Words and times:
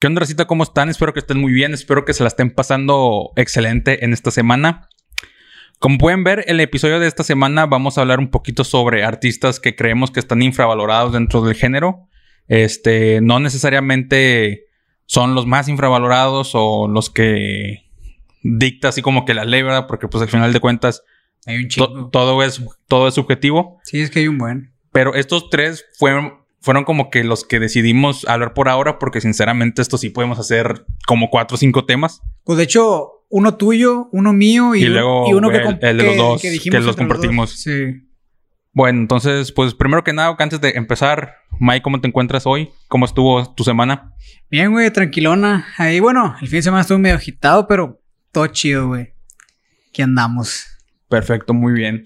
¿Qué 0.00 0.06
onda, 0.06 0.20
Racita? 0.20 0.46
¿Cómo 0.46 0.62
están? 0.62 0.88
Espero 0.88 1.12
que 1.12 1.20
estén 1.20 1.38
muy 1.38 1.52
bien. 1.52 1.74
Espero 1.74 2.04
que 2.06 2.14
se 2.14 2.22
la 2.22 2.28
estén 2.28 2.50
pasando 2.50 3.32
excelente 3.36 4.04
en 4.04 4.12
esta 4.14 4.30
semana. 4.30 4.88
Como 5.78 5.98
pueden 5.98 6.24
ver, 6.24 6.44
el 6.46 6.58
episodio 6.60 6.98
de 7.00 7.06
esta 7.06 7.22
semana 7.22 7.66
vamos 7.66 7.98
a 7.98 8.00
hablar 8.02 8.18
un 8.18 8.30
poquito 8.30 8.64
sobre 8.64 9.04
artistas 9.04 9.60
que 9.60 9.76
creemos 9.76 10.10
que 10.10 10.20
están 10.20 10.40
infravalorados 10.42 11.12
dentro 11.12 11.42
del 11.42 11.54
género. 11.54 12.08
Este, 12.48 13.20
no 13.20 13.40
necesariamente 13.40 14.64
son 15.04 15.34
los 15.34 15.46
más 15.46 15.68
infravalorados 15.68 16.52
o 16.54 16.88
los 16.88 17.10
que 17.10 17.90
dicta 18.42 18.88
así 18.88 19.02
como 19.02 19.26
que 19.26 19.34
la 19.34 19.44
ley, 19.44 19.62
¿verdad? 19.62 19.86
Porque 19.86 20.08
pues 20.08 20.22
al 20.22 20.28
final 20.28 20.52
de 20.52 20.60
cuentas 20.60 21.02
Hay 21.46 21.56
un 21.58 21.62
to- 21.64 21.68
chico. 21.68 22.08
todo, 22.10 22.42
es, 22.42 22.62
todo 22.88 23.06
es 23.08 23.14
subjetivo. 23.14 23.80
Sí, 23.84 24.00
es 24.00 24.10
que 24.10 24.20
hay 24.20 24.28
un 24.28 24.38
buen. 24.38 24.72
Pero 24.92 25.14
estos 25.14 25.50
tres 25.50 25.84
fueron, 25.98 26.39
fueron 26.60 26.84
como 26.84 27.10
que 27.10 27.24
los 27.24 27.44
que 27.44 27.58
decidimos 27.60 28.26
hablar 28.28 28.54
por 28.54 28.68
ahora, 28.68 28.98
porque 28.98 29.20
sinceramente 29.20 29.80
esto 29.82 29.98
sí 29.98 30.10
podemos 30.10 30.38
hacer 30.38 30.84
como 31.06 31.30
cuatro 31.30 31.54
o 31.54 31.58
cinco 31.58 31.84
temas. 31.86 32.20
Pues 32.44 32.58
de 32.58 32.64
hecho, 32.64 33.24
uno 33.28 33.56
tuyo, 33.56 34.08
uno 34.12 34.32
mío 34.32 34.74
y, 34.74 34.82
Y 34.82 34.86
luego 34.88 35.24
y 35.28 35.32
uno 35.34 35.50
que, 35.50 35.56
el- 35.58 35.78
el 35.80 35.96
de 35.98 36.02
los 36.04 36.12
que- 36.12 36.18
dos, 36.18 36.42
que, 36.42 36.58
que 36.70 36.80
los 36.80 36.96
compartimos. 36.96 37.50
Sí. 37.62 38.06
Bueno, 38.72 39.00
entonces, 39.00 39.50
pues 39.52 39.74
primero 39.74 40.04
que 40.04 40.12
nada, 40.12 40.36
antes 40.38 40.60
de 40.60 40.70
empezar, 40.70 41.34
Mike, 41.58 41.82
¿cómo 41.82 42.00
te 42.00 42.06
encuentras 42.08 42.46
hoy? 42.46 42.70
¿Cómo 42.88 43.04
estuvo 43.04 43.52
tu 43.54 43.64
semana? 43.64 44.14
Bien, 44.50 44.70
güey, 44.70 44.90
tranquilona. 44.92 45.66
Ahí, 45.76 45.98
bueno, 45.98 46.36
el 46.40 46.46
fin 46.48 46.58
de 46.58 46.62
semana 46.62 46.82
estuvo 46.82 46.98
medio 46.98 47.16
agitado, 47.16 47.66
pero 47.66 48.00
todo 48.32 48.46
chido, 48.48 48.86
güey. 48.88 49.14
Aquí 49.88 50.02
andamos. 50.02 50.66
Perfecto, 51.08 51.52
muy 51.52 51.72
bien. 51.72 52.04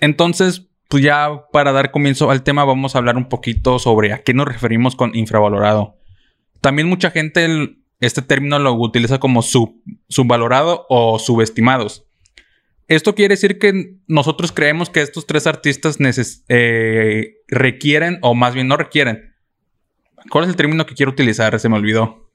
Entonces, 0.00 0.68
pues 0.88 1.02
ya 1.02 1.28
para 1.52 1.72
dar 1.72 1.90
comienzo 1.90 2.30
al 2.30 2.42
tema, 2.42 2.64
vamos 2.64 2.94
a 2.94 2.98
hablar 2.98 3.16
un 3.16 3.28
poquito 3.28 3.78
sobre 3.78 4.12
a 4.12 4.22
qué 4.22 4.34
nos 4.34 4.46
referimos 4.46 4.94
con 4.96 5.14
infravalorado. 5.16 5.96
También 6.60 6.88
mucha 6.88 7.10
gente 7.10 7.44
el- 7.44 7.82
este 8.00 8.22
término 8.22 8.58
lo 8.58 8.74
utiliza 8.74 9.18
como 9.18 9.42
sub, 9.42 9.82
subvalorado 10.08 10.86
o 10.88 11.18
subestimados. 11.18 12.04
Esto 12.88 13.14
quiere 13.14 13.32
decir 13.34 13.58
que 13.58 13.96
nosotros 14.06 14.52
creemos 14.52 14.90
que 14.90 15.00
estos 15.00 15.26
tres 15.26 15.46
artistas 15.46 15.98
eh, 16.48 17.34
requieren, 17.48 18.18
o 18.22 18.34
más 18.34 18.54
bien 18.54 18.68
no 18.68 18.76
requieren. 18.76 19.34
¿Cuál 20.30 20.44
es 20.44 20.50
el 20.50 20.56
término 20.56 20.86
que 20.86 20.94
quiero 20.94 21.10
utilizar? 21.12 21.58
Se 21.58 21.68
me 21.68 21.76
olvidó. 21.76 22.30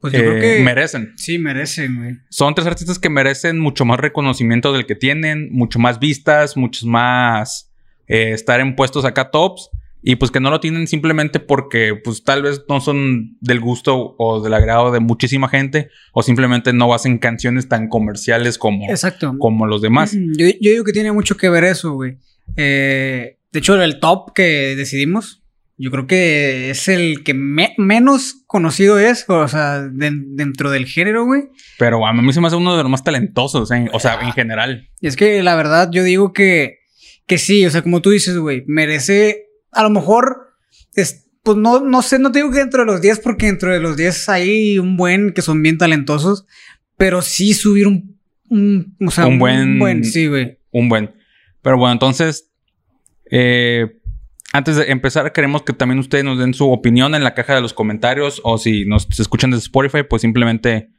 Pues 0.00 0.12
yo 0.12 0.18
Eh, 0.20 0.22
creo 0.22 0.40
que. 0.40 0.62
Merecen. 0.62 1.12
Sí, 1.16 1.38
merecen, 1.38 1.96
güey. 1.96 2.16
Son 2.28 2.54
tres 2.54 2.66
artistas 2.66 2.98
que 2.98 3.08
merecen 3.08 3.58
mucho 3.58 3.84
más 3.84 3.98
reconocimiento 3.98 4.72
del 4.72 4.84
que 4.86 4.94
tienen, 4.94 5.48
mucho 5.52 5.78
más 5.78 5.98
vistas, 5.98 6.56
muchos 6.56 6.84
más 6.84 7.67
eh, 8.08 8.32
estar 8.32 8.60
en 8.60 8.74
puestos 8.76 9.04
acá 9.04 9.30
tops. 9.30 9.70
Y 10.00 10.14
pues 10.14 10.30
que 10.30 10.38
no 10.38 10.50
lo 10.50 10.60
tienen 10.60 10.86
simplemente 10.86 11.40
porque 11.40 11.92
pues 12.02 12.22
tal 12.22 12.42
vez 12.42 12.62
no 12.68 12.80
son 12.80 13.36
del 13.40 13.58
gusto 13.58 14.14
o 14.16 14.40
del 14.40 14.54
agrado 14.54 14.92
de 14.92 15.00
muchísima 15.00 15.48
gente 15.48 15.88
o 16.12 16.22
simplemente 16.22 16.72
no 16.72 16.94
hacen 16.94 17.18
canciones 17.18 17.68
tan 17.68 17.88
comerciales 17.88 18.58
como, 18.58 18.88
Exacto. 18.88 19.34
como 19.40 19.66
los 19.66 19.82
demás. 19.82 20.12
Yo, 20.14 20.46
yo 20.60 20.70
digo 20.70 20.84
que 20.84 20.92
tiene 20.92 21.10
mucho 21.10 21.36
que 21.36 21.48
ver 21.48 21.64
eso, 21.64 21.94
güey. 21.94 22.16
Eh, 22.56 23.38
de 23.52 23.58
hecho, 23.58 23.80
el 23.82 23.98
top 23.98 24.32
que 24.34 24.74
decidimos, 24.76 25.42
yo 25.76 25.90
creo 25.90 26.06
que 26.06 26.70
es 26.70 26.86
el 26.88 27.24
que 27.24 27.34
me- 27.34 27.74
menos 27.76 28.42
conocido 28.46 28.98
es, 29.00 29.24
o 29.28 29.48
sea, 29.48 29.80
den- 29.82 30.36
dentro 30.36 30.70
del 30.70 30.86
género, 30.86 31.24
güey. 31.24 31.44
Pero 31.78 32.06
a 32.06 32.12
mí 32.12 32.32
se 32.32 32.40
me 32.40 32.46
hace 32.46 32.56
uno 32.56 32.76
de 32.76 32.82
los 32.82 32.90
más 32.90 33.04
talentosos, 33.04 33.70
en- 33.70 33.90
o 33.92 33.98
sea, 34.00 34.20
en 34.22 34.32
general. 34.32 34.88
Y 35.00 35.06
es 35.08 35.16
que 35.16 35.42
la 35.42 35.54
verdad 35.56 35.90
yo 35.92 36.02
digo 36.04 36.32
que, 36.32 36.77
que 37.28 37.38
sí, 37.38 37.64
o 37.64 37.70
sea, 37.70 37.82
como 37.82 38.02
tú 38.02 38.10
dices, 38.10 38.36
güey, 38.36 38.64
merece, 38.66 39.46
a 39.70 39.84
lo 39.84 39.90
mejor, 39.90 40.48
es- 40.94 41.26
pues 41.44 41.56
no, 41.56 41.80
no 41.80 42.02
sé, 42.02 42.18
no 42.18 42.32
te 42.32 42.40
digo 42.40 42.50
que 42.50 42.58
dentro 42.58 42.80
de 42.80 42.86
los 42.86 43.00
10, 43.00 43.20
porque 43.20 43.46
dentro 43.46 43.72
de 43.72 43.78
los 43.80 43.96
10 43.96 44.28
hay 44.28 44.78
un 44.80 44.96
buen 44.96 45.32
que 45.32 45.42
son 45.42 45.62
bien 45.62 45.78
talentosos, 45.78 46.44
pero 46.96 47.22
sí 47.22 47.54
subir 47.54 47.86
un, 47.86 48.18
un, 48.50 48.96
o 49.06 49.10
sea, 49.12 49.26
Un 49.26 49.38
buen- 49.38 50.04
sí, 50.04 50.26
güey. 50.26 50.58
Un 50.72 50.88
buen. 50.88 51.14
Pero 51.62 51.76
bueno, 51.78 51.92
entonces, 51.92 52.50
eh, 53.30 53.98
antes 54.52 54.76
de 54.76 54.90
empezar, 54.90 55.32
queremos 55.32 55.62
que 55.62 55.72
también 55.72 55.98
ustedes 55.98 56.24
nos 56.24 56.38
den 56.38 56.54
su 56.54 56.70
opinión 56.70 57.14
en 57.14 57.22
la 57.24 57.34
caja 57.34 57.54
de 57.54 57.60
los 57.60 57.72
comentarios 57.74 58.40
o 58.44 58.58
si 58.58 58.84
nos 58.86 59.06
escuchan 59.20 59.50
desde 59.50 59.62
Spotify, 59.64 60.02
pues 60.08 60.22
simplemente, 60.22 60.90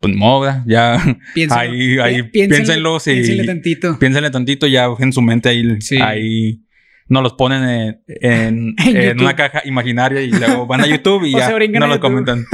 pues 0.00 0.14
moda, 0.14 0.64
ya 0.66 0.96
Piénsenlo. 1.34 1.60
ahí, 1.62 1.98
ahí 1.98 2.22
Pi- 2.24 2.40
piénsenle- 2.40 2.48
piénsenlo, 2.48 3.00
sí, 3.00 3.12
piénsenle 3.14 3.44
tantito. 3.46 3.98
piénsenle 3.98 4.30
tantito, 4.30 4.66
ya 4.66 4.86
en 4.98 5.12
su 5.12 5.22
mente 5.22 5.48
ahí, 5.48 5.80
Sí. 5.80 5.98
ahí 6.00 6.60
nos 7.08 7.22
los 7.22 7.32
ponen 7.34 7.62
en, 7.64 8.02
en- 8.06 8.74
En 8.78 8.96
en 8.96 9.02
YouTube. 9.08 9.22
una 9.22 9.34
caja 9.36 9.62
imaginaria 9.64 10.20
y 10.22 10.30
luego 10.30 10.66
van 10.66 10.82
a 10.82 10.86
YouTube 10.86 11.24
y 11.24 11.32
ya 11.36 11.46
se 11.48 11.54
brincan 11.54 11.80
no 11.80 11.86
a 11.86 11.88
lo 11.88 11.94
YouTube. 11.96 12.10
comentan. 12.10 12.44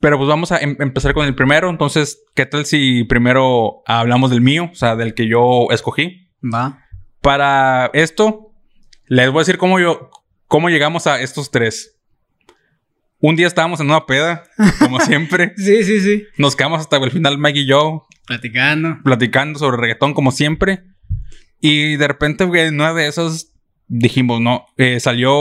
Pero 0.00 0.18
pues 0.18 0.28
vamos 0.28 0.52
a 0.52 0.58
em- 0.58 0.76
empezar 0.80 1.14
con 1.14 1.26
el 1.26 1.34
primero. 1.34 1.70
Entonces, 1.70 2.22
¿qué 2.34 2.44
tal 2.44 2.66
si 2.66 3.04
primero 3.04 3.82
hablamos 3.86 4.30
del 4.30 4.42
mío? 4.42 4.68
O 4.70 4.74
sea, 4.74 4.96
del 4.96 5.14
que 5.14 5.26
yo 5.28 5.68
escogí. 5.70 6.28
Va. 6.42 6.80
Para 7.22 7.90
esto, 7.94 8.52
les 9.06 9.30
voy 9.30 9.38
a 9.38 9.40
decir 9.40 9.56
cómo 9.56 9.80
yo, 9.80 10.10
cómo 10.46 10.68
llegamos 10.68 11.06
a 11.06 11.22
estos 11.22 11.50
tres. 11.50 11.93
Un 13.26 13.36
día 13.36 13.46
estábamos 13.46 13.80
en 13.80 13.86
una 13.86 14.04
peda, 14.04 14.44
como 14.78 15.00
siempre. 15.00 15.54
Sí, 15.56 15.82
sí, 15.82 16.00
sí. 16.02 16.24
Nos 16.36 16.56
quedamos 16.56 16.80
hasta 16.80 16.98
el 16.98 17.10
final, 17.10 17.38
Mike 17.38 17.60
y 17.60 17.66
yo, 17.66 18.06
Platicando. 18.26 18.98
platicando 19.02 19.58
sobre 19.58 19.78
reggaetón, 19.78 20.12
como 20.12 20.30
siempre. 20.30 20.82
Y 21.58 21.96
de 21.96 22.06
repente, 22.06 22.44
en 22.44 22.74
una 22.74 22.92
de 22.92 23.06
esas 23.06 23.50
dijimos, 23.86 24.42
no, 24.42 24.66
eh, 24.76 25.00
salió 25.00 25.32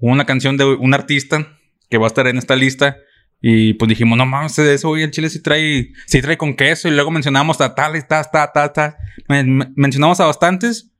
una 0.00 0.24
canción 0.26 0.56
de 0.56 0.64
un 0.64 0.92
artista 0.92 1.56
que 1.88 1.98
va 1.98 2.06
a 2.06 2.08
estar 2.08 2.26
en 2.26 2.36
esta 2.36 2.56
lista. 2.56 2.96
Y 3.40 3.74
pues 3.74 3.88
dijimos, 3.88 4.18
no 4.18 4.26
mames, 4.26 4.56
de 4.56 4.74
eso, 4.74 4.88
güey, 4.88 5.04
el 5.04 5.12
chile 5.12 5.30
sí 5.30 5.40
trae, 5.40 5.92
sí 6.06 6.20
trae 6.20 6.36
con 6.36 6.54
queso. 6.56 6.88
Y 6.88 6.90
luego 6.90 7.12
mencionamos 7.12 7.60
a 7.60 7.76
tal, 7.76 7.92
tal, 8.08 8.26
tal, 8.32 8.48
tal, 8.52 8.72
tal. 8.72 8.94
Men- 9.28 9.72
mencionamos 9.76 10.18
a 10.18 10.26
bastantes. 10.26 10.90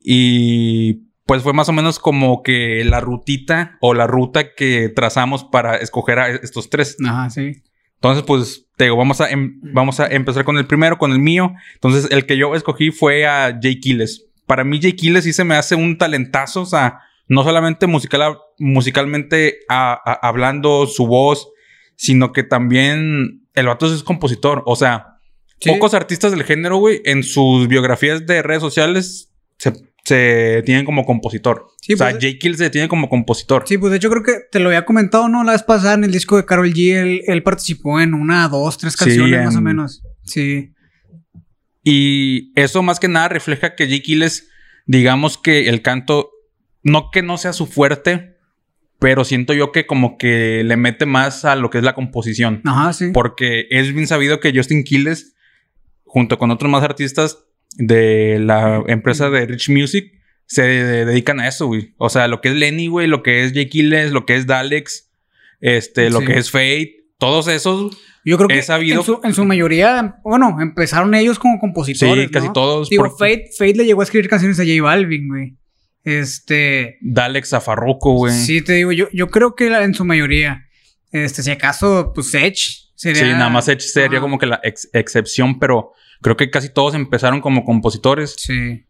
Y 0.00 1.05
pues 1.26 1.42
fue 1.42 1.52
más 1.52 1.68
o 1.68 1.72
menos 1.72 1.98
como 1.98 2.42
que 2.42 2.82
la 2.84 3.00
rutita 3.00 3.76
o 3.80 3.94
la 3.94 4.06
ruta 4.06 4.54
que 4.54 4.88
trazamos 4.88 5.44
para 5.44 5.76
escoger 5.76 6.18
a 6.18 6.28
estos 6.30 6.70
tres. 6.70 6.96
Ajá, 7.06 7.28
sí. 7.30 7.62
Entonces, 7.96 8.24
pues, 8.24 8.66
te 8.76 8.84
digo, 8.84 8.96
vamos 8.96 9.20
a, 9.20 9.30
em- 9.30 9.58
vamos 9.62 9.98
a 10.00 10.06
empezar 10.06 10.44
con 10.44 10.56
el 10.58 10.66
primero, 10.66 10.98
con 10.98 11.10
el 11.12 11.18
mío. 11.18 11.52
Entonces, 11.74 12.08
el 12.10 12.26
que 12.26 12.36
yo 12.36 12.54
escogí 12.54 12.90
fue 12.90 13.26
a 13.26 13.58
Jay 13.60 13.80
Kiles. 13.80 14.26
Para 14.46 14.64
mí, 14.64 14.78
Jay 14.80 14.92
Kiles 14.92 15.24
sí 15.24 15.32
se 15.32 15.44
me 15.44 15.56
hace 15.56 15.74
un 15.74 15.98
talentazo. 15.98 16.60
O 16.62 16.66
sea, 16.66 17.00
no 17.26 17.42
solamente 17.42 17.86
musical, 17.88 18.36
musicalmente 18.58 19.60
a- 19.68 19.94
a- 19.94 20.28
hablando 20.28 20.86
su 20.86 21.06
voz, 21.06 21.48
sino 21.96 22.32
que 22.32 22.42
también 22.44 23.46
el 23.54 23.66
vato 23.66 23.86
es 23.92 24.02
compositor. 24.04 24.62
O 24.66 24.76
sea, 24.76 25.18
Sí. 25.58 25.70
pocos 25.70 25.94
artistas 25.94 26.30
del 26.32 26.44
género, 26.44 26.76
güey, 26.76 27.00
en 27.06 27.22
sus 27.22 27.66
biografías 27.66 28.26
de 28.26 28.42
redes 28.42 28.60
sociales 28.60 29.32
se, 29.58 29.72
se 30.06 30.62
tienen 30.64 30.84
como 30.84 31.04
compositor. 31.04 31.66
Sí, 31.82 31.94
o 31.94 31.96
sea, 31.96 32.10
pues- 32.10 32.22
Jay 32.22 32.38
Kiles 32.38 32.58
se 32.58 32.70
tiene 32.70 32.86
como 32.88 33.08
compositor. 33.08 33.64
Sí, 33.66 33.76
pues 33.76 33.90
de 33.90 33.96
hecho 33.96 34.08
creo 34.08 34.22
que 34.22 34.34
te 34.52 34.60
lo 34.60 34.68
había 34.68 34.84
comentado, 34.84 35.28
¿no? 35.28 35.42
La 35.42 35.50
vez 35.52 35.64
pasada 35.64 35.94
en 35.94 36.04
el 36.04 36.12
disco 36.12 36.36
de 36.36 36.44
Carol 36.44 36.72
G, 36.72 36.94
él, 36.94 37.22
él 37.26 37.42
participó 37.42 38.00
en 38.00 38.14
una, 38.14 38.48
dos, 38.48 38.78
tres 38.78 38.92
Sí, 38.92 38.98
canciones 39.00 39.44
más 39.44 39.54
o 39.56 39.58
en- 39.58 39.64
menos. 39.64 40.02
Sí. 40.22 40.72
Y 41.82 42.52
eso 42.60 42.82
más 42.82 42.98
que 43.00 43.08
nada 43.08 43.28
refleja 43.28 43.74
que 43.74 43.86
Jake 43.88 44.02
Gilles, 44.04 44.48
digamos 44.86 45.38
que 45.38 45.68
el 45.68 45.82
canto, 45.82 46.30
no 46.82 47.10
que 47.10 47.22
no 47.22 47.38
sea 47.38 47.52
su 47.52 47.66
fuerte, 47.66 48.36
pero 48.98 49.24
siento 49.24 49.54
yo 49.54 49.72
que 49.72 49.86
como 49.86 50.18
que 50.18 50.62
le 50.64 50.76
mete 50.76 51.06
más 51.06 51.44
a 51.44 51.54
lo 51.56 51.70
que 51.70 51.78
es 51.78 51.84
la 51.84 51.94
composición. 51.94 52.60
Ajá, 52.64 52.92
sí. 52.92 53.10
Porque 53.12 53.66
es 53.70 53.92
bien 53.92 54.06
sabido 54.06 54.40
que 54.40 54.52
Justin 54.54 54.84
Quiles, 54.84 55.34
junto 56.04 56.38
con 56.38 56.50
otros 56.50 56.70
más 56.70 56.82
artistas 56.82 57.38
de 57.76 58.38
la 58.40 58.82
empresa 58.88 59.30
de 59.30 59.46
Rich 59.46 59.68
Music, 59.70 60.12
se 60.46 60.62
dedican 60.62 61.40
a 61.40 61.48
eso, 61.48 61.66
güey. 61.66 61.94
O 61.98 62.08
sea, 62.08 62.28
lo 62.28 62.40
que 62.40 62.48
es 62.50 62.54
Lenny, 62.54 62.86
güey, 62.88 63.06
lo 63.06 63.22
que 63.22 63.44
es 63.44 63.52
Jake 63.52 63.82
lo 64.10 64.24
que 64.26 64.36
es 64.36 64.46
Dalex, 64.46 65.10
este, 65.60 66.10
lo 66.10 66.20
Sí. 66.20 66.26
que 66.26 66.38
es 66.38 66.50
Fate, 66.50 66.96
todos 67.18 67.48
esos, 67.48 67.96
Yo 68.24 68.36
creo 68.36 68.48
que 68.48 68.62
sabido- 68.62 69.00
en, 69.00 69.04
su, 69.06 69.20
en 69.24 69.34
su 69.34 69.44
mayoría, 69.44 70.16
bueno, 70.24 70.58
empezaron 70.60 71.14
ellos 71.14 71.38
como 71.38 71.58
compositores. 71.58 72.26
sí, 72.26 72.30
casi 72.30 72.46
¿no? 72.48 72.52
todos. 72.52 72.88
Digo, 72.90 73.10
Fate, 73.16 73.50
Fate 73.56 73.74
le 73.74 73.84
llegó 73.84 74.00
a 74.00 74.04
escribir 74.04 74.28
canciones 74.28 74.58
a 74.60 74.64
J 74.64 74.82
Balvin, 74.82 75.28
güey. 75.28 75.56
Este. 76.04 76.98
Dalex 77.00 77.52
a 77.52 77.60
Farruko, 77.60 78.14
güey. 78.14 78.32
Sí, 78.32 78.62
te 78.62 78.74
digo, 78.74 78.92
yo, 78.92 79.08
yo 79.12 79.28
creo 79.28 79.54
que 79.54 79.66
en 79.66 79.94
su 79.94 80.04
mayoría. 80.04 80.66
Este, 81.12 81.42
si 81.42 81.50
acaso, 81.50 82.12
pues 82.14 82.32
Edge 82.34 82.90
sería. 82.94 83.22
Sí, 83.22 83.28
nada 83.32 83.48
más 83.48 83.68
Edge 83.68 83.80
sería 83.80 84.20
como 84.20 84.38
que 84.38 84.46
la 84.46 84.60
ex- 84.62 84.88
excepción, 84.92 85.58
pero 85.58 85.92
creo 86.22 86.36
que 86.36 86.50
casi 86.50 86.68
todos 86.72 86.94
empezaron 86.94 87.40
como 87.40 87.64
compositores. 87.64 88.34
Sí. 88.38 88.84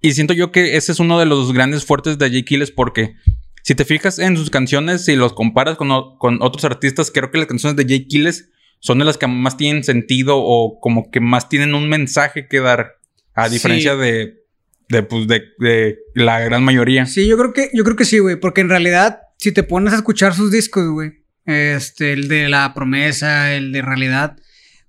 Y 0.00 0.12
siento 0.12 0.34
yo 0.34 0.50
que 0.50 0.76
ese 0.76 0.92
es 0.92 1.00
uno 1.00 1.18
de 1.18 1.26
los 1.26 1.52
grandes 1.52 1.84
fuertes 1.84 2.18
de 2.18 2.28
Jay 2.30 2.42
Kiles 2.44 2.70
porque 2.70 3.14
si 3.62 3.74
te 3.76 3.84
fijas 3.84 4.18
en 4.18 4.36
sus 4.36 4.50
canciones 4.50 5.06
y 5.08 5.14
los 5.14 5.32
comparas 5.32 5.76
con, 5.76 5.88
con 6.18 6.42
otros 6.42 6.64
artistas, 6.64 7.10
creo 7.12 7.30
que 7.30 7.38
las 7.38 7.46
canciones 7.46 7.76
de 7.76 7.84
Jay 7.84 8.06
Kiles 8.08 8.50
son 8.80 8.98
de 8.98 9.04
las 9.04 9.16
que 9.16 9.28
más 9.28 9.56
tienen 9.56 9.84
sentido 9.84 10.38
o 10.38 10.80
como 10.80 11.10
que 11.12 11.20
más 11.20 11.48
tienen 11.48 11.74
un 11.74 11.88
mensaje 11.88 12.48
que 12.48 12.58
dar, 12.60 12.96
a 13.34 13.46
Sí. 13.48 13.54
diferencia 13.54 13.94
de, 13.94 14.40
de, 14.88 15.02
pues, 15.04 15.28
de, 15.28 15.42
de 15.60 15.98
la 16.14 16.40
gran 16.40 16.64
mayoría. 16.64 17.06
Sí, 17.06 17.28
yo 17.28 17.38
creo 17.38 17.52
que, 17.52 17.70
yo 17.72 17.84
creo 17.84 17.94
que 17.96 18.04
sí, 18.04 18.18
güey. 18.18 18.34
Porque 18.36 18.60
en 18.60 18.68
realidad, 18.68 19.20
si 19.38 19.52
te 19.52 19.62
pones 19.62 19.92
a 19.92 19.96
escuchar 19.96 20.34
sus 20.34 20.50
discos, 20.50 20.88
güey, 20.90 21.22
este, 21.46 22.12
el 22.12 22.26
de 22.26 22.48
La 22.48 22.74
Promesa, 22.74 23.54
el 23.54 23.70
de 23.70 23.82
Realidad, 23.82 24.36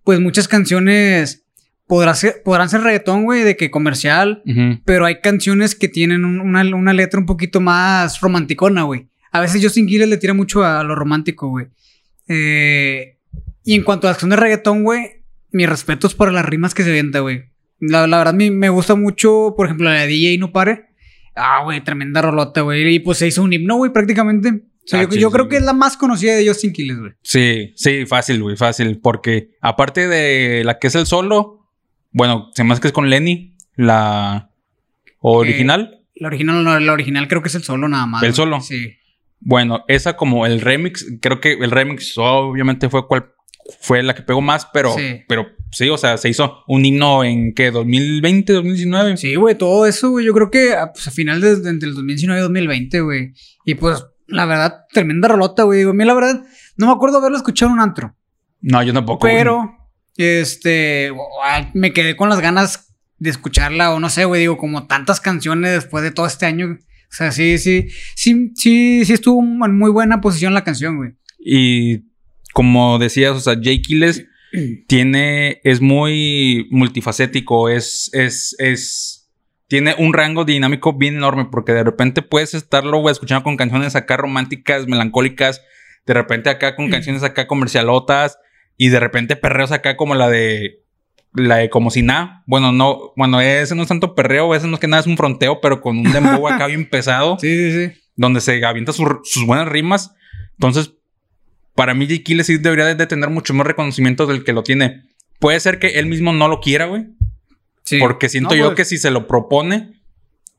pues 0.03 0.19
muchas 0.19 0.47
canciones 0.47 1.42
podrán 1.87 2.15
ser, 2.15 2.41
podrán 2.43 2.69
ser 2.69 2.81
reggaetón, 2.81 3.23
güey, 3.25 3.43
de 3.43 3.55
que 3.57 3.69
comercial, 3.71 4.41
pero 4.85 5.05
hay 5.05 5.19
canciones 5.21 5.75
que 5.75 5.87
tienen 5.89 6.25
un- 6.25 6.39
una, 6.39 6.61
una 6.75 6.93
letra 6.93 7.19
un 7.19 7.25
poquito 7.25 7.59
más 7.61 8.19
romanticona, 8.21 8.83
güey. 8.83 9.09
A 9.31 9.39
veces 9.41 9.61
Justin 9.63 9.87
Quiles 9.87 10.07
le 10.09 10.17
tira 10.17 10.33
mucho 10.33 10.63
a 10.63 10.83
lo 10.83 10.95
romántico, 10.95 11.49
güey. 11.49 11.67
Eh, 12.27 13.17
y 13.63 13.75
en 13.75 13.83
cuanto 13.83 14.07
a 14.07 14.09
la 14.09 14.13
acción 14.13 14.29
de 14.29 14.35
reggaetón, 14.35 14.83
güey, 14.83 15.23
mis 15.51 15.69
respetos 15.69 16.15
por 16.15 16.31
las 16.31 16.45
rimas 16.45 16.73
que 16.73 16.83
se 16.83 16.89
avienta, 16.89 17.19
güey. 17.19 17.45
La, 17.79 18.07
la 18.07 18.17
verdad, 18.19 18.33
me, 18.33 18.49
me 18.51 18.69
gusta 18.69 18.95
mucho, 18.95 19.53
por 19.57 19.65
ejemplo, 19.67 19.89
la 19.89 20.01
de 20.01 20.07
DJ 20.07 20.37
No 20.37 20.51
Pare. 20.51 20.85
Ah, 21.35 21.61
güey, 21.63 21.83
tremenda 21.83 22.21
rolota, 22.21 22.61
güey. 22.61 22.95
Y 22.95 22.99
pues 22.99 23.17
se 23.17 23.27
hizo 23.27 23.43
un 23.43 23.53
himno, 23.53 23.75
güey, 23.75 23.91
prácticamente. 23.91 24.49
O 24.49 24.85
sea, 24.87 24.99
Ah, 24.99 25.03
yo, 25.03 25.11
sí, 25.11 25.19
yo 25.19 25.29
sí, 25.29 25.33
creo 25.33 25.49
que 25.49 25.57
es 25.57 25.63
la 25.63 25.73
más 25.73 25.97
conocida 25.97 26.35
de 26.35 26.47
Justin 26.47 26.73
Quiles, 26.73 26.99
güey. 26.99 27.11
Sí, 27.23 27.73
sí, 27.75 28.05
fácil, 28.05 28.41
güey, 28.41 28.55
fácil. 28.55 28.99
Porque 29.01 29.51
aparte 29.61 30.07
de 30.07 30.63
la 30.63 30.77
que 30.79 30.87
es 30.87 30.95
el 30.95 31.05
solo, 31.05 31.62
bueno, 32.13 32.49
se 32.53 32.63
me 32.63 32.71
hace 32.73 32.81
que 32.81 32.87
es 32.87 32.93
con 32.93 33.09
Lenny, 33.09 33.55
la 33.75 34.49
original. 35.19 35.99
La 36.15 36.27
original, 36.27 36.63
no, 36.63 36.79
la 36.79 36.93
original 36.93 37.27
creo 37.27 37.41
que 37.41 37.49
es 37.49 37.55
el 37.55 37.63
solo 37.63 37.87
nada 37.87 38.05
más. 38.05 38.23
¿El 38.23 38.33
solo? 38.33 38.61
Sí. 38.61 38.93
Bueno, 39.39 39.83
esa 39.87 40.15
como 40.15 40.45
el 40.45 40.61
remix, 40.61 41.05
creo 41.21 41.41
que 41.41 41.53
el 41.53 41.71
remix 41.71 42.13
obviamente 42.17 42.89
fue 42.89 43.07
cual 43.07 43.31
fue 43.81 44.03
la 44.03 44.13
que 44.13 44.21
pegó 44.21 44.41
más, 44.41 44.67
pero 44.73 44.93
Sí. 44.93 45.21
pero 45.27 45.47
sí, 45.71 45.89
o 45.89 45.97
sea, 45.97 46.17
se 46.17 46.29
hizo 46.29 46.63
un 46.67 46.85
himno 46.85 47.23
en 47.23 47.53
qué 47.53 47.71
2020, 47.71 48.53
2019. 48.53 49.17
Sí, 49.17 49.35
güey, 49.35 49.57
todo 49.57 49.85
eso, 49.85 50.11
güey. 50.11 50.25
Yo 50.25 50.33
creo 50.33 50.51
que 50.51 50.73
ah, 50.73 50.91
pues, 50.93 51.07
a 51.07 51.11
final 51.11 51.41
de, 51.41 51.57
de- 51.59 51.69
entre 51.69 51.89
el 51.89 51.95
2019 51.95 52.39
y 52.39 52.43
2020, 52.43 53.01
güey. 53.01 53.33
Y 53.65 53.75
pues, 53.75 54.05
la 54.27 54.45
verdad, 54.45 54.81
tremenda 54.91 55.27
rolota, 55.29 55.63
güey. 55.63 55.79
Digo, 55.79 55.91
a 55.91 55.93
mí, 55.93 56.05
la 56.05 56.13
verdad, 56.13 56.43
no 56.77 56.87
me 56.87 56.91
acuerdo 56.93 57.17
haberlo 57.17 57.37
escuchado 57.37 57.69
en 57.71 57.73
un 57.73 57.81
antro. 57.81 58.15
No, 58.61 58.81
yo 58.83 58.93
tampoco. 58.93 59.27
güey. 59.27 59.35
Este, 60.17 61.11
ah, 61.43 61.71
me 61.73 61.93
quedé 61.93 62.15
con 62.15 62.29
las 62.29 62.39
ganas 62.39 62.93
de 63.17 63.29
escucharla, 63.29 63.93
o 63.93 63.99
no 63.99 64.09
sé, 64.09 64.25
güey. 64.25 64.41
Digo, 64.41 64.57
como 64.57 64.87
tantas 64.87 65.19
canciones 65.19 65.71
después 65.71 66.03
de 66.03 66.11
todo 66.11 66.27
este 66.27 66.45
año. 66.45 66.77
O 66.77 67.15
sea, 67.15 67.31
sí, 67.31 67.57
sí, 67.57 67.89
sí, 68.15 68.51
sí, 68.55 69.05
sí 69.05 69.13
estuvo 69.13 69.41
en 69.41 69.77
muy 69.77 69.91
buena 69.91 70.21
posición 70.21 70.53
la 70.53 70.63
canción, 70.63 70.97
güey. 70.97 71.11
Y 71.39 72.05
como 72.53 72.97
decías, 72.99 73.31
o 73.31 73.39
sea, 73.39 73.55
Jay 73.61 73.81
Kiles 73.81 74.25
tiene, 74.87 75.61
es 75.63 75.81
muy 75.81 76.67
multifacético, 76.71 77.69
es, 77.69 78.09
es, 78.13 78.55
es, 78.59 79.29
tiene 79.67 79.95
un 79.97 80.13
rango 80.13 80.45
dinámico 80.45 80.93
bien 80.93 81.15
enorme 81.15 81.45
porque 81.51 81.73
de 81.73 81.83
repente 81.83 82.21
puedes 82.21 82.53
estarlo 82.53 82.99
güey, 82.99 83.11
escuchando 83.11 83.43
con 83.43 83.57
canciones 83.57 83.95
acá 83.95 84.17
románticas, 84.17 84.87
melancólicas, 84.87 85.61
de 86.05 86.13
repente 86.13 86.49
acá 86.49 86.75
con 86.75 86.89
canciones 86.91 87.23
acá 87.23 87.47
comercialotas 87.47 88.37
y 88.77 88.89
de 88.89 88.99
repente 88.99 89.35
perreos 89.35 89.71
acá 89.71 89.95
como 89.97 90.15
la 90.15 90.29
de, 90.29 90.81
la 91.33 91.57
de 91.57 91.69
como 91.69 91.91
si 91.91 92.01
nada. 92.01 92.43
Bueno, 92.45 92.71
no, 92.71 93.13
bueno, 93.15 93.41
ese 93.41 93.75
no 93.75 93.83
es 93.83 93.87
tanto 93.87 94.15
perreo, 94.15 94.55
ese 94.55 94.67
no 94.67 94.75
es 94.75 94.79
que 94.79 94.87
nada, 94.87 95.01
es 95.01 95.07
un 95.07 95.17
fronteo, 95.17 95.61
pero 95.61 95.81
con 95.81 95.97
un 95.97 96.11
dembow 96.11 96.47
acá 96.49 96.67
bien 96.67 96.89
pesado 96.89 97.37
Sí, 97.39 97.55
sí, 97.71 97.71
sí. 97.87 97.93
donde 98.15 98.41
se 98.41 98.63
avienta 98.65 98.93
sus, 98.93 99.07
sus 99.23 99.45
buenas 99.45 99.67
rimas. 99.67 100.13
Entonces, 100.53 100.93
para 101.75 101.93
mí, 101.93 102.07
Jay 102.07 102.19
Kiles 102.19 102.47
sí 102.47 102.57
debería 102.57 102.93
de 102.93 103.07
tener 103.07 103.29
mucho 103.29 103.53
más 103.53 103.65
reconocimiento 103.65 104.25
del 104.27 104.43
que 104.43 104.53
lo 104.53 104.63
tiene. 104.63 105.03
Puede 105.39 105.59
ser 105.59 105.79
que 105.79 105.99
él 105.99 106.05
mismo 106.05 106.31
no 106.33 106.47
lo 106.47 106.59
quiera, 106.61 106.85
güey. 106.85 107.07
Sí. 107.83 107.97
Porque 107.99 108.29
siento 108.29 108.51
No, 108.51 108.55
yo 108.55 108.65
pues, 108.67 108.77
que 108.77 108.85
si 108.85 108.97
se 108.97 109.11
lo 109.11 109.27
propone, 109.27 110.01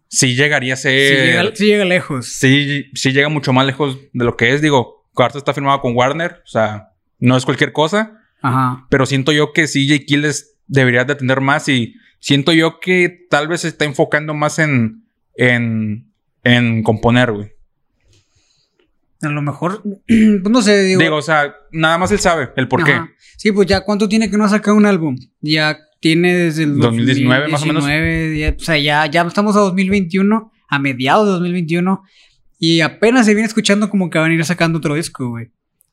sí 0.08 0.34
llegaría 0.34 0.74
a 0.74 0.76
sí 0.76 0.82
ser. 0.82 1.26
llega, 1.26 1.56
sí 1.56 1.66
llega 1.66 1.84
lejos. 1.84 2.26
Sí, 2.26 2.86
sí 2.94 3.12
llega 3.12 3.28
mucho 3.28 3.52
más 3.52 3.64
lejos 3.66 3.98
de 4.12 4.24
lo 4.24 4.36
que 4.36 4.52
es. 4.52 4.60
Digo, 4.60 5.08
Carter 5.14 5.38
está 5.38 5.54
firmado 5.54 5.80
con 5.80 5.96
Warner. 5.96 6.42
O 6.44 6.48
sea, 6.48 6.88
no 7.24 7.36
es 7.36 7.44
cualquier 7.44 7.72
cosa. 7.72 8.18
Ajá. 8.42 8.86
Pero 8.90 9.06
siento 9.06 9.32
yo 9.32 9.52
que 9.52 9.66
sí, 9.66 9.88
Jay 9.88 10.04
Kiles 10.04 10.56
debería 10.66 11.04
de 11.04 11.14
tener 11.14 11.40
más. 11.40 11.68
Y 11.68 11.94
siento 12.20 12.52
yo 12.52 12.78
que 12.80 13.26
tal 13.30 13.48
vez 13.48 13.62
se 13.62 13.68
está 13.68 13.84
enfocando 13.84 14.34
más 14.34 14.58
en, 14.58 15.04
en, 15.36 16.12
en 16.42 16.82
componer, 16.82 17.32
güey. 17.32 17.50
A 19.22 19.28
lo 19.28 19.40
mejor, 19.42 19.82
pues 20.06 20.50
no 20.50 20.60
sé, 20.62 20.82
digo. 20.82 21.00
Digo, 21.00 21.16
o 21.16 21.22
sea, 21.22 21.54
nada 21.72 21.96
más 21.98 22.10
él 22.12 22.18
sabe 22.18 22.50
el 22.56 22.68
por 22.68 22.84
qué. 22.84 23.00
Sí, 23.36 23.52
pues 23.52 23.66
ya 23.66 23.80
cuánto 23.82 24.08
tiene 24.08 24.30
que 24.30 24.36
no 24.36 24.44
ha 24.44 24.48
sacado 24.48 24.76
un 24.76 24.86
álbum. 24.86 25.16
Ya 25.40 25.78
tiene 26.00 26.34
desde 26.34 26.64
el 26.64 26.76
2019 26.78 27.48
más 27.48 27.62
o 27.62 27.66
menos. 27.66 27.82
2019, 27.84 28.38
ya- 28.38 28.54
o 28.56 28.62
sea, 28.64 28.78
ya, 28.78 29.06
ya 29.06 29.22
estamos 29.22 29.56
a 29.56 29.60
2021, 29.60 30.52
a 30.68 30.78
mediados 30.78 31.26
de 31.26 31.32
2021. 31.32 32.02
Y 32.58 32.80
apenas 32.82 33.24
se 33.26 33.32
viene 33.34 33.46
escuchando 33.46 33.88
como 33.88 34.10
que 34.10 34.18
van 34.18 34.30
a 34.30 34.34
ir 34.34 34.44
sacando 34.44 34.78
otro 34.78 34.94
disco, 34.94 35.30
güey. 35.30 35.50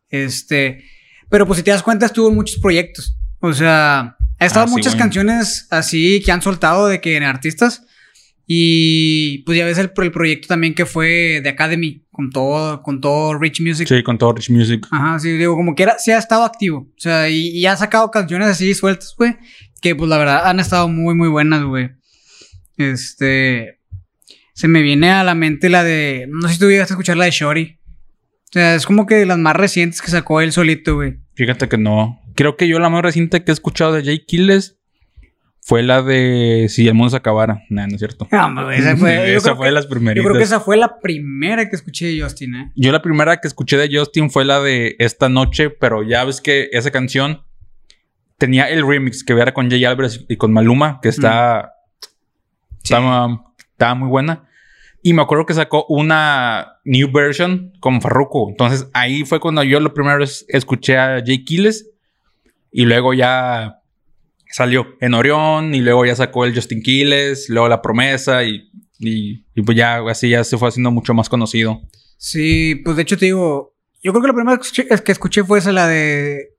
Este. 0.09 0.83
Pero 1.31 1.47
pues 1.47 1.57
si 1.57 1.63
te 1.63 1.71
das 1.71 1.81
cuenta, 1.81 2.05
estuvo 2.05 2.29
en 2.29 2.35
muchos 2.35 2.59
proyectos. 2.59 3.17
O 3.39 3.53
sea, 3.53 4.17
ha 4.37 4.45
estado 4.45 4.65
Ah, 4.65 4.67
sí, 4.67 4.73
muchas 4.73 4.95
canciones 4.95 5.65
así 5.71 6.21
que 6.23 6.31
han 6.31 6.41
soltado 6.41 6.87
de 6.87 6.99
que 6.99 7.15
en 7.15 7.23
artistas. 7.23 7.83
Y 8.45 9.39
pues 9.39 9.57
ya 9.57 9.65
ves 9.65 9.77
el, 9.77 9.91
el 9.95 10.11
proyecto 10.11 10.49
también 10.49 10.75
que 10.75 10.85
fue 10.85 11.39
de 11.41 11.49
Academy, 11.49 12.03
con 12.11 12.31
todo, 12.31 12.83
con 12.83 12.99
todo 12.99 13.39
Rich 13.39 13.61
Music. 13.61 13.87
Sí, 13.87 14.03
con 14.03 14.17
todo 14.17 14.33
Rich 14.33 14.49
Music. 14.49 14.85
Ajá, 14.91 15.19
sí, 15.19 15.31
digo, 15.37 15.55
como 15.55 15.73
quiera, 15.73 15.95
sí 15.97 16.11
ha 16.11 16.17
estado 16.17 16.43
activo. 16.43 16.79
O 16.79 16.99
sea, 16.99 17.29
y, 17.29 17.47
y 17.47 17.65
ha 17.65 17.77
sacado 17.77 18.11
canciones 18.11 18.49
así 18.49 18.73
sueltas, 18.73 19.15
güey. 19.17 19.37
Que 19.81 19.95
pues 19.95 20.09
la 20.09 20.17
verdad 20.17 20.45
han 20.47 20.59
estado 20.59 20.89
muy, 20.89 21.15
muy 21.15 21.29
buenas, 21.29 21.63
güey. 21.63 21.91
Este. 22.75 23.79
Se 24.53 24.67
me 24.67 24.81
viene 24.81 25.11
a 25.11 25.23
la 25.23 25.33
mente 25.33 25.69
la 25.69 25.85
de. 25.85 26.27
No 26.29 26.49
sé 26.49 26.55
si 26.55 26.59
tú 26.59 26.69
llegaste 26.69 26.93
a 26.93 26.95
escuchar 26.95 27.15
la 27.15 27.25
de 27.25 27.31
Shorty. 27.31 27.77
O 28.51 28.51
sea, 28.51 28.75
es 28.75 28.85
como 28.85 29.05
que 29.05 29.15
de 29.15 29.25
las 29.25 29.37
más 29.37 29.55
recientes 29.55 30.01
que 30.01 30.11
sacó 30.11 30.41
él 30.41 30.51
solito, 30.51 30.95
güey. 30.95 31.20
Fíjate 31.35 31.67
que 31.69 31.77
no. 31.77 32.19
Creo 32.35 32.57
que 32.57 32.67
yo 32.67 32.79
la 32.79 32.89
más 32.89 33.01
reciente 33.01 33.43
que 33.43 33.51
he 33.51 33.53
escuchado 33.53 33.93
de 33.93 34.03
Jay 34.03 34.19
Killes 34.25 34.77
fue 35.63 35.83
la 35.83 36.01
de 36.01 36.67
Si 36.69 36.87
el 36.87 36.93
mundo 36.93 37.11
se 37.11 37.17
acabara. 37.17 37.63
Nah, 37.69 37.85
no 37.87 37.93
es 37.95 37.99
cierto. 37.99 38.27
No, 38.31 38.63
güey, 38.65 38.79
esa 38.79 38.97
fue. 38.97 39.13
yo, 39.15 39.37
esa 39.37 39.55
fue 39.55 39.67
de 39.67 39.71
las 39.73 39.85
yo 39.85 39.89
primeritas. 39.91 40.25
creo 40.25 40.37
que 40.37 40.43
esa 40.43 40.59
fue 40.59 40.75
la 40.77 40.99
primera 40.99 41.69
que 41.69 41.75
escuché 41.75 42.07
de 42.07 42.21
Justin, 42.21 42.55
¿eh? 42.55 42.71
Yo 42.75 42.91
la 42.91 43.01
primera 43.01 43.37
que 43.37 43.47
escuché 43.47 43.77
de 43.77 43.95
Justin 43.95 44.29
fue 44.31 44.43
la 44.45 44.59
de 44.59 44.95
Esta 44.99 45.29
Noche, 45.29 45.69
pero 45.69 46.03
ya 46.03 46.23
ves 46.25 46.41
que 46.41 46.69
esa 46.71 46.91
canción 46.91 47.43
tenía 48.37 48.69
el 48.69 48.85
remix 48.87 49.23
que 49.23 49.33
era 49.33 49.53
con 49.53 49.69
Jay 49.69 49.85
Álvarez 49.85 50.25
y 50.27 50.35
con 50.37 50.51
Maluma, 50.51 50.99
que 51.01 51.09
está, 51.09 51.73
Sí. 52.83 52.95
estaba, 52.95 53.45
estaba 53.59 53.93
muy 53.95 54.07
buena. 54.09 54.45
Y 55.03 55.13
me 55.13 55.21
acuerdo 55.21 55.45
que 55.45 55.53
sacó 55.53 55.85
una 55.89 56.79
new 56.85 57.11
version 57.11 57.73
con 57.79 58.01
Farruko. 58.01 58.49
Entonces 58.49 58.87
ahí 58.93 59.23
fue 59.25 59.39
cuando 59.39 59.63
yo 59.63 59.79
la 59.79 59.93
primera 59.93 60.17
vez 60.17 60.45
escuché 60.47 60.97
a 60.97 61.23
Jay 61.25 61.43
Kiles. 61.43 61.89
Y 62.71 62.85
luego 62.85 63.13
ya 63.13 63.79
salió 64.51 64.95
en 65.01 65.13
Orión. 65.15 65.73
Y 65.73 65.81
luego 65.81 66.05
ya 66.05 66.15
sacó 66.15 66.45
el 66.45 66.53
Justin 66.53 66.81
Quiles. 66.83 67.49
Luego 67.49 67.67
La 67.67 67.81
Promesa. 67.81 68.43
Y, 68.43 68.69
y, 68.99 69.43
y 69.55 69.61
pues 69.63 69.75
ya 69.75 70.01
así 70.07 70.29
ya 70.29 70.43
se 70.43 70.57
fue 70.57 70.69
haciendo 70.69 70.91
mucho 70.91 71.13
más 71.13 71.29
conocido. 71.29 71.81
Sí, 72.17 72.75
pues 72.83 72.95
de 72.95 73.01
hecho 73.01 73.17
te 73.17 73.25
digo. 73.25 73.73
Yo 74.03 74.11
creo 74.11 74.21
que 74.21 74.27
la 74.27 74.33
primera 74.33 74.57
que 74.57 74.63
escuché, 74.63 74.87
que 75.03 75.11
escuché 75.11 75.43
fue 75.43 75.59
esa, 75.59 75.71
la 75.71 75.87
de. 75.87 76.49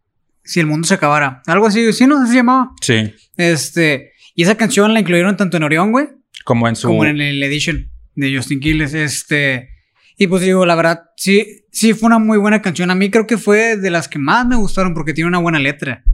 Si 0.43 0.59
el 0.59 0.67
mundo 0.67 0.89
se 0.89 0.95
acabara. 0.95 1.43
Algo 1.47 1.67
así, 1.67 1.93
sí, 1.93 2.07
no 2.09 2.19
sé 2.19 2.25
si 2.27 2.31
se 2.33 2.37
llamaba. 2.39 2.71
Sí. 2.81 3.15
Este, 3.37 4.13
y 4.35 4.43
esa 4.43 4.57
canción 4.57 4.93
la 4.93 4.99
incluyeron 4.99 5.37
tanto 5.37 5.57
en 5.57 5.63
Orión, 5.63 5.93
güey, 5.93 6.09
Como 6.45 6.67
en 6.67 6.75
su... 6.75 6.89
como 6.89 7.05
en 7.05 7.21
el 7.21 7.41
edition 7.45 7.92
de 8.15 8.37
Justin 8.37 8.61
Quiles. 8.61 8.95
Este, 8.95 9.71
y 10.17 10.27
pues 10.27 10.43
digo, 10.43 10.67
la 10.67 10.75
verdad, 10.75 11.01
sí, 11.17 11.65
sí 11.71 11.95
fue 11.95 12.09
una 12.09 12.19
muy 12.19 12.39
buena 12.39 12.63
canción. 12.63 12.91
A 12.91 12.95
mí 12.95 13.11
creo 13.11 13.27
que 13.27 13.39
fue 13.39 13.77
de 13.77 13.91
las 13.91 14.09
que 14.09 14.19
más 14.19 14.47
me 14.47 14.57
gustaron 14.57 14.95
porque 14.95 15.15
tiene 15.15 15.29
una 15.29 15.39
buena 15.39 15.59
letra. 15.59 16.05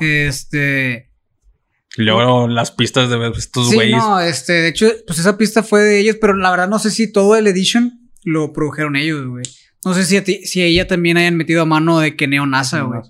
Este, 0.00 1.10
Y 1.96 2.02
luego 2.02 2.48
las 2.48 2.70
pistas 2.70 3.10
de 3.10 3.32
estos 3.36 3.68
sí, 3.68 3.74
güeyes. 3.74 3.96
no, 3.96 4.20
este, 4.20 4.52
de 4.54 4.68
hecho, 4.68 4.90
pues 5.06 5.18
esa 5.18 5.36
pista 5.36 5.62
fue 5.62 5.82
de 5.82 5.98
ellos, 5.98 6.16
pero 6.20 6.34
la 6.34 6.50
verdad 6.50 6.68
no 6.68 6.78
sé 6.78 6.90
si 6.90 7.10
todo 7.12 7.36
el 7.36 7.46
edition 7.46 8.10
lo 8.24 8.52
produjeron 8.52 8.96
ellos, 8.96 9.26
güey. 9.26 9.44
No 9.84 9.94
sé 9.94 10.04
si 10.04 10.16
a 10.16 10.24
ti, 10.24 10.46
si 10.46 10.60
a 10.62 10.64
ella 10.64 10.86
también 10.86 11.16
hayan 11.16 11.36
metido 11.36 11.62
a 11.62 11.66
mano 11.66 11.98
de 11.98 12.16
que 12.16 12.28
Neo 12.28 12.46
NASA, 12.46 12.82
güey. 12.82 13.00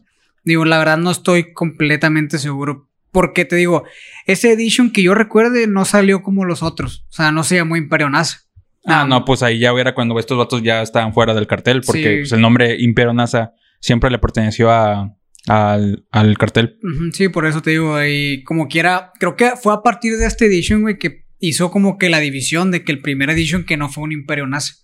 Digo, 0.44 0.64
la 0.64 0.78
verdad 0.78 0.96
no 0.96 1.10
estoy 1.10 1.52
completamente 1.52 2.38
seguro. 2.38 2.88
Porque 3.12 3.44
te 3.44 3.56
digo, 3.56 3.84
ese 4.26 4.52
edition 4.52 4.90
que 4.90 5.02
yo 5.02 5.14
recuerde 5.14 5.66
no 5.68 5.84
salió 5.84 6.22
como 6.22 6.44
los 6.44 6.62
otros. 6.62 7.04
O 7.10 7.12
sea, 7.12 7.30
no 7.30 7.44
se 7.44 7.56
llamó 7.56 7.76
Imperio 7.76 8.08
NASA. 8.10 8.40
Ah, 8.84 9.04
no, 9.08 9.24
pues 9.24 9.42
ahí 9.42 9.58
ya 9.60 9.70
era 9.72 9.94
cuando 9.94 10.18
estos 10.18 10.36
vatos 10.36 10.62
ya 10.62 10.82
estaban 10.82 11.12
fuera 11.14 11.34
del 11.34 11.46
cartel, 11.46 11.82
porque 11.86 12.02
Sí. 12.02 12.18
pues, 12.20 12.32
el 12.32 12.40
nombre 12.40 12.76
Imperio 12.80 13.12
NASA 13.12 13.52
siempre 13.80 14.10
le 14.10 14.18
perteneció 14.18 14.70
a, 14.72 15.14
al, 15.46 16.04
al 16.10 16.38
cartel. 16.38 16.78
Sí, 17.12 17.28
por 17.28 17.46
eso 17.46 17.62
te 17.62 17.70
digo, 17.70 18.02
y 18.02 18.42
como 18.44 18.66
quiera, 18.66 19.12
creo 19.20 19.36
que 19.36 19.52
fue 19.62 19.72
a 19.74 19.82
partir 19.82 20.16
de 20.16 20.26
este 20.26 20.46
edition, 20.46 20.80
güey, 20.82 20.98
que 20.98 21.26
hizo 21.38 21.70
como 21.70 21.98
que 21.98 22.08
la 22.08 22.18
división 22.18 22.70
de 22.70 22.82
que 22.82 22.92
el 22.92 23.02
primer 23.02 23.28
edition 23.30 23.64
que 23.64 23.76
no 23.76 23.88
fue 23.88 24.04
un 24.04 24.12
Imperio 24.12 24.46
NASA. 24.46 24.74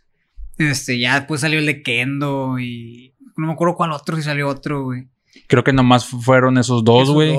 Este, 0.58 0.98
ya 0.98 1.14
después 1.18 1.40
salió 1.40 1.58
el 1.60 1.66
de 1.66 1.82
Kendo 1.82 2.58
y 2.58 3.14
no 3.36 3.46
me 3.46 3.52
acuerdo 3.52 3.74
cuál 3.76 3.92
otro, 3.92 4.16
si 4.16 4.22
salió 4.22 4.48
otro, 4.48 4.82
güey. 4.84 5.08
Creo 5.46 5.64
que 5.64 5.72
nomás 5.72 6.04
fueron 6.06 6.58
esos 6.58 6.84
dos, 6.84 7.10
güey. 7.10 7.36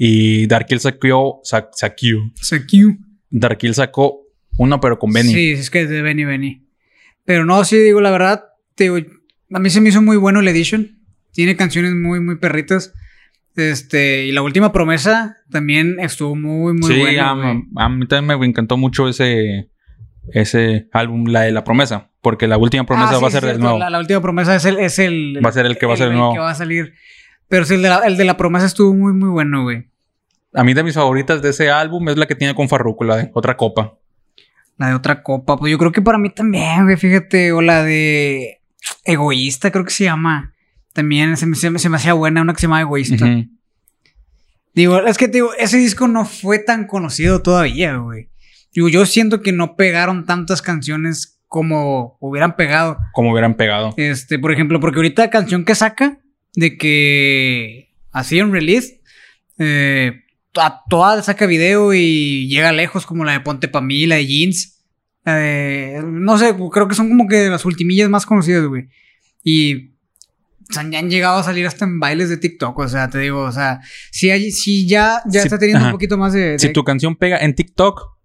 Y 0.00 0.46
Darkill 0.46 0.78
sacó, 0.78 1.40
sa- 1.42 1.68
saqueó. 1.72 2.18
Sakiu. 2.40 2.96
Darkill 3.30 3.74
sacó 3.74 4.20
uno, 4.56 4.80
pero 4.80 4.98
con 4.98 5.12
Benny. 5.12 5.32
Sí, 5.34 5.50
es 5.50 5.70
que 5.70 5.82
es 5.82 5.90
de 5.90 6.02
Benny 6.02 6.24
Benny. 6.24 6.64
Pero 7.24 7.44
no, 7.44 7.64
sí, 7.64 7.76
digo 7.78 8.00
la 8.00 8.10
verdad, 8.12 8.44
te 8.76 8.84
digo, 8.84 8.96
a 9.52 9.58
mí 9.58 9.70
se 9.70 9.80
me 9.80 9.88
hizo 9.88 10.00
muy 10.00 10.16
bueno 10.16 10.38
el 10.40 10.46
Edition. 10.48 10.98
Tiene 11.32 11.56
canciones 11.56 11.94
muy, 11.94 12.20
muy 12.20 12.36
perritas. 12.36 12.94
Este, 13.56 14.24
y 14.26 14.30
la 14.32 14.42
última 14.42 14.72
promesa 14.72 15.36
también 15.50 15.98
estuvo 15.98 16.36
muy, 16.36 16.74
muy 16.74 16.92
sí, 16.92 17.00
buena. 17.00 17.30
a, 17.30 17.34
güey. 17.34 17.64
a 17.76 17.88
mí 17.88 18.06
también 18.06 18.38
me 18.38 18.46
encantó 18.46 18.76
mucho 18.76 19.08
ese, 19.08 19.68
ese 20.32 20.88
álbum, 20.92 21.26
la 21.26 21.42
de 21.42 21.50
la 21.52 21.64
promesa. 21.64 22.10
Porque 22.22 22.46
la 22.46 22.56
última 22.56 22.86
promesa 22.86 23.10
Ah, 23.10 23.16
sí, 23.16 23.22
va 23.22 23.28
a 23.28 23.30
sí, 23.32 23.40
ser 23.40 23.48
el 23.50 23.58
nuevo. 23.60 23.78
La, 23.78 23.90
la 23.90 23.98
última 23.98 24.20
promesa 24.20 24.54
es 24.54 24.64
el, 24.64 24.78
es 24.78 24.98
el. 25.00 25.40
Va 25.44 25.50
a 25.50 25.52
ser 25.52 25.66
el 25.66 25.76
que 25.76 25.86
va 25.86 25.94
a 25.94 25.96
ser 25.96 26.08
el 26.08 26.14
nuevo. 26.14 26.32
que 26.34 26.38
va 26.38 26.50
a 26.50 26.54
salir. 26.54 26.94
Pero 27.48 27.64
sí, 27.64 27.74
el 27.74 27.82
de, 27.82 27.88
la, 27.88 27.98
el 28.06 28.16
de 28.16 28.24
la 28.24 28.36
promesa 28.36 28.66
estuvo 28.66 28.94
muy, 28.94 29.12
muy 29.12 29.28
bueno, 29.30 29.62
güey. 29.62 29.88
A 30.54 30.64
mí 30.64 30.74
de 30.74 30.82
mis 30.82 30.94
favoritas 30.94 31.40
de 31.42 31.50
ese 31.50 31.70
álbum 31.70 32.08
es 32.08 32.16
la 32.16 32.26
que 32.26 32.34
tiene 32.34 32.54
con 32.54 32.68
Farruko, 32.68 33.04
la 33.04 33.16
de 33.16 33.30
Otra 33.34 33.56
Copa. 33.56 33.94
La 34.76 34.88
de 34.88 34.94
otra 34.94 35.24
copa. 35.24 35.56
Pues 35.56 35.72
yo 35.72 35.76
creo 35.78 35.90
que 35.90 36.00
para 36.02 36.18
mí 36.18 36.30
también, 36.30 36.84
güey, 36.84 36.96
fíjate. 36.96 37.50
O 37.52 37.60
la 37.60 37.82
de 37.82 38.60
Egoísta, 39.04 39.72
creo 39.72 39.84
que 39.84 39.90
se 39.90 40.04
llama. 40.04 40.54
También 40.92 41.36
se 41.36 41.46
me, 41.46 41.56
se 41.56 41.68
me- 41.70 41.80
se 41.80 41.88
me 41.88 41.96
hacía 41.96 42.12
buena, 42.12 42.42
una 42.42 42.52
que 42.52 42.60
se 42.60 42.66
llama 42.68 42.80
Egoísta. 42.80 43.24
Ujú. 43.24 43.46
Digo, 44.74 44.98
es 45.04 45.18
que 45.18 45.26
digo, 45.28 45.50
ese 45.58 45.78
disco 45.78 46.06
no 46.06 46.24
fue 46.24 46.60
tan 46.60 46.86
conocido 46.86 47.42
todavía, 47.42 47.96
güey. 47.96 48.28
Digo, 48.72 48.88
yo 48.88 49.04
siento 49.06 49.40
que 49.40 49.50
no 49.52 49.74
pegaron 49.74 50.26
tantas 50.26 50.62
canciones 50.62 51.40
como 51.48 52.16
hubieran 52.20 52.54
pegado. 52.54 52.98
Como 53.14 53.32
hubieran 53.32 53.56
pegado. 53.56 53.94
Este, 53.96 54.38
por 54.38 54.52
ejemplo, 54.52 54.78
porque 54.78 54.98
ahorita 54.98 55.22
la 55.22 55.30
canción 55.30 55.64
que 55.64 55.74
saca 55.74 56.18
de 56.58 56.76
que 56.76 57.90
así 58.10 58.40
en 58.40 58.52
release, 58.52 59.00
eh, 59.58 60.24
a 60.56 60.82
toda 60.90 61.22
saca 61.22 61.46
video 61.46 61.94
y 61.94 62.48
llega 62.48 62.72
lejos, 62.72 63.06
como 63.06 63.24
la 63.24 63.32
de 63.32 63.40
Ponte 63.40 63.68
Pa' 63.68 63.80
mí, 63.80 64.06
la 64.06 64.16
de 64.16 64.26
Jeans. 64.26 64.82
La 65.24 65.36
de, 65.36 66.02
no 66.04 66.36
sé, 66.36 66.54
creo 66.72 66.88
que 66.88 66.96
son 66.96 67.08
como 67.08 67.28
que 67.28 67.48
las 67.48 67.64
ultimillas 67.64 68.08
más 68.08 68.26
conocidas, 68.26 68.64
güey. 68.66 68.88
Y 69.44 69.92
ya 70.70 70.80
han 70.80 71.10
llegado 71.10 71.38
a 71.38 71.44
salir 71.44 71.64
hasta 71.64 71.84
en 71.84 72.00
bailes 72.00 72.28
de 72.28 72.38
TikTok, 72.38 72.76
o 72.76 72.88
sea, 72.88 73.08
te 73.08 73.20
digo, 73.20 73.42
o 73.42 73.52
sea, 73.52 73.80
si, 74.10 74.30
hay, 74.30 74.50
si 74.50 74.86
ya, 74.88 75.22
ya 75.30 75.42
está 75.42 75.58
teniendo 75.58 75.78
ajá. 75.78 75.88
un 75.88 75.92
poquito 75.92 76.18
más 76.18 76.32
de... 76.32 76.58
Si 76.58 76.72
tu 76.72 76.82
canción 76.82 77.14
pega 77.14 77.38
en 77.38 77.54
TikTok, 77.54 78.18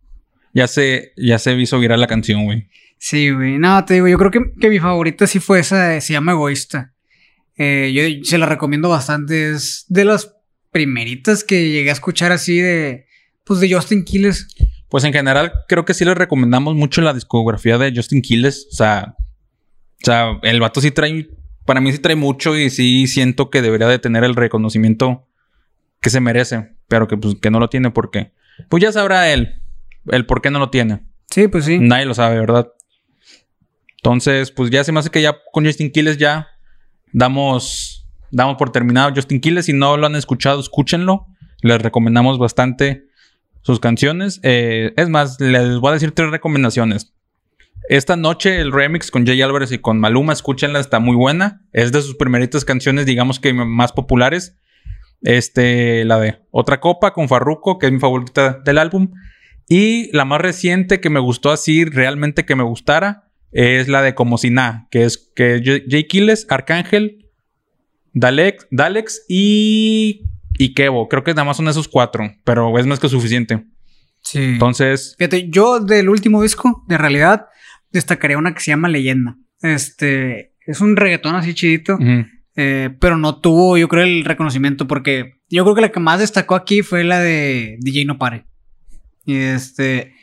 ya 0.54 0.68
se, 0.68 1.14
ya 1.18 1.38
se 1.38 1.54
hizo 1.54 1.80
viral 1.80 2.00
la 2.00 2.08
canción, 2.08 2.46
güey. 2.46 2.68
Sí, 2.98 3.30
güey. 3.30 3.60
No, 3.60 3.86
te 3.86 3.94
digo, 3.94 4.08
yo 4.08 4.18
creo 4.18 4.32
que, 4.32 4.40
que 4.60 4.70
mi 4.70 4.80
favorita 4.80 5.28
sí 5.28 5.40
fue 5.40 5.60
esa, 5.60 5.90
de- 5.90 6.02
se 6.02 6.14
llama 6.14 6.32
Egoísta. 6.32 6.93
Eh, 7.58 7.92
yo 7.94 8.26
se 8.26 8.38
la 8.38 8.46
recomiendo 8.46 8.90
bastante. 8.90 9.52
Es 9.52 9.86
de 9.90 10.06
las 10.06 10.36
primeritas 10.72 11.44
que 11.44 11.70
llegué 11.70 11.90
a 11.90 11.94
escuchar 11.94 12.32
así 12.32 12.60
de, 12.60 13.06
pues 13.44 13.60
de 13.60 13.74
Justin 13.74 14.04
Quiles. 14.04 14.48
Pues 14.90 15.04
en 15.04 15.14
general, 15.14 15.54
creo 15.68 15.86
que 15.86 15.94
sí 15.94 16.06
les 16.06 16.18
recomendamos 16.18 16.76
mucho 16.76 17.02
la 17.02 17.14
discografía 17.14 17.78
de 17.78 17.94
Justin 17.96 18.22
Quiles. 18.22 18.68
O 18.72 18.76
sea, 18.76 19.16
o 19.18 20.06
sea, 20.06 20.40
el 20.44 20.60
vato 20.60 20.82
sí 20.82 20.92
trae, 20.92 21.30
para 21.66 21.82
mí 21.82 21.92
sí 21.92 22.00
trae 22.00 22.16
mucho 22.16 22.58
y 22.58 22.70
sí 22.70 23.08
siento 23.08 23.50
que 23.50 23.62
debería 23.62 23.88
de 23.88 24.00
tener 24.00 24.24
el 24.24 24.36
reconocimiento 24.36 25.28
que 26.02 26.10
se 26.10 26.20
merece, 26.20 26.76
pero 26.88 27.08
que 27.08 27.16
pues 27.16 27.36
que 27.42 27.50
no 27.50 27.60
lo 27.60 27.70
tiene 27.70 27.90
porque, 27.90 28.34
pues 28.70 28.84
ya 28.84 28.92
sabrá 28.92 29.32
él 29.32 29.62
el 30.12 30.26
por 30.26 30.42
qué 30.42 30.52
no 30.52 30.60
lo 30.60 30.70
tiene. 30.70 31.02
Sí, 31.30 31.48
pues 31.48 31.66
sí. 31.66 31.80
Nadie 31.80 32.06
lo 32.06 32.14
sabe, 32.14 32.40
¿verdad? 32.40 32.72
Entonces, 33.98 34.52
pues 34.52 34.70
ya 34.70 34.84
se 34.84 34.92
me 34.92 35.00
hace 35.00 35.10
que 35.10 35.22
ya 35.22 35.38
con 35.52 35.66
Justin 35.66 35.92
Quiles 35.92 36.18
ya 36.18 36.48
damos, 37.14 38.06
damos 38.32 38.58
por 38.58 38.72
terminado 38.72 39.14
Justin 39.16 39.40
Quiles. 39.40 39.66
Si 39.66 39.74
no 39.74 39.96
lo 39.96 40.08
han 40.08 40.16
escuchado, 40.16 40.60
escúchenlo. 40.60 41.28
Les 41.62 41.82
recomendamos 41.82 42.38
bastante 42.38 43.06
sus 43.62 43.80
canciones. 43.80 44.40
Eh, 44.44 44.94
es 44.98 45.08
más, 45.08 45.40
les 45.40 45.80
voy 45.80 45.92
a 45.92 45.94
decir 45.94 46.12
tres 46.12 46.30
recomendaciones. 46.30 47.14
Esta 47.90 48.16
noche 48.16 48.62
el 48.62 48.72
remix 48.72 49.12
con 49.12 49.26
Jay 49.26 49.42
Álvarez 49.42 49.72
y 49.72 49.78
con 49.78 50.00
Maluma, 50.00 50.34
escúchenla, 50.34 50.80
está 50.80 51.00
muy 51.00 51.16
buena. 51.16 51.62
Es 51.74 51.92
de 51.92 52.02
sus 52.02 52.16
primeritas 52.16 52.66
canciones, 52.66 53.06
digamos 53.06 53.40
que 53.40 53.54
más 53.54 53.92
populares. 53.92 54.56
Este, 55.22 56.04
la 56.06 56.20
de 56.20 56.40
Otra 56.52 56.80
Copa 56.80 57.14
con 57.14 57.30
Farruko, 57.30 57.80
que 57.80 57.88
es 57.88 57.92
mi 57.92 58.00
favorita 58.00 58.62
del 58.66 58.78
álbum. 58.78 59.12
Y 59.68 60.16
la 60.16 60.26
más 60.26 60.42
reciente 60.42 61.00
que 61.00 61.10
me 61.10 61.20
gustó 61.20 61.52
así, 61.52 61.86
realmente 61.86 62.46
que 62.46 62.56
me 62.56 62.64
gustara, 62.64 63.23
es 63.54 63.88
la 63.88 64.02
de 64.02 64.16
Como 64.16 64.38
si 64.38 64.50
nada, 64.50 64.88
que 64.92 65.06
es 65.06 65.32
que 65.36 65.62
Jay 65.88 66.04
Quiles, 66.06 66.46
Arcángel, 66.50 67.30
Dalex, 68.14 68.68
Dalex 68.72 69.26
y, 69.28 70.26
y 70.58 70.74
Kevo. 70.74 71.08
Creo 71.08 71.24
que 71.24 71.32
nada 71.32 71.46
más 71.46 71.58
son 71.58 71.68
esos 71.68 71.88
cuatro, 71.88 72.32
pero 72.44 72.78
es 72.78 72.86
más 72.86 73.00
que 73.00 73.10
suficiente. 73.10 73.64
Sí. 74.22 74.40
Entonces, 74.40 75.16
Fíjate, 75.18 75.50
yo 75.50 75.80
del 75.80 76.10
último 76.10 76.42
disco, 76.42 76.84
de 76.88 76.98
realidad, 76.98 77.48
destacaría 77.92 78.38
una 78.38 78.54
que 78.54 78.62
se 78.62 78.72
llama 78.72 78.90
Leyenda. 78.90 79.38
Este, 79.62 80.54
es 80.66 80.82
un 80.82 80.96
reggaetón 80.96 81.36
así 81.36 81.54
chidito. 81.54 81.98
Eh, 82.56 82.92
pero 83.00 83.18
no 83.18 83.40
tuvo, 83.40 83.78
yo 83.78 83.88
creo, 83.88 84.04
el 84.04 84.26
reconocimiento 84.26 84.88
porque 84.88 85.42
yo 85.50 85.64
creo 85.64 85.76
que 85.76 85.82
la 85.82 85.92
que 85.92 86.00
más 86.00 86.20
destacó 86.20 86.54
aquí 86.56 86.84
fue 86.84 87.04
la 87.04 87.20
de 87.20 87.78
DJ 87.80 88.06
No 88.06 88.18
Pare. 88.18 88.46
Y 89.26 89.36
este. 89.36 90.14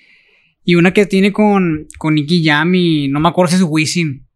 Y 0.64 0.74
una 0.74 0.92
que 0.92 1.06
tiene 1.06 1.32
con, 1.32 1.86
con 1.98 2.14
Nicky 2.14 2.44
Jam 2.44 2.74
y 2.74 3.08
no 3.08 3.18
me 3.20 3.28
acuerdo 3.28 3.50
si 3.50 3.56
es 3.56 3.62
Wisin. 3.66 4.26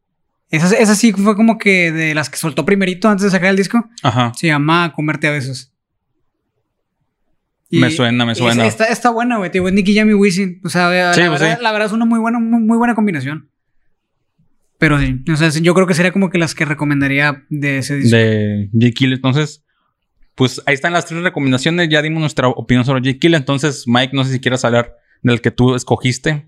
Esa, 0.51 0.75
esa 0.77 0.95
sí 0.95 1.13
fue 1.13 1.37
como 1.37 1.59
que 1.59 1.91
de 1.93 2.15
las 2.15 2.31
que 2.31 2.37
soltó 2.37 2.65
primerito 2.65 3.09
antes 3.09 3.25
de 3.25 3.31
sacar 3.31 3.51
el 3.51 3.57
disco. 3.57 3.89
ajá. 4.03 4.33
Se 4.37 4.47
llama 4.47 4.93
Comerte 4.95 5.27
a 5.27 5.31
besos. 5.33 5.73
Y- 7.71 7.81
Me 7.81 7.91
suena, 7.91 8.25
me 8.25 8.35
suena. 8.35 8.67
Está, 8.67 8.85
está 8.87 9.11
buena, 9.11 9.39
güey. 9.39 9.51
Es 9.53 9.73
Nicky 9.73 9.95
Jam 9.97 10.09
y 10.11 10.15
Wisin. 10.15 10.61
O 10.65 10.69
sea, 10.69 10.91
la, 10.91 11.15
Sí, 11.15 11.21
la 11.21 11.29
pues 11.29 11.41
verdad, 11.41 11.57
sí. 11.59 11.63
la 11.63 11.73
verdad 11.73 11.87
es 11.87 11.93
una 11.93 12.05
muy 12.05 12.19
buena, 12.21 12.39
muy, 12.39 12.61
muy 12.61 12.79
buena 12.79 12.95
combinación. 12.95 13.51
Pero 14.79 14.99
sí, 15.01 15.23
o 15.33 15.37
sea, 15.37 15.49
yo 15.51 15.75
creo 15.75 15.87
que 15.87 15.95
sería 15.95 16.13
como 16.13 16.31
que 16.31 16.39
las 16.39 16.55
que 16.55 16.65
recomendaría 16.65 17.45
de 17.49 17.79
ese 17.79 17.97
disco. 17.97 18.17
de 18.17 18.71
Jay 18.79 18.93
Kill. 18.93 19.13
Entonces, 19.13 19.65
pues 20.35 20.63
ahí 20.67 20.75
están 20.75 20.93
las 20.93 21.07
tres 21.07 21.23
recomendaciones. 21.23 21.89
Ya 21.89 22.03
dimos 22.03 22.21
nuestra 22.21 22.49
opinión 22.49 22.85
sobre 22.85 23.03
Jay 23.03 23.19
Kill. 23.19 23.35
Entonces, 23.35 23.85
Mike, 23.87 24.15
no 24.15 24.25
sé 24.25 24.33
si 24.33 24.41
quieras 24.41 24.65
hablar 24.65 24.95
del 25.25 25.41
que 25.41 25.51
tú 25.51 25.75
escogiste. 25.75 26.47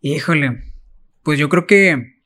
Híjole, 0.00 0.64
pues 1.22 1.38
yo 1.38 1.48
creo 1.48 1.66
que. 1.66 2.20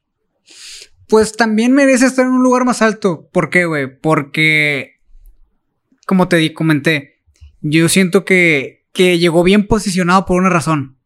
Pues 1.09 1.37
también 1.37 1.73
merece 1.73 2.07
estar 2.07 2.25
en 2.25 2.33
un 2.33 2.43
lugar 2.43 2.65
más 2.65 2.81
alto. 2.81 3.29
¿Por 3.33 3.51
qué, 3.51 3.67
güey? 3.67 4.01
Porque. 4.01 5.01
Como 6.07 6.29
te 6.29 6.37
di, 6.37 6.53
comenté. 6.53 7.21
Yo 7.61 7.89
siento 7.89 8.25
que, 8.25 8.87
que 8.93 9.19
llegó 9.19 9.43
bien 9.43 9.67
posicionado 9.67 10.25
por 10.25 10.41
una 10.41 10.49
razón. 10.49 10.99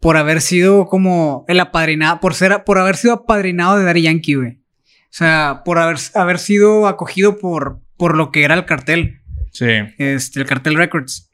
Por 0.00 0.16
haber 0.16 0.40
sido 0.40 0.86
como 0.86 1.44
el 1.48 1.60
apadrinado. 1.60 2.20
Por 2.20 2.34
ser 2.34 2.64
por 2.64 2.78
haber 2.78 2.96
sido 2.96 3.14
apadrinado 3.14 3.78
de 3.78 3.84
Daddy 3.84 4.02
Yankee, 4.02 4.34
güey. 4.34 4.50
O 4.52 5.18
sea, 5.18 5.62
por 5.64 5.78
haber, 5.78 5.98
haber 6.14 6.38
sido 6.38 6.86
acogido 6.86 7.38
por, 7.38 7.80
por 7.96 8.16
lo 8.16 8.30
que 8.30 8.44
era 8.44 8.54
el 8.54 8.64
cartel. 8.64 9.20
Sí. 9.52 9.68
Este, 9.98 10.40
el 10.40 10.46
cartel 10.46 10.74
Records. 10.74 11.30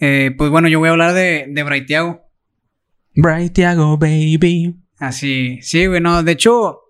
Eh, 0.00 0.32
pues 0.36 0.50
bueno, 0.50 0.68
yo 0.68 0.78
voy 0.78 0.88
a 0.88 0.92
hablar 0.92 1.14
de, 1.14 1.46
de 1.48 1.62
Braithiago. 1.62 2.22
Bright 3.14 3.52
Tiago, 3.54 3.96
baby. 3.96 4.76
Así, 4.98 5.58
sí, 5.62 5.86
güey, 5.86 6.00
no, 6.00 6.22
de 6.22 6.32
hecho, 6.32 6.80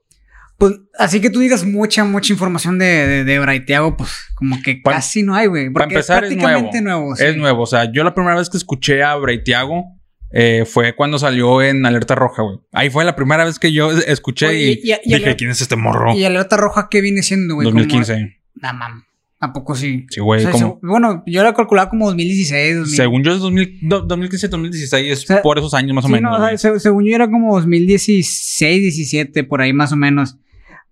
pues, 0.59 0.75
así 0.99 1.21
que 1.21 1.31
tú 1.31 1.39
digas 1.41 1.65
mucha, 1.65 2.05
mucha 2.05 2.33
información 2.33 2.79
de, 2.79 2.87
de, 3.07 3.25
de 3.25 3.39
Braithiago, 3.39 3.97
pues, 3.97 4.11
como 4.35 4.61
que 4.63 4.81
Pa- 4.83 4.93
casi 4.93 5.23
no 5.23 5.35
hay, 5.35 5.47
güey. 5.47 5.71
Para 5.71 5.85
empezar, 5.87 6.25
es 6.25 6.31
nuevo. 6.31 6.43
prácticamente 6.43 6.83
nuevo. 6.83 7.17
sí. 7.17 7.25
Es 7.25 7.37
nuevo. 7.37 7.63
O 7.63 7.67
sea, 7.67 7.91
yo 7.93 8.03
la 8.05 8.15
primera 8.15 8.37
vez 8.37 8.49
que 8.51 8.57
escuché 8.57 9.03
a 9.03 9.15
Bray 9.17 9.43
Tiago 9.45 9.85
eh, 10.33 10.65
fue 10.67 10.95
cuando 10.97 11.19
salió 11.19 11.63
en 11.63 11.87
Alerta 11.87 12.15
Roja, 12.17 12.43
güey. 12.43 12.59
Ahí 12.73 12.91
fue 12.91 13.05
la 13.05 13.15
primera 13.17 13.45
vez 13.45 13.59
que 13.61 13.73
yo 13.73 13.91
escuché 13.93 14.49
Oye, 14.49 14.81
y, 14.83 14.93
y- 15.05 15.15
dije, 15.19 15.37
¿quién 15.37 15.51
es 15.51 15.61
este 15.61 15.77
morro? 15.77 16.15
Y 16.15 16.25
alerta 16.25 16.57
roja, 16.57 16.89
¿qué 16.91 17.01
viene 17.01 17.23
siendo, 17.23 17.55
güey? 17.55 17.67
Como- 17.67 17.79
2015. 17.79 18.37
Nah, 18.57 18.73
mam, 18.73 19.05
¿a 19.41 19.53
poco 19.53 19.75
sí? 19.75 20.07
Sí, 20.11 20.21
güey. 20.21 20.41
O 20.41 20.43
sea, 20.43 20.51
como- 20.53 20.79
bueno, 20.83 21.23
yo 21.27 21.43
la 21.43 21.53
calculaba 21.55 21.91
como 21.91 22.07
2016, 22.07 22.77
2000. 22.77 22.97
Según 22.97 23.23
yo 23.23 23.33
es 23.33 23.39
2000 23.41 23.79
do- 23.83 24.03
2015, 24.03 24.49
2016. 24.49 25.13
Es 25.13 25.25
O 25.25 25.27
sea, 25.27 25.43
por 25.43 25.59
esos 25.59 25.75
años 25.75 25.95
más 25.95 26.05
o 26.05 26.09
menos. 26.09 26.39
no, 26.39 26.45
o 26.47 26.59
sea, 26.59 26.79
según 26.79 27.05
yo 27.05 27.15
era 27.15 27.31
como 27.31 27.55
2016, 27.57 28.81
17, 28.83 29.45
por 29.45 29.61
ahí 29.61 29.73
más 29.73 29.93
o 29.93 29.97
menos. 29.97 30.37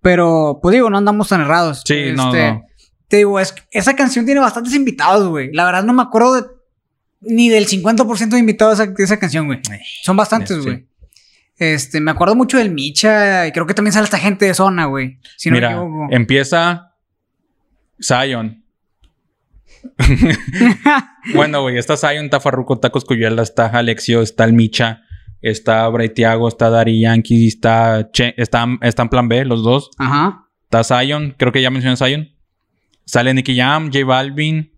Pero, 0.01 0.59
pues 0.61 0.73
digo, 0.73 0.89
no 0.89 0.97
andamos 0.97 1.29
tan 1.29 1.41
errados. 1.41 1.81
Sí, 1.85 2.11
no, 2.15 2.27
Este, 2.27 2.51
no. 2.51 2.63
Te 3.07 3.17
digo, 3.17 3.39
es, 3.39 3.53
esa 3.71 3.95
canción 3.95 4.25
tiene 4.25 4.39
bastantes 4.41 4.73
invitados, 4.73 5.27
güey. 5.29 5.49
La 5.53 5.65
verdad 5.65 5.83
no 5.83 5.93
me 5.93 6.01
acuerdo 6.03 6.33
de- 6.35 6.47
ni 7.21 7.49
del 7.49 7.65
50% 7.67 8.35
de 8.35 8.39
invitados 8.39 8.77
de 8.77 8.93
esa, 9.03 9.17
canción, 9.17 9.47
güey. 9.47 9.59
Son 10.03 10.15
bastantes, 10.15 10.57
sí. 10.57 10.63
güey. 10.63 10.87
Este, 11.57 12.01
me 12.01 12.11
acuerdo 12.11 12.35
mucho 12.35 12.57
del 12.57 12.71
Micha 12.71 13.47
y 13.47 13.51
creo 13.51 13.65
que 13.65 13.73
también 13.73 13.93
sale 13.93 14.03
esta 14.03 14.17
gente 14.19 14.45
de 14.45 14.53
zona, 14.53 14.85
güey. 14.85 15.19
Si 15.37 15.49
no 15.49 15.53
me 15.53 15.59
Mira, 15.61 15.71
equivoco. 15.71 16.07
empieza 16.11 16.91
Zion. 18.01 18.63
bueno, 21.33 21.61
güey, 21.61 21.77
está 21.77 21.95
Zion, 21.97 22.25
está 22.25 22.39
Farruko, 22.39 22.75
está 22.75 22.89
Coscuyuela, 22.89 23.41
está 23.43 23.67
Alexio, 23.67 24.21
está 24.21 24.43
el 24.45 24.53
Micha, 24.53 25.03
está 25.41 25.87
Braithiago, 25.89 26.47
está 26.47 26.69
Dari 26.69 27.01
Yankee, 27.01 27.47
está, 27.47 28.09
Che- 28.11 28.33
está, 28.37 28.65
está 28.81 29.03
en 29.03 29.09
plan 29.09 29.27
B, 29.29 29.45
los 29.45 29.63
dos. 29.63 29.89
Ajá. 29.97 30.47
Está 30.63 30.83
Zion, 30.83 31.35
creo 31.37 31.51
que 31.51 31.61
ya 31.61 31.69
mencioné 31.69 31.97
Zion. 31.97 32.29
Sale 33.05 33.33
Nicky 33.33 33.55
Jam, 33.55 33.91
J 33.93 34.03
Balvin. 34.05 34.71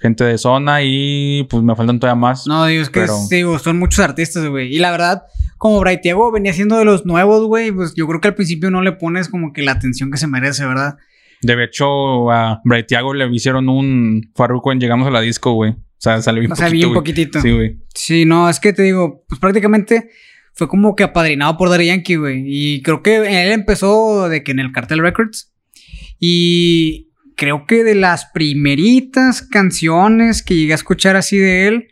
Gente 0.00 0.22
de 0.24 0.38
zona 0.38 0.82
y 0.82 1.42
pues 1.50 1.62
me 1.62 1.74
faltan 1.74 1.98
todavía 1.98 2.20
más. 2.20 2.46
No, 2.46 2.66
digo, 2.66 2.82
es 2.82 2.90
que 2.90 3.00
Pero- 3.00 3.18
digo, 3.28 3.58
son 3.58 3.78
muchos 3.78 3.98
artistas, 4.00 4.46
güey. 4.46 4.72
Y 4.74 4.78
la 4.78 4.90
verdad, 4.92 5.22
como 5.58 5.80
Braithiago 5.80 6.32
venía 6.32 6.52
siendo 6.52 6.78
de 6.78 6.84
los 6.84 7.04
nuevos, 7.04 7.46
güey, 7.46 7.72
pues 7.72 7.94
yo 7.94 8.06
creo 8.06 8.20
que 8.20 8.28
al 8.28 8.34
principio 8.34 8.70
no 8.70 8.80
le 8.80 8.92
pones 8.92 9.28
como 9.28 9.52
que 9.52 9.62
la 9.62 9.72
atención 9.72 10.10
que 10.10 10.16
se 10.16 10.26
merece, 10.26 10.64
¿verdad? 10.64 10.96
De 11.42 11.62
hecho, 11.62 12.30
a 12.30 12.60
Braithiago 12.64 13.14
le 13.14 13.28
hicieron 13.32 13.68
un 13.68 14.30
Farruko 14.34 14.72
en 14.72 14.80
Llegamos 14.80 15.06
a 15.06 15.10
la 15.10 15.20
Disco, 15.20 15.52
güey. 15.52 15.72
O 15.72 16.00
sea, 16.00 16.22
salió 16.22 16.40
bien 16.40 16.52
O 16.52 16.56
sea, 16.56 16.68
bien 16.68 16.94
poquitito. 16.94 17.40
Sí, 17.40 17.50
güey. 17.50 17.78
Sí, 17.94 18.24
no, 18.24 18.48
es 18.48 18.60
que 18.60 18.72
te 18.72 18.82
digo, 18.82 19.24
pues 19.28 19.40
prácticamente 19.40 20.10
fue 20.54 20.68
como 20.68 20.94
que 20.96 21.04
apadrinado 21.04 21.56
por 21.56 21.70
Daddy 21.70 21.86
Yankee, 21.86 22.16
güey. 22.16 22.44
Y 22.46 22.82
creo 22.82 23.02
que 23.02 23.16
él 23.16 23.52
empezó 23.52 24.28
de 24.28 24.42
que 24.42 24.52
en 24.52 24.60
el 24.60 24.72
Cartel 24.72 25.00
Records. 25.00 25.52
Y 26.20 27.10
creo 27.36 27.66
que 27.66 27.84
de 27.84 27.94
las 27.94 28.26
primeritas 28.26 29.42
canciones 29.42 30.42
que 30.42 30.56
llegué 30.56 30.72
a 30.72 30.76
escuchar 30.76 31.14
así 31.16 31.36
de 31.36 31.68
él, 31.68 31.88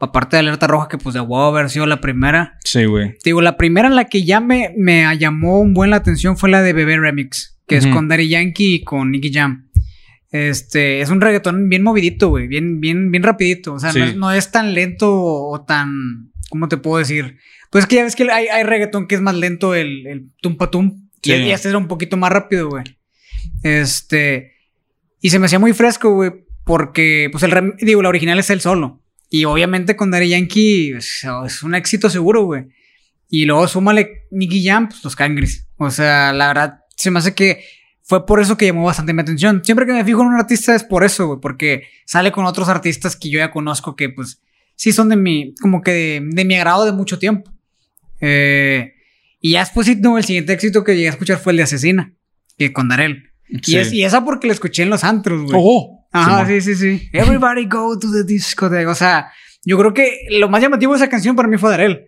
aparte 0.00 0.36
de 0.36 0.40
Alerta 0.40 0.66
Roja, 0.66 0.88
que 0.88 0.98
pues 0.98 1.14
de 1.14 1.20
wow 1.20 1.42
haber 1.54 1.70
sido 1.70 1.86
la 1.86 2.00
primera. 2.00 2.58
Sí, 2.64 2.84
güey. 2.86 3.10
Te 3.12 3.18
digo, 3.30 3.40
la 3.42 3.56
primera 3.56 3.86
en 3.88 3.94
la 3.96 4.06
que 4.06 4.24
ya 4.24 4.40
me, 4.40 4.72
me 4.76 5.04
llamó 5.18 5.60
un 5.60 5.74
buen 5.74 5.90
la 5.90 5.96
atención 5.96 6.36
fue 6.36 6.50
la 6.50 6.62
de 6.62 6.72
Bebé 6.72 6.98
Remix, 6.98 7.58
que 7.66 7.76
es 7.76 7.86
con 7.86 8.08
Daddy 8.08 8.28
Yankee 8.28 8.74
y 8.76 8.84
con 8.84 9.10
Nicky 9.10 9.32
Jam. 9.32 9.68
Este, 10.32 11.00
es 11.00 11.10
un 11.10 11.20
reggaetón 11.20 11.68
bien 11.68 11.82
movidito, 11.82 12.28
güey, 12.28 12.46
bien, 12.46 12.80
bien, 12.80 13.10
bien 13.10 13.22
rapidito. 13.22 13.74
O 13.74 13.78
sea, 13.78 13.92
Sí. 13.92 13.98
no, 13.98 14.04
es- 14.06 14.16
no 14.16 14.32
es 14.32 14.50
tan 14.52 14.74
lento 14.74 15.12
o 15.12 15.64
tan, 15.64 16.30
¿cómo 16.48 16.68
te 16.68 16.76
puedo 16.76 16.98
decir? 16.98 17.36
Pues 17.70 17.84
es 17.84 17.88
que 17.88 17.96
ya 17.96 18.04
ves 18.04 18.16
que 18.16 18.30
hay, 18.30 18.46
hay 18.46 18.62
reggaetón 18.64 19.06
que 19.06 19.14
es 19.16 19.20
más 19.20 19.34
lento, 19.34 19.74
el, 19.74 20.06
el 20.06 20.30
tumpa 20.40 20.70
tum. 20.70 21.08
Sí. 21.22 21.32
y 21.34 21.50
este 21.50 21.68
era 21.68 21.76
un 21.76 21.86
poquito 21.88 22.16
más 22.16 22.32
rápido, 22.32 22.70
güey. 22.70 22.84
Este, 23.62 24.52
y 25.20 25.30
se 25.30 25.38
me 25.38 25.46
hacía 25.46 25.58
muy 25.58 25.72
fresco, 25.74 26.14
güey, 26.14 26.30
porque, 26.64 27.28
pues 27.30 27.42
el, 27.44 27.74
digo, 27.80 28.02
la 28.02 28.08
original 28.08 28.38
es 28.38 28.48
el 28.50 28.60
solo. 28.60 28.99
Y 29.30 29.44
obviamente 29.44 29.96
con 29.96 30.10
Daddy 30.10 30.28
Yankee 30.28 30.92
es, 30.92 31.24
es 31.46 31.62
un 31.62 31.74
éxito 31.74 32.10
seguro, 32.10 32.44
güey. 32.44 32.64
Y 33.28 33.44
luego 33.44 33.68
súmale 33.68 34.26
Nicky 34.32 34.64
Jam, 34.64 34.88
pues 34.88 35.04
los 35.04 35.14
cangres. 35.14 35.68
O 35.76 35.90
sea, 35.90 36.32
la 36.32 36.48
verdad, 36.48 36.80
se 36.96 37.12
me 37.12 37.20
hace 37.20 37.32
que 37.32 37.64
fue 38.02 38.26
por 38.26 38.40
eso 38.40 38.56
que 38.56 38.66
llamó 38.66 38.84
bastante 38.84 39.14
mi 39.14 39.22
atención. 39.22 39.62
Siempre 39.64 39.86
que 39.86 39.92
me 39.92 40.04
fijo 40.04 40.20
en 40.22 40.28
un 40.28 40.34
artista 40.34 40.74
es 40.74 40.82
por 40.82 41.04
eso, 41.04 41.28
güey, 41.28 41.38
porque 41.40 41.84
sale 42.04 42.32
con 42.32 42.44
otros 42.44 42.68
artistas 42.68 43.14
que 43.14 43.30
yo 43.30 43.38
ya 43.38 43.52
conozco 43.52 43.94
que, 43.94 44.08
pues, 44.08 44.42
sí 44.74 44.90
son 44.90 45.08
de 45.08 45.16
mi, 45.16 45.54
como 45.60 45.80
que 45.80 45.92
de, 45.92 46.22
de 46.24 46.44
mi 46.44 46.56
agrado 46.56 46.84
de 46.84 46.90
mucho 46.90 47.20
tiempo. 47.20 47.52
Eh, 48.20 48.94
y 49.40 49.52
ya 49.52 49.60
después, 49.60 49.96
no, 50.00 50.18
el 50.18 50.24
siguiente 50.24 50.52
éxito 50.52 50.82
que 50.82 50.96
llegué 50.96 51.06
a 51.06 51.12
escuchar 51.12 51.38
fue 51.38 51.52
el 51.52 51.58
de 51.58 51.62
Asesina, 51.62 52.12
que 52.58 52.72
con 52.72 52.88
Darel. 52.88 53.30
Sí. 53.62 53.74
Y, 53.74 53.76
es, 53.76 53.92
y 53.92 54.02
esa 54.02 54.24
porque 54.24 54.48
la 54.48 54.54
escuché 54.54 54.82
en 54.82 54.90
los 54.90 55.04
antros, 55.04 55.42
güey. 55.42 55.54
¡Oh! 55.56 55.99
Ajá, 56.12 56.46
sí, 56.46 56.60
sí, 56.60 56.74
sí. 56.74 57.08
Everybody 57.12 57.66
go 57.66 57.98
to 57.98 58.10
the 58.12 58.24
disco. 58.24 58.66
O 58.88 58.94
sea, 58.94 59.30
yo 59.64 59.78
creo 59.78 59.94
que 59.94 60.18
lo 60.30 60.48
más 60.48 60.62
llamativo 60.62 60.92
de 60.92 60.96
esa 60.98 61.08
canción 61.08 61.36
para 61.36 61.48
mí 61.48 61.56
fue 61.56 61.70
Darel. 61.70 62.06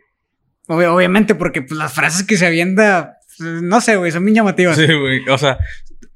Obvi- 0.68 0.86
obviamente, 0.86 1.34
porque 1.34 1.62
pues, 1.62 1.78
las 1.78 1.92
frases 1.92 2.24
que 2.26 2.36
se 2.36 2.46
avienta, 2.46 3.16
pues, 3.38 3.62
no 3.62 3.80
sé, 3.80 3.96
güey, 3.96 4.10
son 4.12 4.24
bien 4.24 4.36
llamativas. 4.36 4.76
Sí, 4.76 4.86
güey. 4.86 5.28
O 5.28 5.38
sea, 5.38 5.58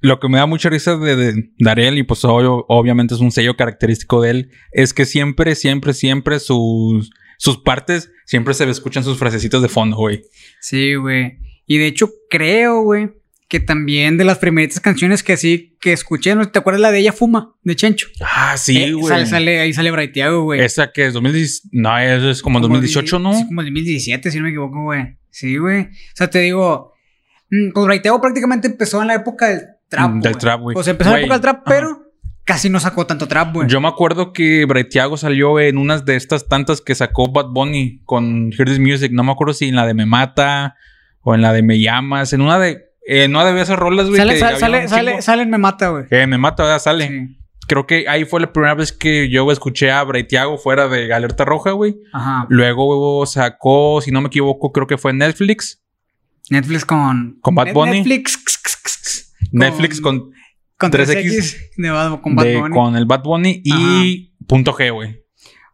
lo 0.01 0.19
que 0.21 0.29
me 0.29 0.39
da 0.39 0.47
mucha 0.47 0.69
risa 0.69 0.97
de, 0.97 1.17
de 1.17 1.51
Darel, 1.59 1.99
y 1.99 2.03
pues 2.03 2.25
obvio- 2.25 2.65
obviamente 2.69 3.15
es 3.15 3.21
un 3.21 3.33
sello 3.33 3.57
característico 3.57 4.23
de 4.23 4.31
él, 4.31 4.51
es 4.73 4.93
que 4.95 5.05
siempre, 5.05 5.55
siempre, 5.55 5.93
siempre 5.95 6.39
sus, 6.41 7.11
sus 7.39 7.59
partes, 7.59 8.11
siempre 8.25 8.55
se 8.55 8.65
le 8.67 8.73
escuchan 8.73 9.05
sus 9.05 9.19
frasecitos 9.19 9.63
de 9.63 9.69
fondo, 9.69 9.97
güey. 9.97 10.23
Sí, 10.61 10.95
güey. 10.95 11.39
Y 11.67 11.79
de 11.79 11.87
hecho, 11.87 12.09
creo, 12.31 12.83
güey, 12.83 13.11
que 13.49 13.61
también 13.61 14.17
de 14.17 14.25
las 14.25 14.39
primeritas 14.39 14.81
canciones 14.81 15.23
que 15.23 15.35
así 15.35 15.77
que 15.81 15.93
escuché, 15.93 16.35
¿no? 16.35 16.49
¿te 16.49 16.59
acuerdas 16.59 16.81
la 16.81 16.91
de 16.91 16.99
Ella 16.99 17.13
Fuma? 17.13 17.55
De 17.63 17.77
Chencho. 17.77 18.09
Ah, 18.21 18.57
sí, 18.57 18.77
Eh, 18.77 18.93
güey. 18.93 19.07
sale, 19.07 19.27
sale- 19.27 19.61
ahí 19.61 19.73
sale 19.73 19.91
Braithiago, 19.93 20.43
güey. 20.43 20.61
Esa 20.61 20.91
que 20.93 21.07
es 21.07 21.13
2010. 21.13 21.69
No, 21.73 21.97
eso 21.99 22.29
es 22.31 22.43
como 22.43 22.57
Como 22.59 22.69
2018, 22.69 23.19
di- 23.19 23.23
¿no? 23.23 23.35
Sí, 23.35 23.47
como 23.47 23.61
el 23.61 23.67
2017, 23.69 24.31
si 24.31 24.39
no 24.39 24.45
me 24.45 24.51
equivoco, 24.51 24.83
güey. 24.83 25.17
Sí, 25.31 25.57
güey. 25.59 25.83
O 25.83 25.89
sea, 26.15 26.29
te 26.29 26.41
digo, 26.41 26.93
mm, 27.51 27.71
pues 27.73 27.87
Braithiago 27.87 28.21
prácticamente 28.21 28.67
empezó 28.67 29.01
en 29.01 29.09
la 29.09 29.15
época 29.15 29.49
del 29.49 29.61
trap. 29.89 30.11
Mm, 30.11 30.21
del 30.23 30.37
trap, 30.39 30.61
güey. 30.63 30.77
Sea, 30.83 30.91
empezó 30.91 31.11
en 31.11 31.15
la 31.15 31.21
época 31.21 31.35
del 31.35 31.43
trap, 31.43 31.57
ajá. 31.59 31.65
pero 31.69 32.03
casi 32.45 32.69
no 32.69 32.81
sacó 32.81 33.07
tanto 33.07 33.29
trap, 33.29 33.55
güey. 33.55 33.69
Yo 33.69 33.81
me 33.81 33.87
acuerdo 33.89 34.33
que 34.33 34.65
Braithiago 34.65 35.17
salió 35.17 35.61
en 35.61 35.79
unas 35.79 36.05
de 36.05 36.17
estas 36.17 36.49
tantas 36.49 36.81
que 36.81 36.97
sacó 36.97 37.31
Bad 37.31 37.51
Bunny 37.51 38.01
con 38.05 38.51
Hear 38.53 38.67
This 38.69 38.81
Music. 38.81 39.13
No 39.13 39.23
me 39.23 39.31
acuerdo 39.31 39.55
si 39.55 39.69
en 39.69 39.77
la 39.77 39.87
de 39.87 39.95
Me 39.95 40.07
Mata 40.07 40.75
o 41.21 41.35
en 41.37 41.43
la 41.43 41.53
de 41.53 41.63
Me 41.63 41.79
Llamas. 41.79 42.33
En 42.33 42.41
una 42.41 42.59
de. 42.59 42.86
En 43.09 43.31
una 43.37 43.45
de 43.53 43.61
esas 43.61 43.79
rolas, 43.79 44.07
güey. 44.09 44.19
Sale, 44.19 44.39
sale, 44.39 44.59
sale, 44.59 44.89
sale, 44.89 45.23
sale 45.23 45.47
Me 45.47 45.59
Mata, 45.59 45.89
güey. 45.91 46.07
Que 46.09 46.27
Me 46.27 46.39
Mata, 46.39 46.65
¿verdad? 46.65 46.79
Sale. 46.81 47.09
Sí. 47.09 47.39
Creo 47.69 47.87
que 47.87 48.09
ahí 48.09 48.25
fue 48.25 48.41
la 48.41 48.53
primera 48.53 48.75
vez 48.75 48.93
que 48.93 49.29
yo 49.29 49.51
escuché 49.51 49.91
a 49.91 50.03
Braithiago 50.05 50.57
fuera 50.59 50.89
de 50.89 51.13
Alerta 51.13 51.45
Roja, 51.45 51.73
güey. 51.73 51.97
Ajá. 52.13 52.47
Luego 52.49 53.27
sacó, 53.27 54.01
si 54.01 54.11
no 54.13 54.21
me 54.21 54.29
equivoco, 54.29 54.71
creo 54.73 54.87
que 54.87 54.99
fue 54.99 55.13
Netflix. 55.13 55.83
Netflix 56.51 56.85
con... 56.85 57.39
Con 57.41 57.55
Bad 57.57 57.73
Bunny. 57.73 57.99
Netflix... 57.99 58.39
Netflix 59.53 60.01
con, 60.01 60.31
Con 60.77 60.91
3X 60.93 61.07
3X 61.07 61.57
de 61.77 61.91
Bad, 61.91 62.21
con 62.21 62.35
Bad 62.37 62.45
de- 62.45 62.57
Bunny. 62.59 62.75
con 62.75 62.97
el 62.97 63.07
Bad 63.07 63.23
Bunny 63.23 63.63
y 63.65 64.33
Punto 64.47 64.73
G, 64.73 64.93
güey. 64.93 65.25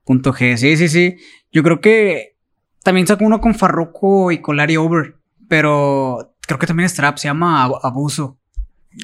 Punto 0.05 0.33
G, 0.33 0.57
sí, 0.57 0.77
sí, 0.77 0.89
sí. 0.89 1.17
Yo 1.51 1.63
creo 1.63 1.81
que 1.81 2.37
también 2.85 3.07
sacó 3.07 3.25
uno 3.25 3.41
con 3.41 3.55
Farruko 3.55 4.33
y 4.33 4.41
con 4.41 4.57
Larry 4.57 4.77
Over. 4.77 5.17
Pero 5.49 6.32
creo 6.53 6.59
que 6.61 6.67
también 6.67 6.87
es 6.87 6.95
trap, 6.95 7.17
se 7.19 7.29
llama 7.29 7.65
Ab- 7.67 7.81
Abuso. 7.83 8.39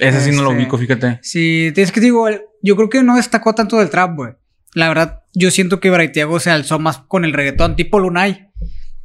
Ese 0.00 0.20
sí 0.20 0.30
no 0.32 0.42
lo 0.42 0.50
Este- 0.50 0.62
ubico, 0.62 0.78
fíjate. 0.78 1.18
Sí, 1.22 1.72
es 1.74 1.92
que 1.92 2.00
digo, 2.00 2.28
yo 2.62 2.76
creo 2.76 2.88
que 2.90 3.02
no 3.02 3.16
destacó 3.16 3.54
tanto 3.54 3.78
del 3.78 3.90
trap, 3.90 4.14
güey. 4.16 4.32
La 4.74 4.88
verdad, 4.88 5.22
yo 5.34 5.50
siento 5.50 5.80
que 5.80 5.90
Braithiago 5.90 6.38
se 6.40 6.50
alzó 6.50 6.78
más 6.78 6.98
con 6.98 7.24
el 7.24 7.32
reggaetón, 7.32 7.74
tipo 7.76 7.98
Lunay. 7.98 8.48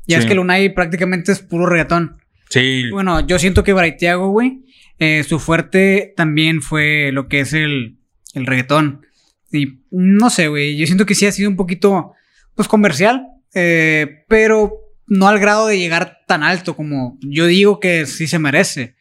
Ya 0.06 0.18
es 0.18 0.26
que 0.26 0.36
Lunay 0.36 0.74
prácticamente 0.74 1.32
es 1.32 1.40
puro 1.40 1.66
reggaetón. 1.66 2.18
Sí, 2.50 2.90
Bueno, 2.92 3.22
yo 3.26 3.40
siento 3.40 3.64
que 3.64 3.72
Braithiago, 3.74 4.30
güey, 4.30 4.66
eh, 5.00 5.24
su 5.24 5.40
fuerte 5.40 6.14
también 6.18 6.62
fue 6.62 7.12
lo 7.14 7.28
que 7.30 7.40
es 7.40 7.54
el, 7.54 7.98
el 8.34 8.46
reggaetón. 8.46 9.06
Y 9.52 9.80
no 9.92 10.30
sé, 10.30 10.50
güey, 10.50 10.76
yo 10.78 10.86
siento 10.86 11.06
que 11.06 11.16
sí 11.16 11.26
ha 11.26 11.32
sido 11.32 11.50
un 11.50 11.56
poquito, 11.56 12.12
pues, 12.56 12.68
comercial, 12.68 13.26
eh, 13.56 14.26
pero 14.28 14.74
no 15.08 15.28
al 15.28 15.40
grado 15.40 15.68
de 15.68 15.78
llegar 15.80 16.20
tan 16.28 16.44
alto 16.44 16.76
como 16.76 17.18
yo 17.22 17.46
digo 17.46 17.80
que 17.80 18.06
sí 18.06 18.28
se 18.28 18.40
merece. 18.40 18.96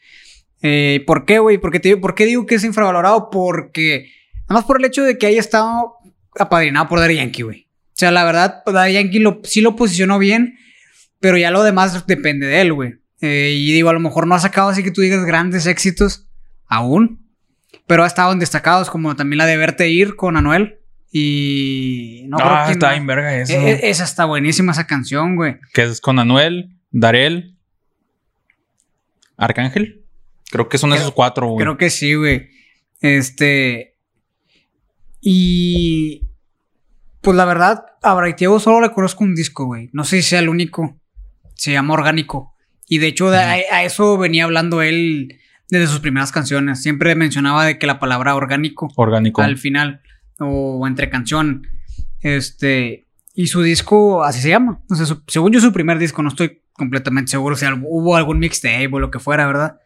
Eh, 0.63 1.03
¿Por 1.07 1.25
qué, 1.25 1.39
güey? 1.39 1.59
Digo- 1.83 2.01
¿Por 2.01 2.15
qué 2.15 2.27
digo 2.27 2.47
que 2.47 2.55
es 2.57 2.65
infravalorado? 2.65 3.31
Porque, 3.31 4.11
nada 4.49 4.61
más 4.61 4.65
por 4.65 4.79
el 4.79 4.85
hecho 4.85 5.03
de 5.03 5.19
que 5.19 5.27
haya 5.27 5.41
estado 5.41 5.95
apadrinado 6.39 6.89
por 6.89 7.01
Daddy 7.01 7.17
Yankee, 7.17 7.43
güey. 7.43 7.69
O 7.89 7.95
sea, 7.95 8.11
la 8.11 8.25
verdad, 8.25 8.63
Daddy 8.67 8.95
Yankee 8.95 9.19
lo, 9.19 9.41
sí 9.45 9.61
lo 9.61 9.77
posicionó 9.77 10.19
bien, 10.19 10.57
pero 11.21 11.37
ya 11.37 11.51
lo 11.51 11.63
demás 11.63 12.07
depende 12.07 12.47
de 12.47 12.61
él, 12.61 12.73
güey. 12.73 12.95
Eh, 13.21 13.55
y 13.57 13.73
digo, 13.73 13.89
a 13.91 13.93
lo 13.93 14.01
mejor 14.01 14.27
no 14.27 14.35
ha 14.35 14.41
sacado 14.41 14.69
así 14.69 14.83
que 14.83 14.91
tú 14.91 15.01
digas 15.01 15.25
grandes 15.25 15.67
éxitos 15.67 16.29
aún, 16.67 17.29
pero 17.87 18.03
ha 18.05 18.07
estado 18.07 18.33
en 18.33 18.39
destacados, 18.41 18.91
como 18.91 19.15
también 19.15 19.39
la 19.39 19.47
de 19.47 19.57
Verte 19.57 19.89
Ir 19.91 20.17
con 20.17 20.37
Anuel. 20.37 20.79
Y 21.15 22.25
no 22.29 22.39
creo 22.39 22.49
ah, 22.51 22.65
que 22.67 22.73
está 22.73 22.93
bien 22.93 23.07
verga 23.07 23.37
eso. 23.37 23.53
Eh, 23.53 23.73
eh, 23.73 23.81
esa 23.91 24.05
está 24.05 24.25
buenísima, 24.25 24.73
esa 24.73 24.87
canción, 24.87 25.37
güey. 25.37 25.57
que 25.75 25.83
es 25.83 26.01
con 26.01 26.19
Anuel, 26.19 26.71
Darel, 26.91 27.59
Arcángel. 29.37 30.05
Creo 30.51 30.69
que 30.69 30.79
son 30.79 30.91
Creo- 30.91 31.01
esos 31.03 31.13
cuatro, 31.13 31.49
güey. 31.49 31.63
Creo 31.65 31.77
que 31.77 31.91
sí, 31.91 32.15
güey. 32.15 32.49
Este. 33.01 33.97
Y. 35.21 36.23
Pues 37.21 37.37
la 37.37 37.45
verdad, 37.45 37.85
a 38.03 38.15
Braithiago 38.15 38.59
solo 38.59 38.81
le 38.81 38.91
conozco 38.93 39.23
un 39.23 39.35
disco, 39.35 39.67
güey. 39.67 39.91
No 39.93 40.05
sé 40.05 40.23
si 40.23 40.31
sea 40.31 40.41
el 40.41 40.49
único. 40.49 40.99
Se 41.55 41.73
llama 41.73 41.95
Orgánico. 41.95 42.55
Y 42.89 42.99
de 42.99 43.09
hecho, 43.09 43.31
de- 43.31 43.39
a, 43.39 43.53
a 43.53 43.85
eso 43.85 44.19
venía 44.19 44.45
hablando 44.45 44.83
él 44.83 45.39
desde 45.69 45.87
sus 45.87 46.01
primeras 46.01 46.33
canciones. 46.33 46.83
Siempre 46.83 47.15
mencionaba 47.15 47.65
de 47.65 47.79
que 47.79 47.87
la 47.87 48.01
palabra 48.01 48.35
orgánico 48.35 48.93
Orgánico. 48.97 49.41
al 49.43 49.57
final 49.57 50.03
o 50.39 50.87
entre 50.87 51.11
canción. 51.11 51.67
Este. 52.21 53.07
Y 53.35 53.47
su 53.47 53.63
disco 53.63 54.25
así 54.25 54.41
se 54.41 54.51
llama. 54.51 54.83
Según 55.27 55.53
yo, 55.53 55.61
su 55.61 55.73
primer 55.73 55.99
disco, 55.99 56.23
no 56.23 56.29
estoy 56.29 56.63
completamente 56.73 57.31
seguro 57.31 57.57
si 57.57 57.67
hubo 57.67 58.17
algún 58.17 58.39
mixtape 58.39 58.91
o 58.93 58.99
lo 58.99 59.11
que 59.11 59.19
fuera, 59.19 59.47
¿verdad? 59.47 59.81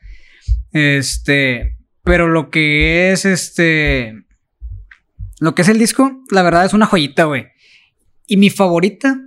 Este. 0.73 1.77
Pero 2.03 2.29
lo 2.29 2.51
que 2.51 3.13
es 3.13 3.25
este. 3.25 4.25
Lo 5.39 5.55
que 5.55 5.63
es 5.63 5.69
el 5.69 5.79
disco, 5.79 6.23
la 6.31 6.43
verdad 6.43 6.65
es 6.65 6.73
una 6.73 6.87
joyita, 6.87 7.25
güey. 7.25 7.49
Y 8.27 8.39
mi 8.39 8.49
favorita 8.51 9.21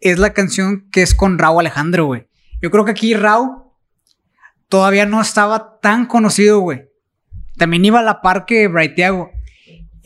es 0.00 0.18
la 0.18 0.32
canción 0.32 0.88
que 0.90 1.02
es 1.02 1.14
con 1.14 1.38
Raúl 1.38 1.60
Alejandro, 1.60 2.06
güey. 2.06 2.28
Yo 2.60 2.70
creo 2.70 2.84
que 2.84 2.90
aquí 2.90 3.14
Raúl 3.14 3.50
todavía 4.68 5.06
no 5.06 5.20
estaba 5.20 5.80
tan 5.80 6.06
conocido, 6.06 6.60
güey. 6.60 6.84
También 7.56 7.84
iba 7.84 8.00
a 8.00 8.02
la 8.02 8.20
par 8.20 8.44
que 8.46 8.68
Braithiago. 8.68 9.30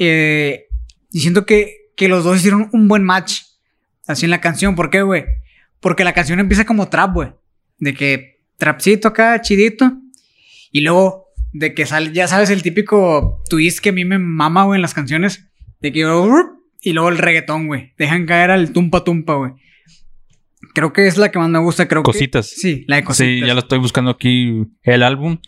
Eh, 0.05 0.67
y 1.13 1.21
siento 1.21 1.47
que, 1.47 1.91
que 1.97 2.09
los 2.09 2.25
dos 2.25 2.39
hicieron 2.39 2.69
un 2.73 2.89
buen 2.89 3.05
match. 3.05 3.43
Así 4.07 4.25
en 4.25 4.31
la 4.31 4.41
canción. 4.41 4.75
¿Por 4.75 4.91
qué, 4.91 5.03
güey? 5.03 5.25
Porque 5.81 6.05
la 6.05 6.13
canción 6.13 6.41
empieza 6.41 6.67
como 6.67 6.89
trap, 6.89 7.15
güey. 7.15 7.29
De 7.79 7.95
que 7.95 8.41
trapcito 8.57 9.09
acá, 9.09 9.41
chidito. 9.41 9.93
Y 10.73 10.81
luego, 10.81 11.29
de 11.53 11.75
que 11.75 11.87
sale, 11.87 12.13
ya 12.13 12.27
sabes, 12.27 12.51
el 12.51 12.63
típico 12.63 13.43
twist 13.49 13.79
que 13.79 13.91
a 13.91 13.93
mí 13.93 14.05
me 14.05 14.19
mama, 14.19 14.65
güey, 14.65 14.79
en 14.79 14.83
las 14.83 14.95
canciones. 14.95 15.49
De 15.81 15.93
que. 15.93 16.01
Y 16.81 16.93
luego 16.93 17.09
el 17.09 17.19
reggaetón, 17.19 17.69
güey. 17.69 17.93
Dejan 17.97 18.27
caer 18.27 18.51
al 18.51 18.73
tumpa 18.73 19.05
tumpa, 19.05 19.35
güey. 19.35 19.53
Creo 20.75 20.93
que 20.93 21.07
es 21.07 21.17
la 21.17 21.31
que 21.31 21.39
más 21.39 21.49
me 21.49 21.61
gusta. 21.61 21.87
Creo 21.87 22.03
Cositas. 22.03 22.51
Que, 22.51 22.61
sí, 22.61 22.85
la 22.89 22.97
de 22.97 23.05
cositas. 23.05 23.27
Sí, 23.27 23.41
ya 23.47 23.55
lo 23.55 23.61
estoy 23.61 23.79
buscando 23.79 24.11
aquí 24.11 24.65
el 24.83 25.03
álbum. 25.05 25.39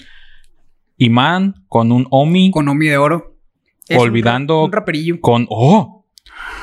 Imán 0.97 1.65
con 1.67 1.91
un 1.91 2.07
Omi. 2.11 2.53
Con 2.53 2.69
Omi 2.69 2.87
de 2.87 2.99
oro. 2.99 3.34
Es 3.89 3.99
olvidando. 3.99 4.65
Un, 4.65 4.73
raperillo. 4.73 5.21
Con. 5.21 5.47
¡Oh! 5.51 6.07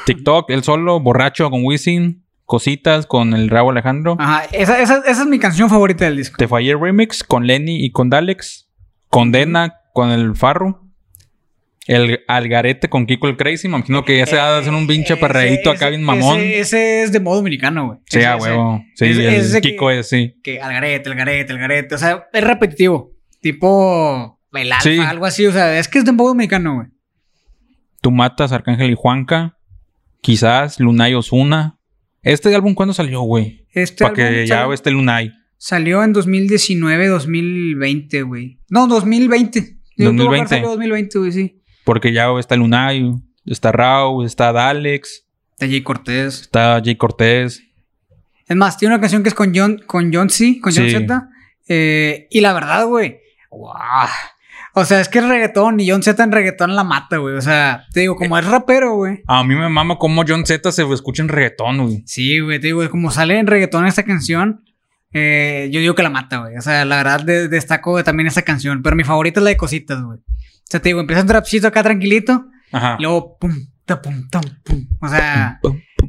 TikTok, 0.05 0.49
el 0.49 0.63
solo, 0.63 0.99
borracho 0.99 1.49
con 1.49 1.63
Wisin. 1.63 2.23
Cositas 2.45 3.05
con 3.05 3.33
el 3.33 3.49
Rabo 3.49 3.71
Alejandro. 3.71 4.17
Ajá, 4.19 4.43
esa, 4.51 4.81
esa, 4.81 4.97
esa, 5.05 5.21
es 5.21 5.27
mi 5.27 5.39
canción 5.39 5.69
favorita 5.69 6.03
del 6.03 6.17
disco. 6.17 6.35
Te 6.37 6.49
Fallé 6.49 6.75
Remix 6.75 7.23
con 7.23 7.47
Lenny 7.47 7.85
y 7.85 7.91
con 7.91 8.09
Dalex. 8.09 8.67
Condena 9.07 9.75
con 9.93 10.09
el 10.09 10.35
Farro. 10.35 10.85
El 11.87 12.19
Algarete 12.27 12.89
con 12.89 13.05
Kiko 13.05 13.29
el 13.29 13.37
Crazy. 13.37 13.69
Me 13.69 13.77
imagino 13.77 14.03
que 14.03 14.17
ya 14.17 14.25
se 14.25 14.35
va 14.35 14.55
a 14.55 14.59
hacer 14.59 14.73
un 14.73 14.85
pinche 14.85 15.15
perreíto 15.15 15.71
acá 15.71 15.89
bien 15.89 16.03
mamón. 16.03 16.39
Ese, 16.39 16.59
ese, 16.59 17.03
es 17.03 17.11
de 17.13 17.21
modo 17.21 17.37
dominicano, 17.37 17.87
güey. 17.87 17.99
Sí, 18.05 18.21
a 18.21 18.35
huevo. 18.35 18.83
Sí, 18.95 19.05
ese, 19.05 19.57
el 19.57 19.61
Kiko 19.61 19.87
que, 19.87 19.99
es, 19.99 20.09
sí. 20.09 20.35
Que 20.43 20.61
Algarete, 20.61 21.09
Algarete, 21.09 21.53
Algarete. 21.53 21.95
O 21.95 21.97
sea, 21.97 22.27
es 22.33 22.43
repetitivo. 22.43 23.13
Tipo 23.39 24.39
el 24.53 24.71
alfa, 24.71 24.83
Sí. 24.83 24.99
algo 24.99 25.25
así. 25.25 25.45
O 25.45 25.51
sea, 25.53 25.79
es 25.79 25.87
que 25.87 25.99
es 25.99 26.05
de 26.05 26.11
modo 26.11 26.29
dominicano, 26.29 26.75
güey. 26.75 26.87
Tú 28.01 28.11
matas 28.11 28.51
Arcángel 28.51 28.91
y 28.91 28.95
Juanca. 28.97 29.57
Quizás 30.21 30.79
Lunay 30.79 31.13
Osuna. 31.15 31.77
¿Este 32.23 32.53
álbum 32.53 32.73
cuándo 32.75 32.93
salió, 32.93 33.21
güey? 33.21 33.65
Este 33.73 34.03
Para 34.03 34.13
que 34.13 34.45
ya 34.47 34.57
salió- 34.57 34.73
esté 34.73 34.91
Lunay. 34.91 35.31
Salió 35.57 36.03
en 36.03 36.13
2019, 36.13 37.07
2020, 37.07 38.23
güey. 38.23 38.59
No, 38.69 38.87
2020. 38.87 39.77
Digo, 39.97 40.11
tuvo 40.11 40.17
que 40.31 40.37
haber 40.39 40.39
2020. 40.39 40.49
salido 40.49 40.69
2020, 40.71 41.19
güey, 41.19 41.31
sí. 41.31 41.61
Porque 41.83 42.11
ya 42.13 42.27
está 42.39 42.55
Lunay, 42.55 43.11
está 43.45 43.71
Rao, 43.71 44.23
está 44.25 44.51
Dalex, 44.51 45.25
De 45.59 45.67
Jay 45.67 45.81
Cortés. 45.81 46.41
está 46.41 46.81
Jay 46.83 46.95
Cortés. 46.95 47.63
Es 48.47 48.55
más, 48.55 48.77
tiene 48.77 48.95
una 48.95 49.01
canción 49.01 49.21
que 49.23 49.29
es 49.29 49.35
con 49.35 49.53
John, 49.55 49.81
con 49.85 50.11
John 50.13 50.29
C, 50.29 50.59
con 50.61 50.73
John 50.75 50.85
Sí. 50.85 50.91
Z. 50.91 51.29
eh, 51.67 52.27
y 52.31 52.41
la 52.41 52.53
verdad, 52.53 52.85
güey. 52.87 53.19
¡guau! 53.49 54.07
O 54.73 54.85
sea, 54.85 55.01
es 55.01 55.09
que 55.09 55.19
es 55.19 55.27
reggaetón 55.27 55.79
y 55.81 55.89
John 55.89 56.01
Z 56.01 56.23
en 56.23 56.31
reggaetón 56.31 56.75
la 56.75 56.83
mata, 56.85 57.17
güey. 57.17 57.35
O 57.35 57.41
sea, 57.41 57.83
te 57.93 58.01
digo, 58.01 58.15
como 58.15 58.37
es 58.37 58.45
rapero, 58.45 58.95
güey. 58.95 59.21
A 59.27 59.43
mí 59.43 59.53
me 59.55 59.67
mama 59.67 59.97
cómo 59.97 60.23
John 60.27 60.45
Z 60.45 60.71
se 60.71 60.83
escucha 60.93 61.21
en 61.23 61.29
reggaetón, 61.29 61.77
güey. 61.85 62.03
Sí, 62.05 62.39
güey, 62.39 62.59
te 62.59 62.67
digo, 62.67 62.89
como 62.89 63.11
sale 63.11 63.37
en 63.37 63.47
reggaetón 63.47 63.85
esta 63.85 64.03
canción, 64.03 64.63
eh, 65.13 65.69
yo 65.73 65.79
digo 65.81 65.93
que 65.93 66.03
la 66.03 66.09
mata, 66.09 66.37
güey. 66.39 66.55
O 66.55 66.61
sea, 66.61 66.85
la 66.85 66.97
verdad 66.97 67.21
de- 67.23 67.49
destaco 67.49 68.01
también 68.03 68.27
esta 68.27 68.43
canción, 68.43 68.81
pero 68.81 68.95
mi 68.95 69.03
favorita 69.03 69.39
es 69.39 69.43
la 69.43 69.49
de 69.49 69.57
Cositas, 69.57 70.01
güey. 70.01 70.19
O 70.19 70.23
sea, 70.71 70.79
te 70.81 70.87
digo, 70.89 71.01
empieza 71.01 71.21
un 71.21 71.27
trapcito 71.27 71.67
acá 71.67 71.83
tranquilito, 71.83 72.45
Ajá. 72.71 72.95
y 72.97 73.01
luego 73.03 73.37
pum, 73.37 73.51
ta, 73.85 74.01
pum, 74.01 74.29
tam, 74.29 74.41
pum. 74.63 74.87
O 75.01 75.07
sea, 75.09 75.59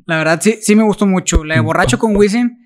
la 0.07 0.17
verdad 0.19 0.39
sí, 0.41 0.59
sí 0.63 0.77
me 0.77 0.85
gustó 0.85 1.05
mucho. 1.05 1.43
La 1.43 1.57
de 1.57 1.61
Borracho 1.61 1.99
con 1.99 2.15
Wisin, 2.17 2.59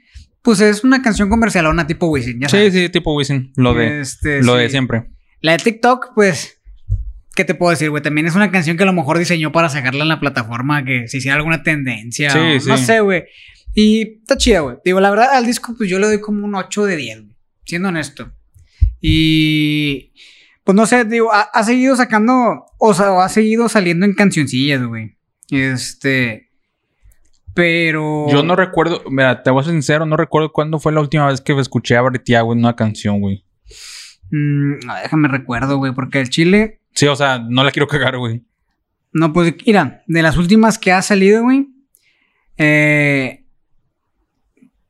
pues 0.42 0.60
es 0.60 0.84
una 0.84 1.00
canción 1.00 1.30
comercialona 1.30 1.86
tipo 1.86 2.06
Wisin, 2.08 2.38
ya 2.40 2.50
Sí, 2.50 2.70
sí, 2.70 2.90
tipo 2.90 3.14
Wisin. 3.14 3.52
Lo 3.56 3.72
de, 3.72 4.02
Este, 4.02 4.42
lo 4.42 4.56
sí. 4.56 4.62
de 4.62 4.68
siempre. 4.68 5.06
La 5.40 5.52
de 5.52 5.58
TikTok, 5.58 6.12
pues, 6.14 6.60
¿qué 7.34 7.44
te 7.44 7.54
puedo 7.54 7.70
decir, 7.70 7.90
güey? 7.90 8.02
También 8.02 8.26
es 8.26 8.34
una 8.34 8.50
canción 8.50 8.76
que 8.76 8.82
a 8.82 8.86
lo 8.86 8.92
mejor 8.92 9.18
diseñó 9.18 9.52
para 9.52 9.68
sacarla 9.68 10.02
en 10.02 10.08
la 10.08 10.20
plataforma, 10.20 10.84
que 10.84 11.06
se 11.08 11.18
hiciera 11.18 11.36
alguna 11.36 11.62
tendencia. 11.62 12.30
Sí, 12.30 12.38
o- 12.38 12.60
sí. 12.60 12.68
No 12.68 12.76
sé, 12.78 13.00
güey. 13.00 13.24
Y 13.74 14.18
está 14.20 14.36
chida, 14.38 14.60
güey. 14.60 14.76
Digo, 14.84 15.00
la 15.00 15.10
verdad, 15.10 15.30
al 15.34 15.44
disco, 15.46 15.74
pues 15.76 15.88
yo 15.90 15.98
le 15.98 16.06
doy 16.06 16.20
como 16.20 16.44
un 16.46 16.54
8 16.54 16.84
de 16.86 16.96
10, 16.96 17.22
güey. 17.22 17.36
Siendo 17.64 17.88
honesto. 17.88 18.32
Y. 19.00 20.12
Pues 20.64 20.74
no 20.74 20.86
sé, 20.86 21.04
digo, 21.04 21.32
ha, 21.32 21.42
ha 21.42 21.62
seguido 21.62 21.94
sacando. 21.94 22.64
O 22.78 22.94
sea, 22.94 23.12
o 23.12 23.20
ha 23.20 23.28
seguido 23.28 23.68
saliendo 23.68 24.06
en 24.06 24.14
cancioncillas, 24.14 24.82
güey. 24.84 25.16
Este. 25.50 26.50
Pero. 27.54 28.26
Yo 28.30 28.42
no 28.42 28.56
recuerdo, 28.56 29.02
mira, 29.10 29.42
te 29.42 29.50
voy 29.50 29.60
a 29.60 29.64
ser 29.64 29.72
sincero, 29.72 30.06
no 30.06 30.16
recuerdo 30.16 30.52
cuándo 30.52 30.78
fue 30.78 30.92
la 30.92 31.00
última 31.00 31.26
vez 31.28 31.40
que 31.40 31.58
escuché 31.58 31.96
a 31.96 32.02
Bretiago 32.02 32.52
en 32.52 32.58
una 32.60 32.76
canción, 32.76 33.20
güey. 33.20 33.44
Mm, 34.30 34.78
no, 34.86 34.94
déjame 35.02 35.28
recuerdo, 35.28 35.78
güey, 35.78 35.92
porque 35.92 36.20
el 36.20 36.30
chile. 36.30 36.80
Sí, 36.94 37.06
o 37.06 37.16
sea, 37.16 37.38
no 37.38 37.62
la 37.64 37.70
quiero 37.70 37.86
cagar, 37.88 38.16
güey. 38.18 38.42
No, 39.12 39.32
pues 39.32 39.54
mira, 39.66 40.02
de 40.06 40.22
las 40.22 40.36
últimas 40.36 40.78
que 40.78 40.92
ha 40.92 41.00
salido, 41.02 41.42
güey. 41.42 41.68
Eh, 42.58 43.44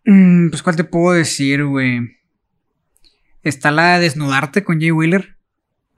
mm, 0.05 0.49
pues, 0.51 0.63
¿cuál 0.63 0.77
te 0.77 0.85
puedo 0.85 1.15
decir, 1.15 1.65
güey? 1.65 2.01
Está 3.43 3.71
la 3.71 3.95
de 3.99 4.05
Desnudarte 4.05 4.65
con 4.65 4.81
Jay 4.81 4.91
Wheeler. 4.91 5.37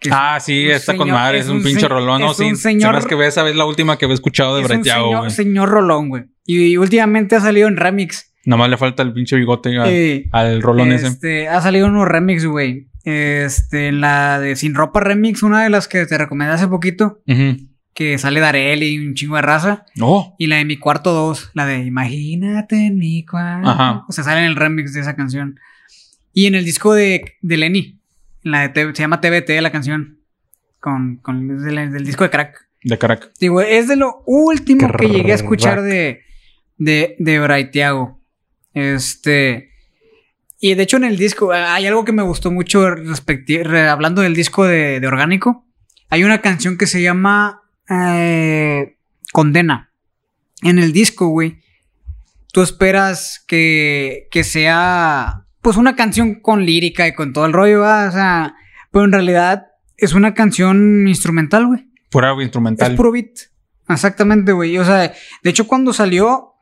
es 0.01 0.11
Ah, 0.13 0.39
sí, 0.41 0.67
un 0.67 0.73
está 0.73 0.97
con 0.97 1.11
madre, 1.11 1.39
es 1.39 1.49
un, 1.49 1.63
pinche 1.63 1.89
rolón, 1.89 2.21
¿no? 2.21 2.31
es 2.33 2.37
Sí, 2.37 2.45
un 2.45 2.57
se 2.57 2.63
señor, 2.63 3.07
que 3.07 3.27
esa 3.27 3.43
vez 3.43 3.57
la 3.57 3.65
última 3.65 3.97
que 3.99 4.07
he 4.07 4.13
escuchado 4.13 4.57
de 4.57 4.63
es 4.63 4.71
un 4.71 4.77
Bretiago, 4.77 5.31
señor, 5.31 5.69
rolón, 5.71 6.09
güey. 6.09 6.25
Y, 6.45 6.77
últimamente 6.77 7.37
ha 7.37 7.41
salido 7.41 7.69
en 7.69 7.77
remix. 7.77 8.33
Nomás 8.45 8.71
le 8.71 8.77
falta 8.77 9.03
el 9.03 9.13
pinche 9.13 9.37
bigote 9.37 9.77
a- 9.79 9.91
Eh, 9.91 10.29
al 10.33 10.63
rolón 10.63 10.93
ese. 10.93 11.09
este, 11.09 11.49
ha 11.49 11.61
salido 11.61 11.87
unos 11.87 12.07
remix, 12.09 12.47
güey. 12.47 12.88
Este, 13.05 13.93
la 13.93 14.39
de 14.41 14.57
Sin 14.57 14.75
Ropa 14.75 15.01
Remix, 15.01 15.43
una 15.43 15.63
de 15.63 15.71
las 15.71 15.89
que 15.89 16.05
te 16.07 16.19
recomendé 16.19 16.53
hace 16.55 16.69
poquito, 16.69 17.21
que 17.95 18.19
sale 18.19 18.41
Darel 18.41 18.83
y 18.83 18.99
un 18.99 19.15
chingo 19.15 19.37
de 19.37 19.43
raza. 19.43 19.85
Oh, 20.01 20.35
Y 20.39 20.47
la 20.47 20.57
de 20.57 20.65
Mi 20.65 20.77
Cuarto 20.77 21.13
2, 21.13 21.51
la 21.55 21.67
de 21.67 21.79
Imagínate 21.85 22.87
en 22.87 22.99
mi 22.99 23.25
cuarto. 23.25 23.69
Ajá. 23.69 24.05
O 24.09 24.13
sea, 24.13 24.25
sale 24.25 24.41
en 24.41 24.47
el 24.47 24.57
remix 24.57 24.93
de 24.93 25.01
esa 25.01 25.17
canción. 25.17 25.59
Y 26.33 26.47
en 26.47 26.55
el 26.55 26.65
disco 26.65 26.95
de, 26.95 27.37
de 27.43 27.57
Lenny, 27.57 27.99
en 28.45 28.51
la 28.53 28.69
de 28.69 28.95
se 28.95 29.03
llama 29.03 29.21
TBT 29.21 29.51
la 29.61 29.73
canción. 29.73 30.19
Con, 30.81 31.17
con 31.17 31.49
del, 31.65 31.93
del 31.93 32.05
disco 32.05 32.23
de 32.25 32.31
Crack. 32.31 32.69
de 32.85 32.99
crack. 32.99 33.33
Digo, 33.41 33.61
es 33.61 33.89
de 33.89 33.97
lo 33.97 34.23
último 34.27 34.93
que 34.93 35.09
llegué 35.09 35.33
a 35.33 35.35
escuchar 35.35 35.83
de, 35.83 36.21
de, 36.77 37.17
de 37.19 37.41
Braithiago. 37.41 38.21
Este. 38.75 39.73
Y 40.61 40.75
de 40.75 40.83
hecho, 40.83 40.97
en 40.97 41.05
el 41.05 41.17
disco, 41.17 41.53
ah, 41.53 41.75
hay 41.75 41.87
algo 41.87 42.05
que 42.05 42.13
me 42.13 42.23
gustó 42.23 42.51
mucho 42.51 42.85
hablando 42.85 44.23
del 44.23 44.35
disco 44.35 44.65
de, 44.65 45.01
de 45.01 45.07
Orgánico. 45.07 45.65
Hay 46.11 46.25
una 46.25 46.41
canción 46.41 46.77
que 46.77 46.87
se 46.87 47.03
llama 47.03 47.63
eh, 47.89 48.97
Condena. 49.33 49.93
En 50.63 50.79
el 50.79 50.93
disco, 50.93 51.29
güey. 51.29 51.61
Tú 52.53 52.63
esperas 52.63 53.45
que, 53.47 54.27
que 54.31 54.43
sea 54.43 55.45
pues 55.61 55.77
una 55.77 55.97
canción 55.97 56.37
con 56.37 56.65
lírica 56.65 57.07
y 57.07 57.15
con 57.15 57.33
todo 57.33 57.47
el 57.47 57.53
rollo, 57.53 57.81
¿va? 57.81 58.09
o 58.09 58.13
sea, 58.13 58.55
pero 58.91 59.05
en 59.05 59.13
realidad 59.13 59.67
es 59.97 60.15
una 60.15 60.33
canción 60.33 61.07
instrumental, 61.07 61.67
güey. 61.67 61.89
Algo 62.29 62.43
instrumental. 62.43 62.93
Es 62.93 62.97
puro 62.97 63.13
beat. 63.13 63.51
Exactamente, 63.89 64.53
güey. 64.53 64.79
O 64.79 64.85
sea, 64.85 65.13
de 65.43 65.51
hecho, 65.51 65.67
cuando 65.67 65.93
salió, 65.93 66.55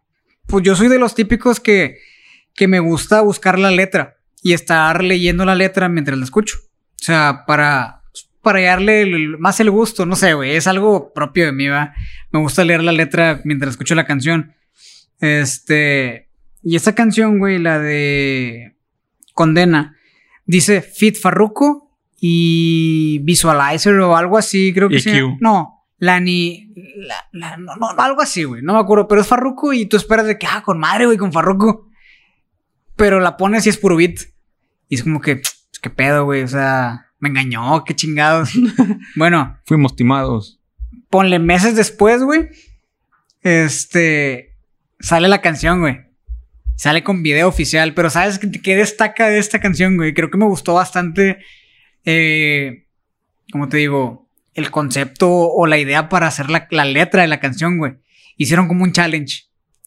pues 0.47 0.65
yo 0.65 0.75
soy 0.75 0.89
de 0.89 0.99
los 0.99 1.15
típicos 1.15 1.61
que, 1.61 1.99
que 2.57 2.69
me 2.69 2.81
gusta 2.81 3.21
buscar 3.21 3.59
la 3.59 3.71
letra 3.71 4.17
y 4.43 4.53
estar 4.53 5.03
leyendo 5.05 5.45
la 5.45 5.55
letra 5.55 5.89
mientras 5.89 6.19
la 6.19 6.25
escucho. 6.25 6.57
O 6.59 7.05
sea, 7.05 7.45
para, 7.47 8.03
para 8.43 8.61
darle 8.63 9.03
el- 9.03 9.39
más 9.39 9.61
el 9.61 9.71
gusto, 9.71 10.07
no 10.07 10.17
sé, 10.17 10.35
güey. 10.35 10.57
Es 10.57 10.67
algo 10.67 11.13
propio 11.13 11.45
de 11.47 11.53
mí, 11.53 11.69
va. 11.69 11.95
Me 12.33 12.41
gusta 12.41 12.65
leer 12.65 12.83
la 12.83 12.93
letra 12.93 13.41
mientras 13.45 13.73
escucho 13.73 13.95
la 13.95 14.07
canción. 14.07 14.55
Este. 15.21 16.29
Y 16.63 16.77
esta 16.77 16.95
canción, 16.95 17.39
güey, 17.39 17.59
la 17.59 17.79
de 17.79 18.77
Condena, 19.35 19.97
dice 20.47 20.81
Fit 20.83 21.17
Farruko 21.17 21.97
y 22.21 23.21
Visualizer 23.21 23.95
o 24.01 24.17
algo 24.17 24.39
así, 24.39 24.73
creo 24.75 24.89
que 24.89 24.97
sí. 25.01 25.11
No, 25.41 25.85
la 25.99 26.19
ni. 26.21 26.73
la- 26.97 27.27
la- 27.33 27.57
no, 27.57 27.77
no, 27.77 27.91
algo 27.99 28.21
así, 28.23 28.45
güey. 28.45 28.63
No 28.63 28.73
me 28.75 28.81
acuerdo, 28.81 29.07
pero 29.07 29.21
es 29.21 29.27
Farruko 29.27 29.73
y 29.73 29.87
tú 29.87 29.97
esperas 29.97 30.27
de 30.27 30.39
que, 30.39 30.47
ah, 30.47 30.63
con 30.65 30.79
madre, 30.79 31.07
güey, 31.07 31.19
con 31.19 31.33
Farruko. 31.33 31.86
Pero 32.97 33.21
la 33.21 33.37
pones 33.37 33.67
y 33.67 33.69
es 33.69 33.77
puro 33.77 33.97
beat. 33.97 34.17
Y 34.89 34.97
es 34.97 35.03
como 35.03 35.21
que, 35.21 35.43
qué 35.83 35.91
pedo, 35.91 36.25
güey. 36.25 36.43
O 36.43 36.49
sea, 36.49 37.07
me 37.19 37.29
engañó, 37.29 37.85
qué 37.85 37.95
chingados. 37.95 38.51
bueno, 39.17 39.59
Fuimos 39.67 39.97
timados. 39.97 40.61
ponle 41.11 41.39
meses 41.39 41.77
después, 41.77 42.23
güey. 42.23 42.49
Este. 43.43 44.57
Sale 44.99 45.29
la 45.29 45.43
canción, 45.43 45.81
güey. 45.81 46.01
Sale 46.77 47.03
con 47.03 47.23
video 47.23 47.49
oficial. 47.49 47.95
Pero 47.95 48.11
¿sabes 48.11 48.39
qué, 48.39 48.77
destaca 48.77 49.29
de 49.29 49.39
esta 49.39 49.61
canción, 49.61 49.97
güey? 49.97 50.15
Creo 50.15 50.31
que 50.31 50.39
me 50.39 50.47
gustó 50.47 50.75
bastante. 50.75 51.39
Eh, 52.05 52.87
¿Cómo 53.53 53.69
te 53.69 53.77
digo? 53.77 54.29
El 54.55 54.71
concepto 54.71 55.31
o 55.31 55.67
la 55.67 55.79
idea 55.79 56.09
para 56.09 56.27
hacer 56.27 56.49
la, 56.49 56.67
la 56.71 56.87
letra 56.87 57.23
de 57.23 57.29
la 57.29 57.41
canción, 57.41 57.77
güey. 57.77 57.95
Hicieron 58.37 58.69
como 58.69 58.85
un 58.85 58.93
challenge. 58.93 59.45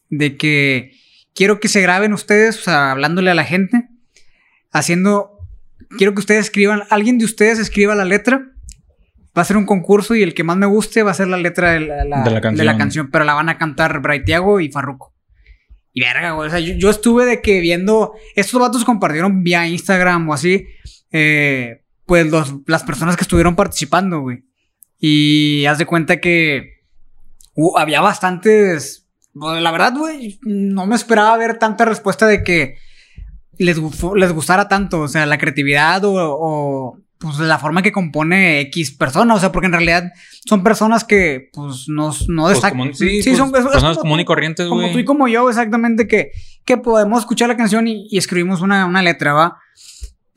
De 0.08 0.36
que 0.36 0.92
quiero 1.40 1.58
que 1.58 1.68
se 1.68 1.80
graben 1.80 2.12
ustedes, 2.12 2.58
o 2.58 2.62
sea, 2.64 2.90
hablándole 2.90 3.30
a 3.30 3.34
la 3.34 3.44
gente. 3.44 3.88
Haciendo. 4.72 5.38
Quiero 5.96 6.12
que 6.12 6.20
ustedes 6.20 6.44
escriban. 6.44 6.82
Alguien 6.90 7.16
de 7.16 7.24
ustedes 7.24 7.58
escriba 7.58 7.94
la 7.94 8.04
letra 8.04 8.46
va 9.36 9.40
a 9.42 9.44
ser 9.46 9.56
un 9.56 9.64
concurso 9.64 10.14
y 10.14 10.22
el 10.22 10.34
que 10.34 10.44
más 10.44 10.58
me 10.58 10.66
guste 10.66 11.02
va 11.02 11.12
a 11.12 11.14
ser 11.14 11.28
la 11.28 11.38
letra 11.38 11.72
de 11.72 11.80
la, 11.80 12.04
la- 12.04 12.22
De 12.22 12.30
la 12.30 12.40
canción. 12.42 12.76
canción, 12.78 13.10
pero 13.10 13.24
la 13.24 13.32
van 13.34 13.48
a 13.48 13.56
cantar 13.56 14.00
Braithiago 14.02 14.60
y 14.60 14.70
Farruko. 14.70 15.14
Y 15.94 16.02
verga, 16.02 16.32
güey. 16.32 16.48
O 16.48 16.50
sea, 16.50 16.60
yo, 16.60 16.74
yo 16.74 16.90
estuve 16.90 17.24
de 17.24 17.40
que 17.40 17.60
viendo. 17.60 18.12
Estos 18.36 18.60
vatos 18.60 18.84
compartieron 18.84 19.42
vía 19.42 19.66
Instagram 19.66 20.28
o 20.28 20.34
así. 20.34 20.66
eh, 21.10 21.82
pues 22.06 22.30
los- 22.30 22.54
las 22.66 22.82
personas 22.84 23.16
que 23.16 23.22
estuvieron 23.22 23.56
participando, 23.56 24.20
güey. 24.20 24.44
Y 24.98 25.64
haz 25.66 25.78
de 25.78 25.86
cuenta 25.86 26.18
que 26.20 26.82
hu- 27.56 27.72
había 27.80 28.00
bastantes 28.00 29.08
la 29.34 29.70
verdad, 29.70 29.94
güey, 29.96 30.38
no 30.42 30.86
me 30.86 30.96
esperaba 30.96 31.36
ver 31.36 31.58
tanta 31.58 31.84
respuesta 31.84 32.26
de 32.26 32.42
que 32.42 32.76
les, 33.58 33.78
les 34.16 34.32
gustara 34.32 34.68
tanto, 34.68 35.00
o 35.00 35.08
sea, 35.08 35.26
la 35.26 35.38
creatividad 35.38 36.04
o, 36.04 36.14
o, 36.16 36.98
pues 37.18 37.38
la 37.38 37.58
forma 37.58 37.82
que 37.82 37.92
compone 37.92 38.60
X 38.62 38.92
persona, 38.92 39.34
o 39.34 39.38
sea, 39.38 39.52
porque 39.52 39.66
en 39.66 39.72
realidad 39.74 40.10
son 40.46 40.62
personas 40.64 41.04
que 41.04 41.50
pues 41.52 41.84
no, 41.88 42.12
no 42.28 42.42
Pues 42.44 42.54
destacan. 42.54 42.94
sí, 42.94 43.20
pues, 43.22 43.36
son 43.36 43.48
es 43.54 43.62
personas 43.64 43.96
como 43.98 44.00
común 44.00 44.20
y 44.20 44.24
corrientes, 44.24 44.66
Como 44.68 44.80
güey. 44.80 44.92
tú 44.94 44.98
y 45.00 45.04
como 45.04 45.28
yo, 45.28 45.48
exactamente, 45.50 46.08
que, 46.08 46.30
que 46.64 46.78
podemos 46.78 47.20
escuchar 47.20 47.48
la 47.48 47.56
canción 47.58 47.86
y, 47.88 48.08
y 48.10 48.16
escribimos 48.16 48.62
una, 48.62 48.86
una 48.86 49.02
letra, 49.02 49.34
¿va? 49.34 49.58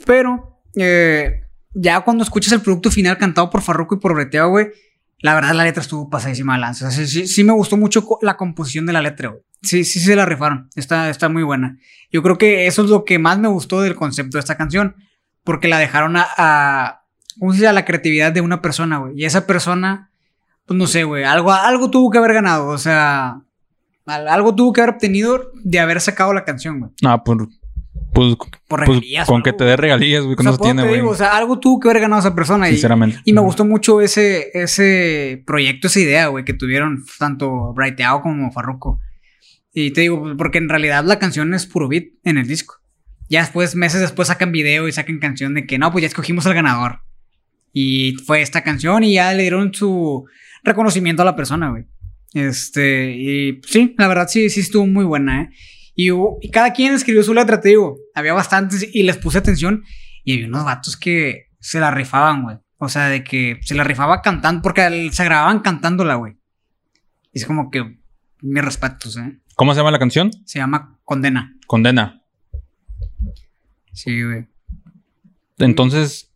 Pero 0.06 0.60
eh, 0.75 1.43
ya 1.73 2.01
cuando 2.01 2.23
escuchas 2.23 2.51
el 2.51 2.62
producto 2.62 2.91
final 2.91 3.17
cantado 3.17 3.49
por 3.49 3.62
Farruko 3.62 3.95
y 3.95 3.99
por 3.99 4.13
Breteado, 4.13 4.49
güey, 4.49 4.67
la 5.23 5.33
verdad 5.33 5.53
la 5.53 5.63
letra 5.63 5.81
estuvo 5.81 6.07
pasadísima 6.09 6.53
de 6.53 6.59
lanza. 6.59 6.91
Sí, 6.91 7.25
sí, 7.27 7.43
me 7.43 7.53
gustó 7.53 7.75
mucho 7.77 8.05
la 8.21 8.38
composición 8.38 8.86
de 8.86 8.93
la 8.93 9.01
letra, 9.01 9.29
güey. 9.29 9.41
Sí, 9.63 9.83
sí 9.86 9.99
se 9.99 10.15
la 10.15 10.25
rifaron. 10.25 10.69
Está, 10.75 11.09
está 11.09 11.29
muy 11.29 11.41
buena. 11.43 11.79
Yo 12.12 12.21
creo 12.21 12.38
que 12.38 12.67
eso 12.67 12.83
es 12.83 12.89
lo 12.89 13.05
que 13.05 13.17
más 13.17 13.39
me 13.39 13.47
gustó 13.47 13.81
del 13.81 13.95
concepto 13.95 14.38
de 14.38 14.41
esta 14.41 14.57
canción. 14.57 14.95
Porque 15.45 15.67
la 15.67 15.77
dejaron 15.79 16.15
a, 16.17 17.01
¿cómo 17.39 17.51
se 17.51 17.57
dice? 17.57 17.67
A 17.67 17.73
la 17.73 17.83
creatividad 17.86 18.31
de 18.31 18.41
una 18.41 18.62
persona, 18.62 18.97
güey. 18.99 19.13
Y 19.17 19.25
esa 19.25 19.45
persona, 19.47 20.12
pues 20.65 20.77
no 20.77 20.88
sé, 20.88 21.03
güey, 21.05 21.23
algo, 21.23 21.51
algo 21.51 21.89
tuvo 21.89 22.09
que 22.12 22.17
haber 22.17 22.33
ganado. 22.33 22.67
O 22.67 22.77
sea, 22.77 23.41
al- 24.05 24.27
algo 24.27 24.53
tuvo 24.55 24.71
que 24.73 24.81
haber 24.81 24.95
obtenido 24.95 25.51
de 25.63 25.79
haber 25.79 25.99
sacado 26.01 26.33
la 26.33 26.43
canción, 26.45 26.79
güey. 26.79 26.91
No, 27.01 27.23
por, 27.23 27.47
pues, 28.13 28.36
Por 28.36 28.49
pues, 28.67 28.88
regalías. 28.88 29.28
con 29.28 29.41
o 29.41 29.43
que 29.43 29.54
te 29.54 29.63
dé 29.63 29.76
regalías, 29.76 30.23
güey, 30.23 30.34
o 30.34 30.36
con 30.36 30.45
sea, 30.45 30.54
eso 30.54 30.62
tiene, 30.62 30.88
güey. 30.88 31.02
o 31.02 31.15
sea, 31.15 31.36
algo 31.36 31.60
tuvo 31.60 31.80
que 31.80 31.89
haber 31.89 32.02
ganado 32.02 32.19
esa 32.19 32.36
persona. 32.36 32.69
Y, 32.69 32.73
Sinceramente. 32.73 33.19
y 33.26 33.34
me 33.34 33.41
gustó 33.41 33.65
mucho 33.65 34.02
ese, 34.02 34.52
ese 34.54 35.43
proyecto, 35.45 35.88
esa 35.88 35.99
idea, 35.99 36.28
güey, 36.28 36.45
que 36.45 36.54
tuvieron 36.54 37.04
tanto 37.19 37.73
Brighteado 37.73 38.21
como 38.21 38.52
Farruko. 38.52 38.99
Y 39.73 39.91
te 39.91 40.02
digo, 40.02 40.36
porque 40.38 40.60
en 40.60 40.69
realidad 40.69 41.04
la 41.04 41.19
canción 41.19 41.54
es 41.54 41.65
puro 41.65 41.88
beat 41.88 42.06
en 42.23 42.38
el 42.38 42.47
disco. 42.47 42.76
Ya 43.30 43.41
después, 43.41 43.76
meses 43.76 44.02
después, 44.02 44.28
sacan 44.28 44.52
video 44.52 44.88
y 44.88 44.91
sacan 44.91 45.19
canción 45.19 45.56
de 45.56 45.65
que 45.65 45.80
no, 45.80 45.91
pues 45.91 46.04
ya 46.04 46.08
escogimos 46.08 46.45
al 46.45 46.54
ganador. 46.54 46.99
Y 47.73 48.13
fue 48.26 48.41
esta 48.41 48.62
canción 48.62 49.04
y 49.04 49.15
ya 49.15 49.34
le 49.34 49.41
dieron 49.41 49.73
su 49.73 50.26
reconocimiento 50.63 51.23
a 51.23 51.26
la 51.26 51.36
persona, 51.36 51.71
güey. 51.71 51.86
Este, 52.34 53.15
y 53.15 53.62
sí, 53.65 53.95
la 53.97 54.08
verdad 54.08 54.28
sí, 54.28 54.49
sí 54.49 54.60
estuvo 54.60 54.86
muy 54.86 55.06
buena, 55.06 55.43
¿eh? 55.43 55.49
Y, 55.95 56.10
hubo- 56.12 56.38
y 56.41 56.49
cada 56.49 56.73
quien 56.73 56.93
escribió 56.93 57.23
su 57.23 57.34
letra, 57.34 57.60
te 57.62 57.69
digo. 57.69 57.97
Había 58.15 58.34
bastantes 58.34 58.88
y 58.93 59.03
les 59.03 59.17
puse 59.17 59.38
atención. 59.38 59.84
Y 60.23 60.34
había 60.36 60.47
unos 60.47 60.65
vatos 60.65 60.97
que 60.97 61.47
se 61.60 61.79
la 61.79 61.91
rifaban, 61.91 62.43
güey. 62.43 62.58
O 62.77 62.89
sea, 62.89 63.08
de 63.08 63.23
que 63.23 63.60
se 63.62 63.75
la 63.75 63.84
rifaba 63.84 64.21
cantando, 64.21 64.62
porque 64.62 65.10
se 65.12 65.23
grababan 65.23 65.60
cantándola, 65.60 66.15
güey. 66.15 66.36
Y 67.32 67.39
es 67.39 67.45
como 67.45 67.69
que 67.71 67.99
mis 68.41 68.63
respetos, 68.65 69.17
¿eh? 69.17 69.39
¿Cómo 69.56 69.73
se 69.73 69.79
llama 69.79 69.91
la 69.91 69.99
canción? 69.99 70.32
Se 70.45 70.60
llama 70.60 70.99
Condena. 71.06 71.56
Condena. 71.67 72.21
Sí, 73.93 74.23
güey. 74.23 74.47
Entonces, 75.60 76.32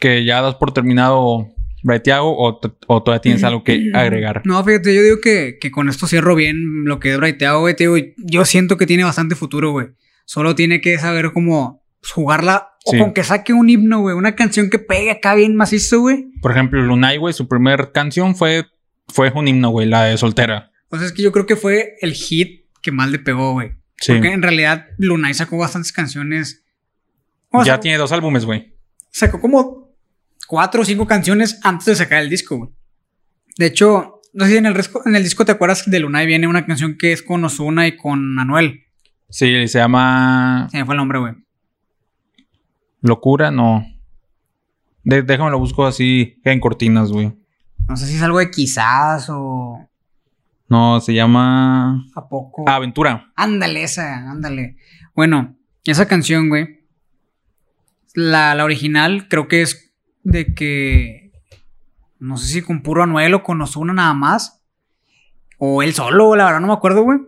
que 0.00 0.24
ya 0.24 0.42
das 0.42 0.56
por 0.56 0.72
terminado 0.72 1.48
Braithiago 1.82 2.30
o, 2.36 2.60
o 2.86 3.02
todavía 3.02 3.20
tienes 3.20 3.44
algo 3.44 3.64
que 3.64 3.90
agregar. 3.94 4.42
No, 4.44 4.62
fíjate, 4.64 4.94
yo 4.94 5.02
digo 5.02 5.20
que, 5.20 5.58
que 5.60 5.70
con 5.70 5.88
esto 5.88 6.06
cierro 6.06 6.34
bien 6.34 6.84
lo 6.84 6.98
que 7.00 7.14
es 7.14 7.18
güey. 7.18 7.36
Te 7.76 7.84
digo, 7.88 7.96
yo 8.18 8.44
siento 8.44 8.76
que 8.76 8.86
tiene 8.86 9.04
bastante 9.04 9.34
futuro, 9.34 9.70
güey. 9.72 9.88
Solo 10.24 10.54
tiene 10.54 10.80
que 10.80 10.98
saber 10.98 11.32
cómo 11.32 11.82
pues, 12.00 12.12
jugarla. 12.12 12.70
O 12.84 12.92
Sí. 12.92 12.98
con 12.98 13.12
que 13.12 13.22
saque 13.22 13.52
un 13.52 13.68
himno, 13.68 14.00
güey. 14.00 14.16
Una 14.16 14.34
canción 14.34 14.70
que 14.70 14.78
pegue 14.78 15.10
acá 15.10 15.34
bien 15.34 15.56
macizo, 15.56 16.00
güey. 16.00 16.30
Por 16.40 16.52
ejemplo, 16.52 16.80
Lunay, 16.80 17.18
güey, 17.18 17.34
su 17.34 17.46
primer 17.46 17.92
canción 17.92 18.34
fue, 18.34 18.66
fue 19.08 19.30
un 19.34 19.46
himno, 19.46 19.68
güey, 19.70 19.86
la 19.86 20.04
de 20.04 20.16
soltera. 20.16 20.70
Sea, 20.90 21.04
es 21.04 21.12
que 21.12 21.22
yo 21.22 21.32
creo 21.32 21.44
que 21.44 21.56
fue 21.56 21.96
el 22.00 22.12
hit 22.14 22.66
que 22.80 22.92
más 22.92 23.10
le 23.10 23.18
pegó, 23.18 23.52
güey. 23.52 23.72
Sí. 24.00 24.12
Porque 24.12 24.32
en 24.32 24.42
realidad 24.42 24.86
Lunay 24.96 25.34
sacó 25.34 25.58
bastantes 25.58 25.92
canciones. 25.92 26.64
O 27.50 27.62
ya 27.64 27.80
tiene 27.80 27.98
dos 27.98 28.12
álbumes, 28.12 28.44
güey. 28.44 28.74
sacó 29.10 29.40
como 29.40 29.87
cuatro 30.48 30.82
o 30.82 30.84
cinco 30.84 31.06
canciones 31.06 31.60
antes 31.62 31.84
de 31.86 31.94
sacar 31.94 32.22
el 32.22 32.30
disco, 32.30 32.56
güey. 32.56 32.70
De 33.58 33.66
hecho, 33.66 34.20
no 34.32 34.44
sé 34.46 34.52
si 34.52 34.56
en 34.56 34.66
el, 34.66 34.74
disco, 34.74 35.02
en 35.04 35.14
el 35.14 35.22
disco 35.22 35.44
te 35.44 35.52
acuerdas 35.52 35.88
de 35.88 36.00
Lunay 36.00 36.26
viene 36.26 36.48
una 36.48 36.66
canción 36.66 36.96
que 36.98 37.12
es 37.12 37.22
con 37.22 37.44
Ozuna 37.44 37.86
y 37.86 37.96
con 37.96 38.38
Anuel. 38.38 38.84
Sí, 39.28 39.68
se 39.68 39.78
llama 39.78 40.66
Se 40.70 40.78
me 40.78 40.86
fue 40.86 40.94
el 40.94 40.98
nombre, 40.98 41.18
güey. 41.18 41.34
Locura, 43.02 43.50
no. 43.50 43.84
De, 45.04 45.22
déjame 45.22 45.50
lo 45.50 45.58
busco 45.58 45.86
así 45.86 46.40
en 46.44 46.60
cortinas, 46.60 47.12
güey. 47.12 47.32
No 47.86 47.96
sé 47.96 48.06
si 48.06 48.16
es 48.16 48.22
algo 48.22 48.38
de 48.38 48.50
quizás 48.50 49.28
o 49.28 49.86
No, 50.68 51.00
se 51.00 51.12
llama 51.12 52.06
a 52.14 52.28
poco. 52.28 52.64
Ah, 52.66 52.76
Aventura. 52.76 53.32
Ándale, 53.36 53.82
esa, 53.82 54.30
ándale. 54.30 54.76
Bueno, 55.14 55.56
esa 55.84 56.08
canción, 56.08 56.48
güey. 56.48 56.86
La, 58.14 58.54
la 58.54 58.64
original 58.64 59.28
creo 59.28 59.46
que 59.46 59.62
es 59.62 59.87
de 60.30 60.54
que. 60.54 61.32
No 62.18 62.36
sé 62.36 62.48
si 62.48 62.62
con 62.62 62.82
puro 62.82 63.02
Anuel 63.02 63.34
o 63.34 63.42
con 63.42 63.60
Ozuna 63.60 63.92
nada 63.92 64.14
más. 64.14 64.62
O 65.58 65.82
él 65.82 65.94
solo, 65.94 66.36
la 66.36 66.44
verdad 66.44 66.60
no 66.60 66.68
me 66.68 66.72
acuerdo, 66.72 67.02
güey. 67.02 67.18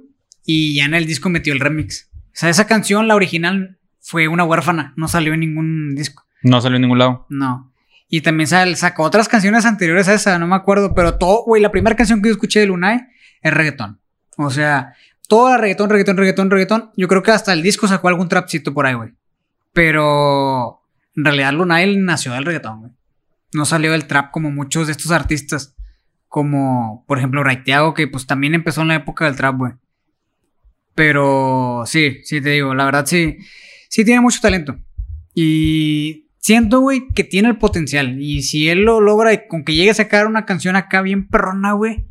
Y 0.45 0.77
ya 0.77 0.85
en 0.85 0.95
el 0.95 1.07
disco 1.07 1.29
metió 1.29 1.53
el 1.53 1.61
remix. 1.61 2.11
O 2.15 2.31
sea, 2.33 2.49
esa 2.49 2.67
canción, 2.67 3.09
la 3.09 3.15
original, 3.15 3.79
fue 4.01 4.29
una 4.29 4.45
huérfana. 4.45 4.93
No 4.97 5.09
salió 5.09 5.35
en 5.35 5.41
ningún 5.41 5.95
disco. 5.95 6.25
No 6.43 6.61
salió 6.61 6.77
en 6.77 6.83
ningún 6.83 6.99
lado. 6.99 7.27
No. 7.29 7.73
Y 8.09 8.23
también 8.23 8.49
sacó 8.77 9.05
otras 9.05 9.29
canciones 9.29 9.65
anteriores 9.65 10.09
a 10.09 10.15
esa, 10.15 10.39
no 10.39 10.47
me 10.47 10.57
acuerdo. 10.57 10.95
Pero 10.95 11.19
todo, 11.19 11.45
güey, 11.45 11.63
la 11.63 11.71
primera 11.71 11.97
canción 11.97 12.21
que 12.21 12.29
yo 12.29 12.33
escuché 12.33 12.61
de 12.61 12.67
Lunay 12.67 13.01
es 13.43 13.55
reggaetón. 13.55 14.01
O 14.37 14.51
sea, 14.51 14.95
toda 15.29 15.59
reggaetón, 15.59 15.91
reggaetón, 15.91 16.17
reggaetón, 16.17 16.51
reggaetón. 16.51 16.91
Yo 16.97 17.09
creo 17.09 17.23
que 17.23 17.31
hasta 17.31 17.53
el 17.53 17.63
disco 17.63 17.87
sacó 17.87 18.09
algún 18.09 18.29
trapcito 18.29 18.75
por 18.75 18.87
ahí, 18.87 18.95
güey. 18.95 19.11
Pero 19.73 20.80
en 21.17 21.25
realidad 21.25 21.53
Lunay 21.53 21.97
nació 21.97 22.33
del 22.33 22.45
reggaetón, 22.45 22.81
güey. 22.81 22.93
No 23.53 23.65
salió 23.65 23.93
del 23.93 24.07
trap 24.07 24.31
como 24.31 24.51
muchos 24.51 24.87
de 24.87 24.93
estos 24.93 25.11
artistas. 25.11 25.75
Como, 26.29 27.05
por 27.09 27.19
ejemplo, 27.19 27.43
Raiteago, 27.43 27.95
que 27.95 28.07
pues 28.07 28.27
también 28.27 28.55
empezó 28.55 28.83
en 28.83 28.89
la 28.89 28.95
época 28.95 29.25
del 29.25 29.35
trap, 29.37 29.57
güey. 29.57 29.73
Pero 30.95 31.83
sí, 31.87 32.19
sí 32.25 32.41
te 32.41 32.51
digo, 32.51 32.75
la 32.75 32.85
verdad 32.85 33.07
sí, 33.07 33.39
sí 33.89 34.05
tiene 34.05 34.21
mucho 34.21 34.41
talento. 34.41 34.77
Y 35.35 36.29
siento, 36.39 36.81
güey, 36.81 37.09
que 37.15 37.25
tiene 37.25 37.49
el 37.49 37.59
potencial. 37.59 38.21
Y 38.21 38.43
si 38.43 38.69
él 38.69 38.85
lo 38.85 39.01
logra 39.01 39.33
y 39.33 39.47
con 39.49 39.65
que 39.65 39.75
llegue 39.75 39.91
a 39.91 39.95
sacar 39.95 40.27
una 40.27 40.45
canción 40.45 40.77
acá 40.77 41.03
bien 41.03 41.29
perrona, 41.29 41.73
güey. 41.73 42.07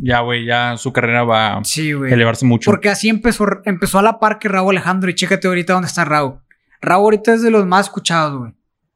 Ya, 0.00 0.20
güey, 0.20 0.44
ya 0.44 0.76
su 0.76 0.92
carrera 0.92 1.24
va 1.24 1.56
a 1.58 1.64
Sí, 1.64 1.92
güey. 1.92 2.12
elevarse 2.12 2.44
mucho. 2.44 2.70
Porque 2.70 2.88
así 2.88 3.08
empezó, 3.08 3.46
empezó 3.64 3.98
a 3.98 4.02
la 4.02 4.20
par 4.20 4.38
que 4.38 4.48
Raúl 4.48 4.76
Alejandro. 4.76 5.10
Y 5.10 5.14
chécate 5.14 5.48
ahorita 5.48 5.72
dónde 5.72 5.88
está 5.88 6.04
Raúl. 6.04 6.38
Raúl 6.80 7.04
ahorita 7.04 7.34
es 7.34 7.42
de 7.42 7.50
los 7.50 7.66
más 7.66 7.86
escuchados, 7.86 8.38
güey. 8.38 8.52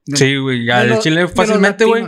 De- 0.07 0.17
Sí, 0.17 0.37
güey, 0.37 0.65
ya 0.65 0.85
de 0.85 0.99
Chile 0.99 1.23
los 1.23 1.33
fácilmente, 1.33 1.85
güey. 1.85 2.05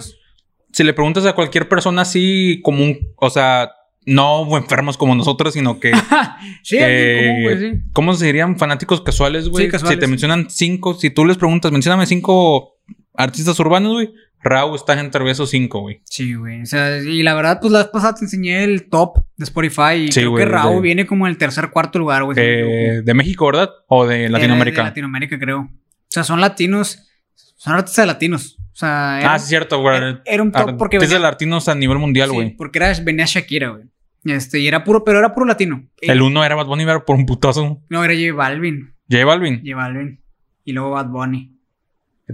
Si 0.72 0.82
le 0.82 0.92
preguntas 0.92 1.24
a 1.26 1.34
cualquier 1.34 1.68
persona 1.68 2.02
así 2.02 2.60
común, 2.64 2.98
o 3.16 3.30
sea, 3.30 3.70
no 4.06 4.56
enfermos 4.56 4.96
como 4.98 5.14
nosotros, 5.14 5.54
sino 5.54 5.78
que 5.80 5.92
Sí, 6.62 6.76
Eh, 6.80 7.26
común, 7.28 7.42
güey, 7.44 7.58
sí. 7.72 7.78
¿Cómo 7.92 8.14
se 8.14 8.26
dirían 8.26 8.58
fanáticos 8.58 9.00
casuales, 9.00 9.48
güey? 9.48 9.66
Sí, 9.66 9.70
casuales. 9.70 9.96
Si 9.96 10.00
te 10.00 10.06
mencionan 10.08 10.50
cinco, 10.50 10.94
si 10.94 11.10
tú 11.10 11.24
les 11.24 11.37
preguntas, 11.38 11.70
mencióname 11.72 12.06
cinco 12.06 12.76
artistas 13.14 13.59
urbanos, 13.61 13.92
güey. 13.92 14.12
Raúl 14.42 14.74
está 14.77 14.98
entre 15.00 15.29
esos 15.31 15.48
cinco, 15.48 15.81
güey. 15.81 16.03
Sí, 16.05 16.35
güey. 16.35 16.61
O 16.62 16.66
sea, 16.66 16.98
y 16.98 17.22
la 17.22 17.33
verdad, 17.35 17.59
pues 17.62 17.72
la 17.72 17.79
vez 17.79 17.88
pasada 17.88 18.14
te 18.14 18.27
enseñé 18.27 18.62
el 18.64 18.90
top 18.90 19.24
de 19.37 19.44
Spotify. 19.44 19.94
Y 20.07 20.12
Sí, 20.12 20.20
creo 20.20 20.33
güey, 20.33 20.44
que 20.44 20.50
Raúl 20.50 20.74
de- 20.77 20.81
viene 20.83 21.07
como 21.07 21.27
en 21.27 21.31
el 21.31 21.38
tercer, 21.38 21.70
cuarto 21.70 21.98
lugar, 21.98 22.24
güey. 22.24 22.37
Eh, 22.38 23.00
de 23.03 23.14
México, 23.14 23.46
¿verdad? 23.46 23.70
O 23.88 24.07
de 24.07 24.29
Latinoamérica. 24.29 24.83
De 24.83 24.88
Latinoamérica, 24.88 25.38
creo. 25.38 25.61
O 25.61 25.70
sea, 26.09 26.24
son 26.24 26.42
latinos. 26.42 27.09
Son 27.57 27.72
artistas 27.72 28.07
latinos. 28.07 28.59
O 28.61 28.77
sea, 28.77 29.18
era, 29.20 29.33
ah, 29.35 29.38
sí, 29.38 29.48
cierto, 29.48 29.81
güey. 29.81 29.96
era- 29.96 30.22
era 30.27 30.42
un 30.42 30.53
top 30.53 30.77
porque 30.77 30.96
Artistas 30.96 31.22
latinos 31.22 31.68
a 31.68 31.74
nivel 31.74 31.96
mundial, 31.98 32.29
sí, 32.29 32.35
güey. 32.35 32.50
porque 32.57 32.79
era, 32.81 32.92
venía 33.03 33.24
Shakira, 33.24 33.68
güey. 33.70 33.85
Este, 34.24 34.59
y 34.59 34.66
era 34.68 34.85
puro, 34.85 35.05
pero 35.05 35.20
era 35.20 35.33
puro 35.33 35.46
latino. 35.46 35.87
El 36.03 36.20
uno 36.20 36.44
era 36.44 36.55
Bad 36.55 36.66
Bunny, 36.66 36.85
pero 36.85 37.05
por 37.05 37.16
un 37.16 37.24
putazo. 37.24 37.81
No, 37.88 38.05
era 38.05 38.12
J 38.14 38.35
Balvin. 38.35 38.94
J 39.09 39.24
Balvin. 39.24 39.62
J 39.64 39.77
Balvin. 39.77 40.20
Y 40.64 40.72
luego 40.72 40.90
Bad 40.90 41.07
Bunny. 41.09 41.53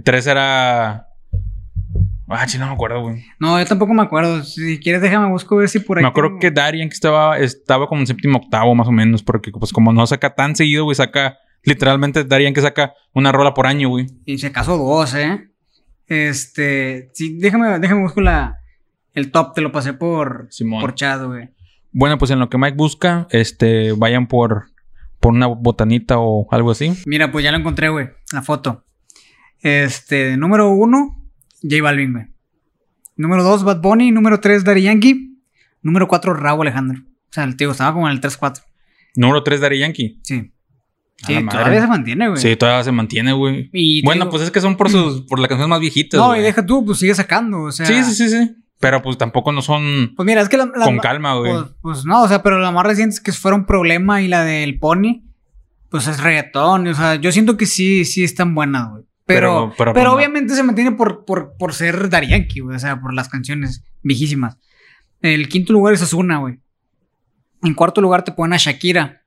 Tres 0.03 0.27
era. 0.27 1.07
Ah, 2.33 2.47
sí, 2.47 2.57
no 2.57 2.67
me 2.67 2.73
acuerdo, 2.73 3.01
güey. 3.01 3.25
No, 3.39 3.59
yo 3.59 3.65
tampoco 3.65 3.93
me 3.93 4.01
acuerdo. 4.03 4.43
Si 4.43 4.79
quieres, 4.79 5.01
déjame 5.01 5.27
busco 5.29 5.57
ver 5.57 5.67
si 5.67 5.79
por 5.79 5.97
ahí. 5.97 6.03
Me 6.03 6.07
acuerdo 6.09 6.29
tengo- 6.29 6.39
que 6.39 6.51
Darian 6.51 6.87
que 6.87 6.93
estaba, 6.93 7.37
estaba 7.37 7.87
como 7.87 7.99
en 8.01 8.07
séptimo 8.07 8.37
octavo, 8.37 8.73
más 8.73 8.87
o 8.87 8.91
menos, 8.91 9.21
porque 9.21 9.51
pues 9.51 9.73
como 9.73 9.91
no 9.91 10.07
saca 10.07 10.33
tan 10.33 10.55
seguido, 10.55 10.85
güey, 10.85 10.95
saca 10.95 11.37
literalmente 11.63 12.23
Darian 12.23 12.53
que 12.53 12.61
saca 12.61 12.93
una 13.13 13.31
rola 13.33 13.53
por 13.53 13.67
año, 13.67 13.89
güey. 13.89 14.07
Y 14.25 14.37
si 14.37 14.45
acaso 14.47 14.77
dos, 14.77 15.13
¿eh? 15.13 15.49
Este. 16.07 17.09
Sí, 17.13 17.37
déjame, 17.39 17.79
déjame 17.79 18.01
busco 18.03 18.21
la. 18.21 18.57
El 19.13 19.31
top, 19.31 19.53
te 19.53 19.61
lo 19.61 19.73
pasé 19.73 19.91
por. 19.93 20.47
Simón. 20.51 20.79
Por 20.81 20.95
chat, 20.95 21.21
güey. 21.21 21.49
Bueno, 21.91 22.17
pues 22.17 22.31
en 22.31 22.39
lo 22.39 22.49
que 22.49 22.57
Mike 22.57 22.77
busca, 22.77 23.27
este, 23.31 23.91
vayan 23.91 24.27
por, 24.27 24.67
por 25.19 25.33
una 25.33 25.47
botanita 25.47 26.17
o 26.19 26.47
algo 26.51 26.71
así. 26.71 26.93
Mira, 27.05 27.29
pues 27.29 27.43
ya 27.43 27.51
lo 27.51 27.57
encontré, 27.57 27.89
güey. 27.89 28.09
La 28.31 28.41
foto. 28.41 28.85
Este, 29.61 30.37
número 30.37 30.69
uno, 30.69 31.23
J 31.61 31.81
Balvin, 31.83 32.13
güey. 32.13 32.25
Número 33.15 33.43
dos, 33.43 33.63
Bad 33.63 33.81
Bunny. 33.81 34.11
Número 34.11 34.39
tres, 34.39 34.63
Daddy 34.63 34.83
Yankee. 34.83 35.37
Número 35.81 36.07
cuatro, 36.07 36.33
Raúl 36.33 36.61
Alejandro. 36.67 36.99
O 37.03 37.33
sea, 37.33 37.43
el 37.43 37.55
tío 37.55 37.71
estaba 37.71 37.93
como 37.93 38.07
en 38.07 38.13
el 38.13 38.21
3-4. 38.21 38.61
Número 39.15 39.41
3 39.43 39.61
Daddy 39.61 39.79
Yankee. 39.79 40.19
Sí. 40.23 40.51
Sí, 41.17 41.45
todavía 41.49 41.81
se 41.81 41.87
mantiene, 41.87 42.29
güey. 42.29 42.41
Sí, 42.41 42.55
todavía 42.55 42.83
se 42.83 42.91
mantiene, 42.91 43.31
güey. 43.33 43.69
Bueno, 44.03 44.25
digo- 44.25 44.31
pues 44.31 44.43
es 44.43 44.51
que 44.51 44.59
son 44.59 44.75
por 44.75 44.89
sus, 44.89 45.21
por 45.27 45.37
las 45.39 45.47
canciones 45.49 45.69
más 45.69 45.79
viejitas. 45.79 46.19
No, 46.19 46.35
y 46.35 46.41
deja 46.41 46.65
tú, 46.65 46.83
pues 46.85 46.97
sigue 46.99 47.13
sacando. 47.13 47.61
O 47.63 47.71
sea. 47.71 47.85
Sí, 47.85 48.03
sí, 48.03 48.13
sí, 48.15 48.29
sí. 48.29 48.55
Pero 48.79 49.01
pues 49.03 49.17
tampoco 49.19 49.51
no 49.51 49.61
son 49.61 50.13
Pues 50.15 50.25
mira, 50.25 50.41
es 50.41 50.49
que 50.49 50.57
la. 50.57 50.65
la- 50.75 50.85
con 50.85 50.97
calma, 50.97 51.35
güey. 51.35 51.51
Pues, 51.53 51.65
pues 51.81 52.05
no, 52.05 52.23
o 52.23 52.27
sea, 52.27 52.41
pero 52.41 52.57
la 52.59 52.71
más 52.71 52.83
reciente 52.85 53.13
es 53.13 53.21
que 53.21 53.31
fuera 53.31 53.55
un 53.55 53.65
problema 53.67 54.21
y 54.23 54.27
la 54.27 54.43
del 54.43 54.79
Pony, 54.79 55.21
pues 55.89 56.07
es 56.07 56.21
reggaetón. 56.23 56.87
O 56.87 56.93
sea, 56.95 57.15
yo 57.15 57.31
siento 57.31 57.55
que 57.55 57.67
sí, 57.67 58.03
sí 58.05 58.23
están 58.23 58.55
buenas, 58.55 58.89
güey. 58.89 59.03
Pero, 59.25 59.69
Pero- 59.69 59.73
pero, 59.77 59.93
pero, 59.93 60.09
no. 60.09 60.15
obviamente 60.15 60.55
se 60.55 60.63
mantiene 60.63 60.91
por, 60.93 61.25
por, 61.25 61.55
por 61.57 61.73
ser 61.73 62.09
güey. 62.09 62.75
O 62.75 62.79
sea, 62.79 62.99
por 62.99 63.13
las 63.13 63.29
canciones 63.29 63.83
viejísimas. 64.03 64.57
El 65.21 65.47
quinto 65.49 65.73
lugar 65.73 65.93
es 65.93 66.01
Ozuna, 66.01 66.39
güey. 66.39 66.59
En 67.63 67.73
cuarto 67.75 68.01
lugar 68.01 68.23
te 68.23 68.31
ponen 68.31 68.53
a 68.53 68.57
Shakira. 68.57 69.23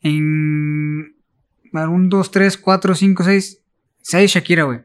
En. 0.00 1.14
a 1.72 1.80
ver, 1.80 1.88
Un, 1.88 2.08
dos, 2.08 2.30
tres, 2.30 2.56
cuatro, 2.56 2.94
cinco, 2.94 3.24
seis. 3.24 3.62
Seis 4.00 4.30
Shakira, 4.32 4.64
güey. 4.64 4.80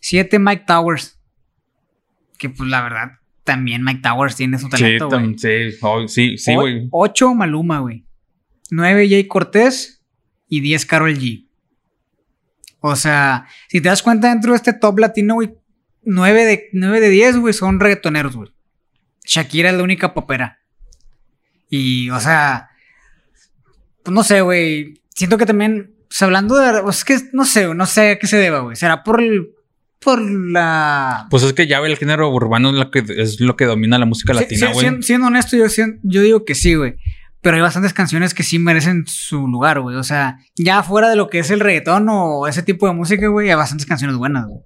Siete 0.00 0.38
Mike 0.38 0.64
Towers. 0.66 1.20
Que 2.38 2.48
pues 2.50 2.68
la 2.68 2.82
verdad, 2.82 3.12
también 3.44 3.84
Mike 3.84 4.00
Towers 4.02 4.36
tiene 4.36 4.58
su 4.58 4.68
talento, 4.68 5.08
güey. 5.08 5.38
sí, 5.38 5.48
oh, 5.82 6.08
sí, 6.08 6.36
güey. 6.54 6.88
8 6.90 7.34
Maluma, 7.34 7.78
güey. 7.78 8.04
9 8.70 9.08
Jay 9.08 9.26
Cortés 9.28 10.02
y 10.48 10.60
10 10.60 10.86
Carol 10.86 11.14
G. 11.16 11.46
O 12.86 12.96
sea, 12.96 13.46
si 13.68 13.80
te 13.80 13.88
das 13.88 14.02
cuenta 14.02 14.28
dentro 14.28 14.50
de 14.52 14.56
este 14.58 14.74
top 14.74 14.98
latino, 14.98 15.36
güey, 15.36 15.54
9 16.02 16.44
de, 16.44 16.68
9 16.74 17.00
de 17.00 17.08
10, 17.08 17.38
güey, 17.38 17.54
son 17.54 17.80
reggaetoneros, 17.80 18.36
güey. 18.36 18.50
Shakira 19.24 19.70
es 19.70 19.76
la 19.76 19.82
única 19.82 20.12
popera. 20.12 20.58
Y, 21.70 22.10
o 22.10 22.20
sea, 22.20 22.68
pues 24.02 24.14
no 24.14 24.22
sé, 24.22 24.42
güey. 24.42 25.00
Siento 25.14 25.38
que 25.38 25.46
también, 25.46 25.94
pues 26.08 26.20
hablando 26.20 26.56
de. 26.56 26.82
pues, 26.82 26.98
es 26.98 27.04
que 27.06 27.18
no 27.32 27.46
sé, 27.46 27.74
no 27.74 27.86
sé 27.86 28.10
a 28.10 28.18
qué 28.18 28.26
se 28.26 28.36
deba, 28.36 28.58
güey. 28.58 28.76
Será 28.76 29.02
por 29.02 29.22
el. 29.22 29.48
Por 29.98 30.20
la. 30.20 31.26
Pues 31.30 31.42
es 31.42 31.54
que 31.54 31.66
ya 31.66 31.78
el 31.78 31.96
género 31.96 32.28
urbano 32.30 32.68
es 32.68 32.74
lo 32.76 32.90
que, 32.90 33.02
es 33.16 33.40
lo 33.40 33.56
que 33.56 33.64
domina 33.64 33.98
la 33.98 34.04
música 34.04 34.34
Sí, 34.34 34.40
latina, 34.40 34.66
sí, 34.66 34.72
güey. 34.74 34.78
siendo, 34.80 35.02
siendo 35.02 35.26
honesto, 35.28 35.56
yo, 35.56 35.64
yo 36.02 36.20
digo 36.20 36.44
que 36.44 36.54
sí, 36.54 36.74
güey. 36.74 36.96
Pero 37.44 37.54
hay 37.56 37.62
bastantes 37.62 37.92
canciones 37.92 38.34
que 38.34 38.42
sí 38.42 38.58
merecen 38.58 39.04
su 39.06 39.46
lugar, 39.46 39.78
güey. 39.80 39.96
O 39.96 40.02
sea, 40.02 40.38
ya 40.56 40.82
fuera 40.82 41.08
de 41.10 41.14
lo 41.16 41.28
que 41.28 41.38
es 41.38 41.50
el 41.50 41.60
reggaetón 41.60 42.08
o 42.10 42.48
ese 42.48 42.62
tipo 42.64 42.86
de 42.88 42.94
música, 42.94 43.28
güey, 43.28 43.50
hay 43.50 43.54
bastantes 43.54 43.86
canciones 43.86 44.16
buenas, 44.16 44.46
güey. 44.46 44.62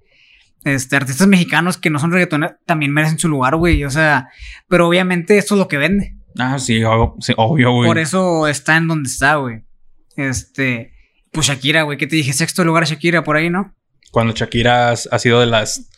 Este, 0.63 0.95
artistas 0.95 1.27
mexicanos 1.27 1.77
que 1.77 1.89
no 1.89 1.99
son 1.99 2.11
reggaetoneros 2.11 2.55
también 2.65 2.91
merecen 2.91 3.19
su 3.19 3.27
lugar, 3.29 3.55
güey. 3.57 3.83
O 3.83 3.89
sea, 3.91 4.29
pero 4.67 4.87
obviamente 4.87 5.37
esto 5.37 5.53
es 5.55 5.59
lo 5.59 5.67
que 5.67 5.77
vende. 5.77 6.15
Ah, 6.37 6.57
sí, 6.57 6.79
ob- 6.79 7.15
sí, 7.21 7.33
obvio, 7.37 7.71
güey. 7.71 7.87
Por 7.87 7.97
eso 7.99 8.47
está 8.47 8.77
en 8.77 8.87
donde 8.87 9.09
está, 9.09 9.35
güey. 9.35 9.63
Este, 10.15 10.93
pues 11.31 11.47
Shakira, 11.47 11.83
güey, 11.83 11.97
¿qué 11.97 12.07
te 12.07 12.15
dije? 12.15 12.33
Sexto 12.33 12.63
lugar 12.63 12.85
Shakira 12.85 13.23
por 13.23 13.35
ahí, 13.35 13.49
¿no? 13.49 13.75
Cuando 14.11 14.33
Shakira 14.33 14.91
ha 14.91 15.19
sido 15.19 15.39
de 15.39 15.45
las 15.45 15.89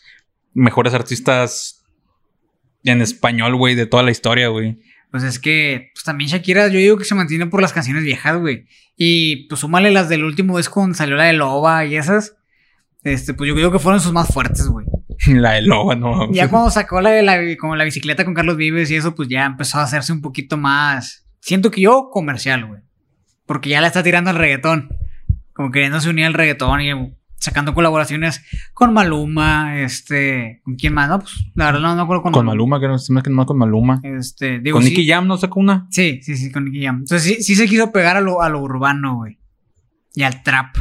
mejores 0.53 0.93
artistas 0.93 1.83
en 2.83 3.01
español, 3.01 3.55
güey, 3.55 3.75
de 3.75 3.85
toda 3.85 4.03
la 4.03 4.11
historia, 4.11 4.47
güey. 4.49 4.79
Pues 5.11 5.23
es 5.23 5.39
que, 5.39 5.91
pues 5.93 6.05
también 6.05 6.29
Shakira, 6.29 6.69
yo 6.69 6.79
digo 6.79 6.97
que 6.97 7.03
se 7.03 7.15
mantiene 7.15 7.45
por 7.47 7.61
las 7.61 7.73
canciones 7.73 8.03
viejas, 8.03 8.39
güey. 8.39 8.65
Y 8.95 9.47
pues 9.47 9.59
súmale 9.59 9.91
las 9.91 10.07
del 10.07 10.23
último 10.23 10.57
disco 10.57 10.79
donde 10.79 10.97
salió 10.97 11.15
la 11.15 11.25
de 11.25 11.33
Loba 11.33 11.85
y 11.85 11.97
esas. 11.97 12.37
Este, 13.03 13.33
pues 13.33 13.47
yo 13.47 13.55
creo 13.55 13.71
que 13.71 13.79
fueron 13.79 13.99
sus 13.99 14.13
más 14.13 14.33
fuertes, 14.33 14.67
güey. 14.67 14.85
La 15.27 15.53
de 15.53 15.63
Loba, 15.63 15.95
no. 15.95 16.31
Ya 16.31 16.49
cuando 16.49 16.69
sacó 16.71 17.01
la 17.01 17.11
de 17.11 17.21
la, 17.21 17.37
como 17.57 17.75
la 17.75 17.83
bicicleta 17.83 18.25
con 18.25 18.33
Carlos 18.33 18.57
Vives 18.57 18.89
y 18.89 18.95
eso, 18.95 19.13
pues 19.13 19.27
ya 19.27 19.45
empezó 19.45 19.77
a 19.77 19.83
hacerse 19.83 20.13
un 20.13 20.21
poquito 20.21 20.57
más. 20.57 21.27
Siento 21.39 21.69
que 21.69 21.81
yo, 21.81 22.09
comercial, 22.11 22.65
güey. 22.65 22.81
Porque 23.45 23.69
ya 23.69 23.81
la 23.81 23.87
está 23.87 24.01
tirando 24.01 24.29
al 24.29 24.35
reggaetón. 24.37 24.89
Como 25.53 25.71
queriéndose 25.71 26.09
unir 26.09 26.25
al 26.25 26.33
reggaetón 26.33 26.81
y 26.81 27.13
sacando 27.41 27.73
colaboraciones 27.73 28.43
con 28.73 28.93
Maluma, 28.93 29.81
este. 29.81 30.61
¿Con 30.63 30.75
quién 30.75 30.93
más? 30.93 31.09
No, 31.09 31.19
pues 31.19 31.33
la 31.55 31.65
verdad 31.65 31.81
no 31.81 31.95
me 31.95 32.01
acuerdo 32.03 32.21
con, 32.21 32.31
Con 32.33 32.45
Maluma, 32.45 32.79
que 32.79 32.87
no 32.87 32.99
se 32.99 33.11
me 33.11 33.21
más 33.29 33.45
con 33.47 33.57
Maluma. 33.57 33.99
Este, 34.03 34.59
digo, 34.59 34.77
Con 34.77 34.83
sí- 34.83 34.91
Nicky 34.91 35.07
Jam 35.07 35.27
no 35.27 35.37
sacó 35.37 35.59
una. 35.59 35.87
Sí, 35.89 36.21
sí, 36.21 36.37
sí, 36.37 36.51
con 36.51 36.65
Nicky 36.65 36.83
Jam. 36.85 36.99
Entonces 36.99 37.23
sí, 37.23 37.43
sí 37.43 37.55
se 37.55 37.67
quiso 37.67 37.91
pegar 37.91 38.15
a 38.15 38.21
lo, 38.21 38.41
a 38.41 38.49
lo 38.49 38.61
urbano, 38.61 39.15
güey. 39.17 39.39
Y 40.13 40.21
al 40.21 40.43
trap. 40.43 40.75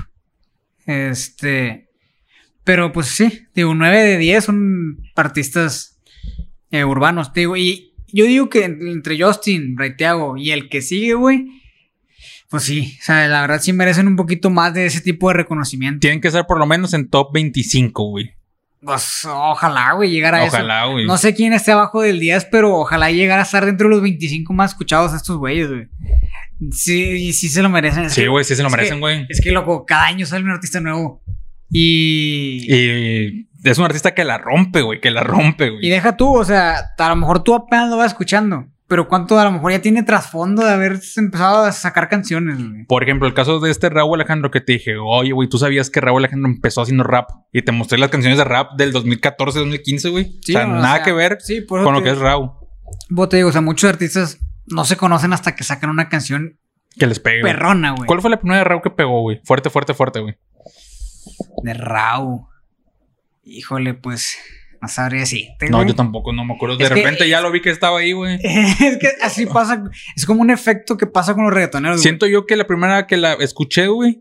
Este. 0.84 1.88
Pero 2.62 2.92
pues 2.92 3.06
sí, 3.06 3.46
digo, 3.54 3.74
9 3.74 4.02
de 4.02 4.18
10 4.18 4.44
son 4.44 4.98
artistas 5.16 5.98
eh, 6.70 6.84
urbanos, 6.84 7.32
digo. 7.32 7.56
Y 7.56 7.94
yo 8.12 8.26
digo 8.26 8.50
que 8.50 8.64
entre 8.64 9.20
Justin, 9.20 9.78
Raiteago 9.78 10.36
y 10.36 10.50
el 10.50 10.68
que 10.68 10.82
sigue, 10.82 11.14
güey. 11.14 11.59
Pues 12.50 12.64
sí, 12.64 12.96
o 13.00 13.04
sea, 13.04 13.28
la 13.28 13.42
verdad 13.42 13.60
sí 13.60 13.72
merecen 13.72 14.08
un 14.08 14.16
poquito 14.16 14.50
más 14.50 14.74
de 14.74 14.84
ese 14.86 15.00
tipo 15.00 15.28
de 15.28 15.34
reconocimiento. 15.34 16.00
Tienen 16.00 16.20
que 16.20 16.30
ser 16.30 16.46
por 16.46 16.58
lo 16.58 16.66
menos 16.66 16.92
en 16.94 17.08
top 17.08 17.32
25, 17.32 18.02
güey. 18.04 18.34
Pues 18.82 19.24
ojalá, 19.24 19.92
güey, 19.92 20.10
llegar 20.10 20.34
a 20.34 20.44
eso. 20.44 20.56
Ojalá, 20.56 20.86
güey. 20.86 21.06
No 21.06 21.16
sé 21.16 21.34
quién 21.34 21.52
esté 21.52 21.70
abajo 21.72 22.00
del 22.02 22.18
10, 22.18 22.46
pero 22.50 22.74
ojalá 22.76 23.10
llegara 23.10 23.42
a 23.42 23.44
estar 23.44 23.64
dentro 23.66 23.88
de 23.88 23.94
los 23.94 24.02
25 24.02 24.52
más 24.52 24.72
escuchados 24.72 25.12
a 25.12 25.16
estos 25.16 25.36
güeyes, 25.36 25.68
güey. 25.68 25.86
Sí, 26.72 27.32
sí 27.32 27.48
se 27.48 27.62
lo 27.62 27.68
merecen. 27.68 28.04
Es 28.06 28.14
Sí, 28.14 28.26
güey, 28.26 28.44
sí 28.44 28.56
se 28.56 28.62
lo 28.62 28.68
es 28.68 28.74
merecen, 28.74 29.00
güey. 29.00 29.26
Es 29.28 29.40
que, 29.40 29.52
loco, 29.52 29.84
cada 29.86 30.06
año 30.06 30.26
sale 30.26 30.44
un 30.44 30.50
artista 30.50 30.80
nuevo. 30.80 31.22
Y... 31.70 32.66
Y 32.68 33.46
es 33.62 33.78
un 33.78 33.84
artista 33.84 34.14
que 34.14 34.24
la 34.24 34.38
rompe, 34.38 34.80
güey, 34.82 35.00
que 35.00 35.10
la 35.10 35.22
rompe, 35.22 35.66
Y 35.66 35.70
güey. 35.70 35.88
deja 35.88 36.16
tú, 36.16 36.34
o 36.36 36.44
sea, 36.44 36.80
a 36.98 37.08
lo 37.10 37.16
mejor 37.16 37.44
tú 37.44 37.54
apenas 37.54 37.90
lo 37.90 37.96
vas 37.96 38.12
escuchando. 38.12 38.66
Pero 38.90 39.06
cuánto 39.06 39.38
a 39.38 39.44
lo 39.44 39.52
mejor 39.52 39.70
ya 39.70 39.80
tiene 39.80 40.02
trasfondo 40.02 40.64
de 40.64 40.72
haber 40.72 41.00
empezado 41.16 41.62
a 41.64 41.70
sacar 41.70 42.08
canciones, 42.08 42.58
güey. 42.58 42.84
Por 42.86 43.04
ejemplo, 43.04 43.28
el 43.28 43.34
caso 43.34 43.60
de 43.60 43.70
este 43.70 43.88
Raúl 43.88 44.16
Alejandro 44.20 44.50
que 44.50 44.60
te 44.60 44.72
dije, 44.72 44.96
oye, 44.98 45.30
güey, 45.30 45.48
tú 45.48 45.58
sabías 45.58 45.90
que 45.90 46.00
Raúl 46.00 46.22
Alejandro 46.24 46.50
empezó 46.50 46.82
haciendo 46.82 47.04
rap 47.04 47.30
y 47.52 47.62
te 47.62 47.70
mostré 47.70 47.98
las 47.98 48.10
canciones 48.10 48.36
de 48.36 48.42
rap 48.44 48.72
del 48.76 48.92
2014-2015, 48.92 50.10
güey. 50.10 50.40
Sí, 50.42 50.56
o 50.56 50.58
sea, 50.58 50.66
o 50.66 50.70
nada 50.72 50.96
sea, 50.96 51.04
que 51.04 51.12
ver 51.12 51.38
sí, 51.40 51.64
con 51.64 51.94
lo 51.94 52.02
que 52.02 52.10
es 52.10 52.18
Raúl. 52.18 52.50
Vos 53.10 53.28
te 53.28 53.36
digo, 53.36 53.50
o 53.50 53.52
sea, 53.52 53.60
muchos 53.60 53.88
artistas 53.88 54.40
no 54.66 54.84
se 54.84 54.96
conocen 54.96 55.32
hasta 55.32 55.54
que 55.54 55.62
sacan 55.62 55.90
una 55.90 56.08
canción 56.08 56.58
Que 56.98 57.06
les 57.06 57.20
pegue. 57.20 57.42
perrona, 57.42 57.92
güey. 57.92 58.08
¿Cuál 58.08 58.20
fue 58.20 58.30
la 58.30 58.40
primera 58.40 58.58
de 58.58 58.64
Raúl 58.64 58.82
que 58.82 58.90
pegó, 58.90 59.20
güey? 59.22 59.40
Fuerte, 59.44 59.70
fuerte, 59.70 59.94
fuerte, 59.94 60.18
güey. 60.18 60.36
De 61.62 61.74
Rau. 61.74 62.48
Híjole, 63.44 63.94
pues. 63.94 64.36
No 64.82 64.88
sabría 64.88 65.26
si. 65.26 65.48
No, 65.70 65.86
yo 65.86 65.94
tampoco, 65.94 66.32
no 66.32 66.44
me 66.44 66.54
acuerdo. 66.54 66.76
De 66.78 66.84
Es 66.84 66.90
que- 66.90 66.96
repente 66.96 67.28
ya 67.28 67.40
lo 67.42 67.50
vi 67.52 67.60
que 67.60 67.70
estaba 67.70 67.98
ahí, 67.98 68.12
güey. 68.12 68.38
es 68.42 68.96
que 68.98 69.08
así 69.22 69.44
pasa. 69.46 69.84
Es 70.16 70.24
como 70.24 70.40
un 70.40 70.50
efecto 70.50 70.96
que 70.96 71.06
pasa 71.06 71.34
con 71.34 71.44
los 71.44 71.52
reggaetoneros. 71.52 71.96
güey. 71.98 72.02
Siento 72.02 72.26
yo 72.26 72.46
que 72.46 72.56
la 72.56 72.66
primera 72.66 73.06
que 73.06 73.16
la 73.18 73.34
escuché, 73.34 73.88
güey, 73.88 74.20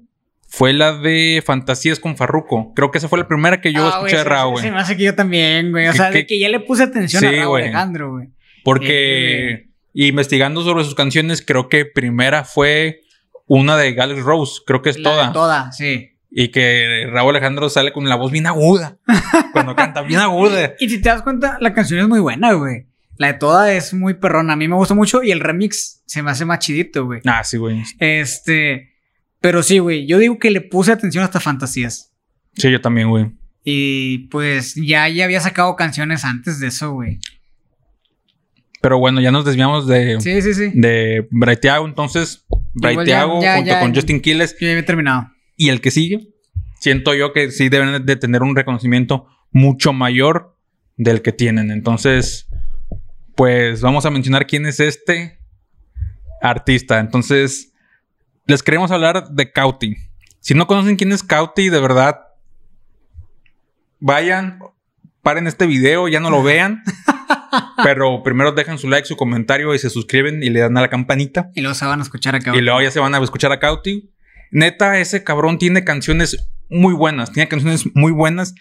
fue 0.50 0.74
la 0.74 0.92
de 0.98 1.42
Fantasías 1.46 2.00
con 2.00 2.18
Farruko. 2.18 2.74
Creo 2.76 2.92
que 2.92 2.98
esa 2.98 3.08
fue 3.08 3.20
la 3.20 3.28
primera 3.28 3.62
que 3.62 3.72
yo 3.72 3.86
Ah, 3.86 3.90
escuché 3.90 4.18
de 4.18 4.24
güey, 4.24 4.24
se- 4.24 4.30
Raúl, 4.30 4.56
Se 4.58 4.62
güey. 4.64 4.74
me 4.74 4.80
hace 4.82 4.98
que 4.98 5.04
yo 5.04 5.16
también, 5.16 5.72
güey. 5.72 5.88
O 5.88 5.92
Que- 5.92 5.98
sea, 5.98 6.12
de 6.12 6.26
que- 6.26 6.40
ya 6.40 6.50
le 6.50 6.60
puse 6.60 6.84
atención 6.84 7.22
Sí, 7.22 7.28
a 7.28 7.32
Raúl. 7.32 7.62
Alejandro, 7.62 8.12
güey. 8.12 8.28
Porque 8.66 9.68
investigando 9.94 10.62
sobre 10.64 10.84
sus 10.84 10.96
canciones, 10.96 11.42
creo 11.42 11.70
que 11.70 11.86
primera 11.86 12.44
fue 12.44 13.02
una 13.48 13.78
de 13.78 13.94
Gales 13.94 14.20
Rose. 14.24 14.62
Creo 14.66 14.82
que 14.82 14.90
es 14.90 14.98
La 15.00 15.10
toda. 15.10 15.32
Toda, 15.34 15.72
sí. 15.72 16.10
Y 16.32 16.50
que 16.50 17.08
Raúl 17.12 17.32
Alejandro 17.36 17.70
sale 17.70 17.92
con 17.92 18.08
la 18.08 18.16
voz 18.16 18.32
bien 18.32 18.46
aguda. 18.48 18.98
cuando 19.54 19.76
canta 19.76 20.02
bien 20.02 20.20
aguda. 20.20 20.74
Y 20.80 20.90
si 20.90 21.02
te 21.02 21.10
das 21.10 21.22
cuenta, 21.24 21.58
la 21.60 21.74
canción 21.74 22.00
es 22.00 22.08
muy 22.08 22.20
buena, 22.20 22.54
güey. 22.54 22.86
La 23.18 23.28
de 23.28 23.34
Toda 23.34 23.74
es 23.74 23.94
muy 23.94 24.14
perrona. 24.14 24.54
A 24.54 24.56
mí 24.56 24.68
me 24.68 24.76
gusta 24.76 24.94
mucho 24.94 25.24
y 25.24 25.32
el 25.32 25.40
remix 25.40 26.04
se 26.06 26.22
me 26.24 26.32
hace 26.32 26.46
más 26.46 26.60
chidito, 26.60 27.06
güey. 27.06 27.22
Ah, 27.26 27.44
sí, 27.44 27.58
güey. 27.58 27.84
Este. 28.00 28.94
Pero 29.42 29.64
sí, 29.64 29.80
güey. 29.80 30.06
Yo 30.06 30.18
digo 30.20 30.38
que 30.40 30.52
le 30.52 30.62
puse 30.62 30.92
atención 30.92 31.24
hasta 31.24 31.40
fantasías. 31.40 32.14
Sí, 32.56 32.72
yo 32.72 32.80
también, 32.80 33.10
güey. 33.10 33.32
Y 33.64 34.30
pues 34.30 34.76
ya, 34.76 35.08
ya 35.10 35.26
había 35.26 35.42
sacado 35.42 35.76
canciones 35.76 36.24
antes 36.26 36.60
de 36.60 36.68
eso, 36.68 36.92
güey. 36.94 37.20
Pero 38.82 38.98
bueno, 39.00 39.20
ya 39.20 39.32
nos 39.32 39.44
desviamos 39.44 39.88
de, 39.88 40.22
Sí, 40.22 40.42
sí, 40.42 40.54
sí. 40.54 40.72
de 40.74 41.28
Braithiago. 41.32 41.86
Entonces, 41.86 42.46
Braithiago 42.74 43.42
junto 43.42 43.66
ya- 43.66 43.80
con 43.82 43.94
Justin 43.94 44.22
Quiles 44.22 44.54
Yo 44.60 44.68
ya 44.68 44.72
había 44.72 44.86
terminado. 44.86 45.30
Y 45.60 45.70
el 45.70 45.82
que 45.82 45.92
sigue, 45.92 46.30
siento 46.80 47.14
yo 47.14 47.34
que 47.34 47.52
sí 47.52 47.68
deben 47.68 48.06
de 48.06 48.16
tener 48.16 48.44
un 48.44 48.56
reconocimiento 48.56 49.28
mucho 49.52 49.92
mayor 49.92 50.56
del 50.96 51.22
que 51.22 51.34
tienen. 51.34 51.70
Entonces, 51.70 52.48
pues 53.36 53.82
vamos 53.82 54.06
a 54.06 54.10
mencionar 54.10 54.48
quién 54.48 54.66
es 54.66 54.80
este 54.80 55.38
artista. 56.42 57.00
Entonces, 57.00 57.74
les 58.48 58.64
queremos 58.64 58.90
hablar 58.92 59.32
de 59.32 59.52
Cauti. 59.52 59.98
Si 60.40 60.54
no 60.54 60.66
conocen 60.66 60.96
quién 60.96 61.12
es 61.12 61.24
Cauti, 61.24 61.68
de 61.68 61.82
verdad, 61.82 62.22
vayan, 64.00 64.60
paren 65.22 65.46
este 65.46 65.68
video, 65.68 66.08
ya 66.08 66.22
no 66.22 66.30
lo 66.30 66.42
vean. 66.42 66.84
Pero 67.84 68.24
primero 68.24 68.54
dejan 68.54 68.78
su 68.78 68.88
like, 68.88 69.06
su 69.06 69.18
comentario 69.18 69.76
y 69.76 69.80
se 69.80 69.90
suscriben 69.90 70.42
y 70.42 70.50
le 70.52 70.62
dan 70.62 70.78
a 70.78 70.82
la 70.82 70.90
campanita. 70.90 71.52
Y 71.54 71.60
luego 71.60 71.76
se 71.76 71.84
van 71.84 72.00
a 72.00 72.04
escuchar 72.04 72.36
acá. 72.36 72.56
Y 72.56 72.62
luego 72.62 72.82
ya 72.82 72.92
se 72.92 73.02
van 73.02 73.14
a 73.14 73.22
escuchar 73.22 73.52
a 73.52 73.60
Cauti. 73.60 74.10
Neta, 74.52 75.00
ese 75.00 75.24
cabrón 75.24 75.58
tiene 75.58 75.84
canciones 75.84 76.46
muy 76.70 76.94
buenas. 76.94 77.32
Tiene 77.32 77.48
canciones 77.50 77.86
muy 77.96 78.12
buenas. 78.12 78.56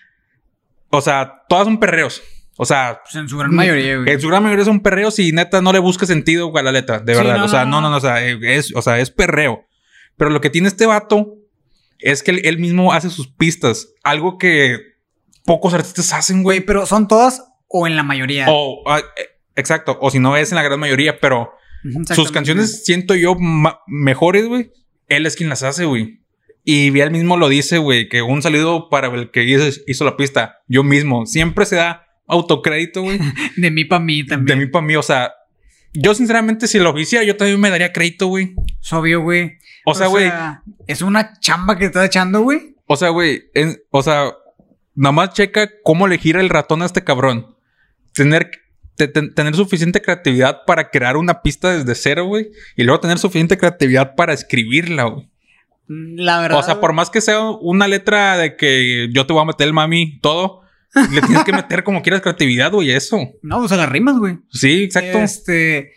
O 0.90 1.00
sea, 1.00 1.42
todas 1.48 1.64
son 1.64 1.78
perreos. 1.80 2.22
O 2.56 2.64
sea, 2.64 3.00
Pues 3.04 3.14
en 3.14 3.28
su 3.28 3.38
gran 3.38 3.54
mayoría, 3.54 3.98
güey. 3.98 4.10
en 4.10 4.20
su 4.20 4.28
gran 4.28 4.42
mayoría 4.42 4.64
son 4.64 4.80
perreos 4.80 5.18
y 5.20 5.30
neta 5.32 5.60
no 5.62 5.72
le 5.72 5.78
busca 5.78 6.06
sentido 6.06 6.56
a 6.56 6.62
la 6.62 6.72
letra, 6.72 6.98
de 6.98 7.14
Sí, 7.14 7.18
verdad. 7.20 7.36
no, 7.38 7.44
o 7.44 7.48
sea, 7.48 7.64
no, 7.64 7.80
no, 7.80 7.88
no, 7.88 7.96
o 7.98 8.00
sea, 8.00 8.26
eh, 8.26 8.36
es, 8.42 8.74
o 8.74 8.82
sea, 8.82 8.98
es 8.98 9.10
perreo. 9.10 9.64
Pero 10.16 10.30
lo 10.30 10.40
que 10.40 10.50
tiene 10.50 10.66
este 10.66 10.84
vato 10.86 11.36
es 12.00 12.22
que 12.24 12.32
él, 12.32 12.40
él 12.44 12.58
mismo 12.58 12.92
hace 12.92 13.10
sus 13.10 13.28
pistas. 13.28 13.88
Algo 14.02 14.38
que 14.38 14.78
pocos 15.44 15.72
artistas 15.72 16.12
hacen, 16.12 16.42
Güey, 16.42 16.60
pero 16.60 16.84
¿son 16.84 17.06
todas 17.06 17.44
o 17.68 17.86
en 17.86 17.94
la 17.94 18.02
mayoría? 18.02 18.46
O, 18.48 18.82
ah, 18.88 18.98
eh, 18.98 19.26
exacto. 19.54 19.96
O 20.00 20.10
si 20.10 20.18
no 20.18 20.36
es 20.36 20.50
en 20.50 20.56
la 20.56 20.62
gran 20.64 20.80
mayoría, 20.80 21.20
pero 21.20 21.52
sus 22.12 22.32
canciones 22.32 22.84
siento 22.84 23.14
yo 23.14 23.36
mejores, 23.86 24.46
güey. 24.48 24.72
Él 25.08 25.26
es 25.26 25.36
quien 25.36 25.48
las 25.48 25.62
hace, 25.62 25.84
güey. 25.84 26.20
Y 26.64 26.98
él 27.00 27.10
mismo 27.10 27.36
lo 27.36 27.48
dice, 27.48 27.78
güey, 27.78 28.08
que 28.08 28.20
un 28.22 28.42
saludo 28.42 28.90
para 28.90 29.08
el 29.08 29.30
que 29.30 29.44
hizo, 29.44 29.64
hizo 29.86 30.04
la 30.04 30.16
pista. 30.16 30.58
Yo 30.68 30.84
mismo. 30.84 31.24
Siempre 31.24 31.64
se 31.64 31.76
da 31.76 32.06
autocrédito, 32.26 33.02
güey. 33.02 33.18
De 33.56 33.70
mí 33.70 33.84
para 33.84 34.04
mí 34.04 34.22
de 34.22 34.28
también. 34.28 34.58
mí 34.58 34.66
para 34.66 34.84
mí. 34.84 34.94
O 34.96 35.02
sea, 35.02 35.32
yo 35.94 36.14
sinceramente, 36.14 36.68
si 36.68 36.78
lo 36.78 36.96
hiciera, 36.98 37.24
yo 37.24 37.36
también 37.36 37.58
me 37.58 37.70
daría 37.70 37.92
crédito, 37.92 38.26
güey. 38.26 38.54
Es 38.82 38.92
obvio, 38.92 39.22
güey. 39.22 39.58
O 39.86 39.94
sea, 39.94 40.08
güey. 40.08 40.30
es 40.86 41.00
una 41.00 41.38
chamba 41.40 41.78
que 41.78 41.86
está 41.86 42.04
echando, 42.04 42.42
güey. 42.42 42.76
O 42.86 42.96
sea, 42.96 43.08
güey. 43.08 43.44
O 43.90 44.02
sea, 44.02 44.32
nada 44.94 45.12
más 45.12 45.32
checa 45.32 45.70
cómo 45.82 46.06
le 46.06 46.18
gira 46.18 46.40
el 46.40 46.50
ratón 46.50 46.82
a 46.82 46.86
este 46.86 47.02
cabrón. 47.02 47.56
Tener, 48.12 48.50
te- 48.98 49.08
te- 49.08 49.30
tener 49.30 49.54
suficiente 49.54 50.02
creatividad 50.02 50.64
para 50.66 50.90
crear 50.90 51.16
una 51.16 51.40
pista 51.40 51.70
desde 51.76 51.94
cero, 51.94 52.26
güey. 52.26 52.50
Y 52.76 52.82
luego 52.82 53.00
tener 53.00 53.18
suficiente 53.18 53.56
creatividad 53.56 54.14
para 54.14 54.34
escribirla, 54.34 55.04
güey. 55.04 55.30
La 55.86 56.40
verdad. 56.40 56.58
O 56.58 56.62
sea, 56.62 56.80
por 56.80 56.92
más 56.92 57.08
que 57.08 57.22
sea 57.22 57.40
una 57.40 57.88
letra 57.88 58.36
de 58.36 58.56
que 58.56 59.08
yo 59.12 59.24
te 59.26 59.32
voy 59.32 59.40
a 59.42 59.46
meter 59.46 59.66
el 59.66 59.72
mami, 59.72 60.18
todo, 60.20 60.60
le 61.12 61.22
tienes 61.22 61.44
que 61.44 61.52
meter 61.52 61.82
como 61.84 62.02
quieras 62.02 62.20
creatividad, 62.20 62.70
güey, 62.72 62.90
eso. 62.90 63.16
No, 63.42 63.58
o 63.60 63.68
sea, 63.68 63.78
las 63.78 63.88
rimas, 63.88 64.18
güey. 64.18 64.38
Sí, 64.50 64.82
exacto. 64.82 65.18
Este. 65.18 65.92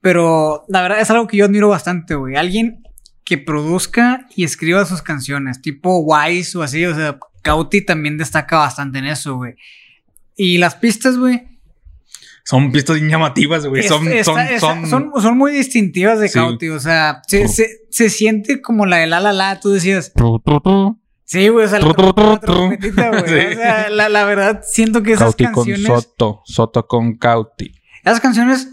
Pero 0.00 0.64
la 0.68 0.82
verdad 0.82 1.00
es 1.00 1.10
algo 1.10 1.26
que 1.26 1.36
yo 1.36 1.44
admiro 1.46 1.68
bastante, 1.68 2.14
güey. 2.14 2.36
Alguien 2.36 2.82
que 3.24 3.38
produzca 3.38 4.26
y 4.36 4.44
escriba 4.44 4.84
sus 4.86 5.02
canciones, 5.02 5.60
tipo 5.60 5.98
Wise 5.98 6.56
o 6.56 6.62
así. 6.62 6.86
O 6.86 6.94
sea, 6.94 7.18
Cauti 7.42 7.84
también 7.84 8.16
destaca 8.16 8.58
bastante 8.58 9.00
en 9.00 9.06
eso, 9.06 9.36
güey. 9.36 9.54
Y 10.36 10.58
las 10.58 10.76
pistas, 10.76 11.18
güey. 11.18 11.55
Son 12.48 12.70
pistas 12.70 12.98
llamativas, 13.00 13.66
güey. 13.66 13.82
Son, 13.82 14.06
esta- 14.06 14.24
son, 14.32 14.38
esta- 14.40 14.60
son, 14.60 14.86
son, 14.86 15.12
son 15.20 15.36
muy 15.36 15.50
distintivas 15.52 16.20
de 16.20 16.28
Sí. 16.28 16.34
Cauti. 16.34 16.68
O 16.68 16.78
sea, 16.78 17.20
se, 17.26 17.48
se, 17.48 17.68
se 17.90 18.08
siente 18.08 18.62
como 18.62 18.86
la 18.86 18.98
de 18.98 19.08
la 19.08 19.18
la 19.18 19.32
la. 19.32 19.58
Tú 19.58 19.70
decías, 19.70 20.12
Tru, 20.14 20.38
tru, 20.38 20.60
tru. 20.60 21.00
sí, 21.24 21.48
güey. 21.48 21.64
O 21.64 21.68
sea, 21.68 21.80
la, 21.80 21.92
trompetita, 22.40 23.08
güey. 23.10 23.22
Sí. 23.26 23.54
O 23.54 23.58
sea, 23.58 23.90
la, 23.90 24.08
la 24.08 24.24
verdad, 24.24 24.62
siento 24.64 25.02
que 25.02 25.14
esas 25.14 25.34
Cauti 25.34 25.44
con 25.46 25.54
canciones. 25.66 25.86
Soto. 25.86 26.42
Soto 26.44 26.86
con 26.86 27.16
Cauti. 27.18 27.72
Esas 28.04 28.20
canciones 28.20 28.68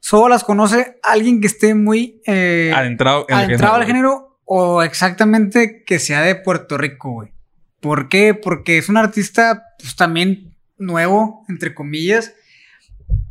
solo 0.00 0.30
las 0.30 0.42
conoce 0.42 0.98
alguien 1.02 1.42
que 1.42 1.48
esté 1.48 1.74
muy 1.74 2.22
eh, 2.26 2.72
Adentrado 2.74 3.26
en 3.28 3.36
el 3.38 3.44
adentrado 3.44 3.74
al 3.74 3.84
género 3.84 4.40
o 4.46 4.82
exactamente 4.82 5.82
que 5.84 5.98
sea 5.98 6.22
de 6.22 6.34
Puerto 6.34 6.78
Rico, 6.78 7.10
güey. 7.12 7.32
¿Por 7.80 8.08
qué? 8.08 8.32
Porque 8.32 8.78
es 8.78 8.88
un 8.88 8.96
artista 8.96 9.64
pues, 9.78 9.94
también 9.96 10.56
nuevo, 10.78 11.44
entre 11.50 11.74
comillas, 11.74 12.32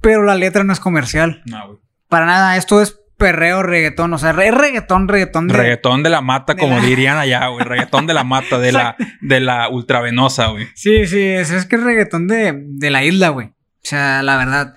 pero 0.02 0.24
la 0.24 0.36
letra 0.36 0.64
no 0.64 0.74
es 0.74 0.80
comercial. 0.80 1.42
No, 1.46 1.68
güey. 1.68 1.80
Para 2.10 2.26
nada, 2.26 2.58
esto 2.58 2.82
es 2.82 3.00
perreo, 3.18 3.64
reggaetón, 3.64 4.14
o 4.14 4.18
sea, 4.20 4.30
es 4.30 4.54
reggaetón, 4.54 5.08
reggaetón 5.08 5.48
de... 5.48 5.54
Reggaetón 5.56 6.04
de 6.04 6.10
la 6.12 6.22
mata, 6.22 6.54
de 6.54 6.60
como 6.62 6.78
la- 6.78 6.86
dirían 6.86 7.18
allá, 7.18 7.48
güey. 7.48 7.66
Reggaetón 7.66 8.06
de 8.08 8.14
la 8.14 8.24
mata, 8.24 8.60
de 8.60 8.72
la, 8.72 8.96
de 9.22 9.40
la 9.40 9.70
ultravenosa, 9.70 10.48
güey. 10.48 10.68
Sí, 10.76 11.06
sí, 11.08 11.20
es, 11.22 11.50
es 11.52 11.66
que 11.66 11.78
es 11.78 11.84
reggaetón 11.84 12.28
de, 12.28 12.54
de 12.66 12.90
la 12.92 13.04
isla, 13.04 13.30
güey. 13.30 13.48
O 13.48 13.54
sea, 13.82 14.22
la 14.24 14.38
verdad. 14.38 14.76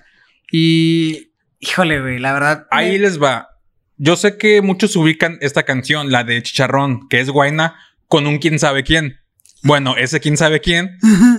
Y... 0.51 1.29
Híjole, 1.59 2.01
güey, 2.01 2.17
la 2.19 2.33
verdad... 2.33 2.65
Ahí 2.71 2.93
me- 2.93 2.99
les 2.99 3.21
va. 3.21 3.49
Yo 3.97 4.15
sé 4.15 4.37
que 4.37 4.63
muchos 4.63 4.95
ubican 4.95 5.37
esta 5.41 5.61
canción, 5.61 6.11
la 6.11 6.23
de 6.23 6.41
Chicharrón, 6.41 7.07
que 7.07 7.19
es 7.19 7.29
Guaina, 7.29 7.75
con 8.07 8.25
un 8.25 8.39
quién 8.39 8.57
sabe 8.57 8.83
quién. 8.83 9.19
Bueno, 9.61 9.95
ese 9.95 10.19
quién 10.19 10.37
sabe 10.37 10.59
quién, 10.59 10.97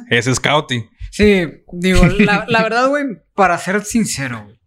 es 0.09 0.39
Cauti. 0.39 0.89
Sí, 1.13 1.45
digo, 1.73 2.07
la, 2.21 2.47
la 2.49 2.63
verdad, 2.63 2.89
güey, 2.89 3.05
para 3.35 3.59
ser 3.59 3.85
sincero, 3.85 4.45
güey. 4.45 4.59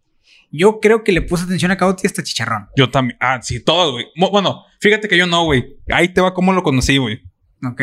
Yo 0.52 0.78
creo 0.80 1.02
que 1.02 1.10
le 1.10 1.20
puse 1.22 1.44
atención 1.44 1.72
a 1.72 1.76
Cauti 1.76 2.06
hasta 2.06 2.22
chicharrón. 2.22 2.68
Yo 2.76 2.88
también. 2.88 3.18
Ah, 3.20 3.40
sí, 3.42 3.62
todos, 3.62 3.92
güey. 3.92 4.06
Bueno, 4.16 4.62
fíjate 4.80 5.08
que 5.08 5.18
yo 5.18 5.26
no, 5.26 5.44
güey. 5.44 5.76
Ahí 5.88 6.08
te 6.08 6.20
va 6.20 6.34
cómo 6.34 6.52
lo 6.52 6.62
conocí, 6.62 6.98
güey. 6.98 7.20
¿Ok? 7.68 7.82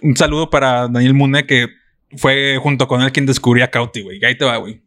Un 0.00 0.16
saludo 0.16 0.48
para 0.48 0.88
Daniel 0.88 1.12
Mune, 1.12 1.44
que 1.46 1.68
fue 2.16 2.58
junto 2.62 2.88
con 2.88 3.02
él 3.02 3.12
quien 3.12 3.26
descubrió 3.26 3.62
a 3.64 3.68
Cauti, 3.68 4.00
güey. 4.00 4.24
Ahí 4.24 4.38
te 4.38 4.46
va, 4.46 4.56
güey. 4.56 4.82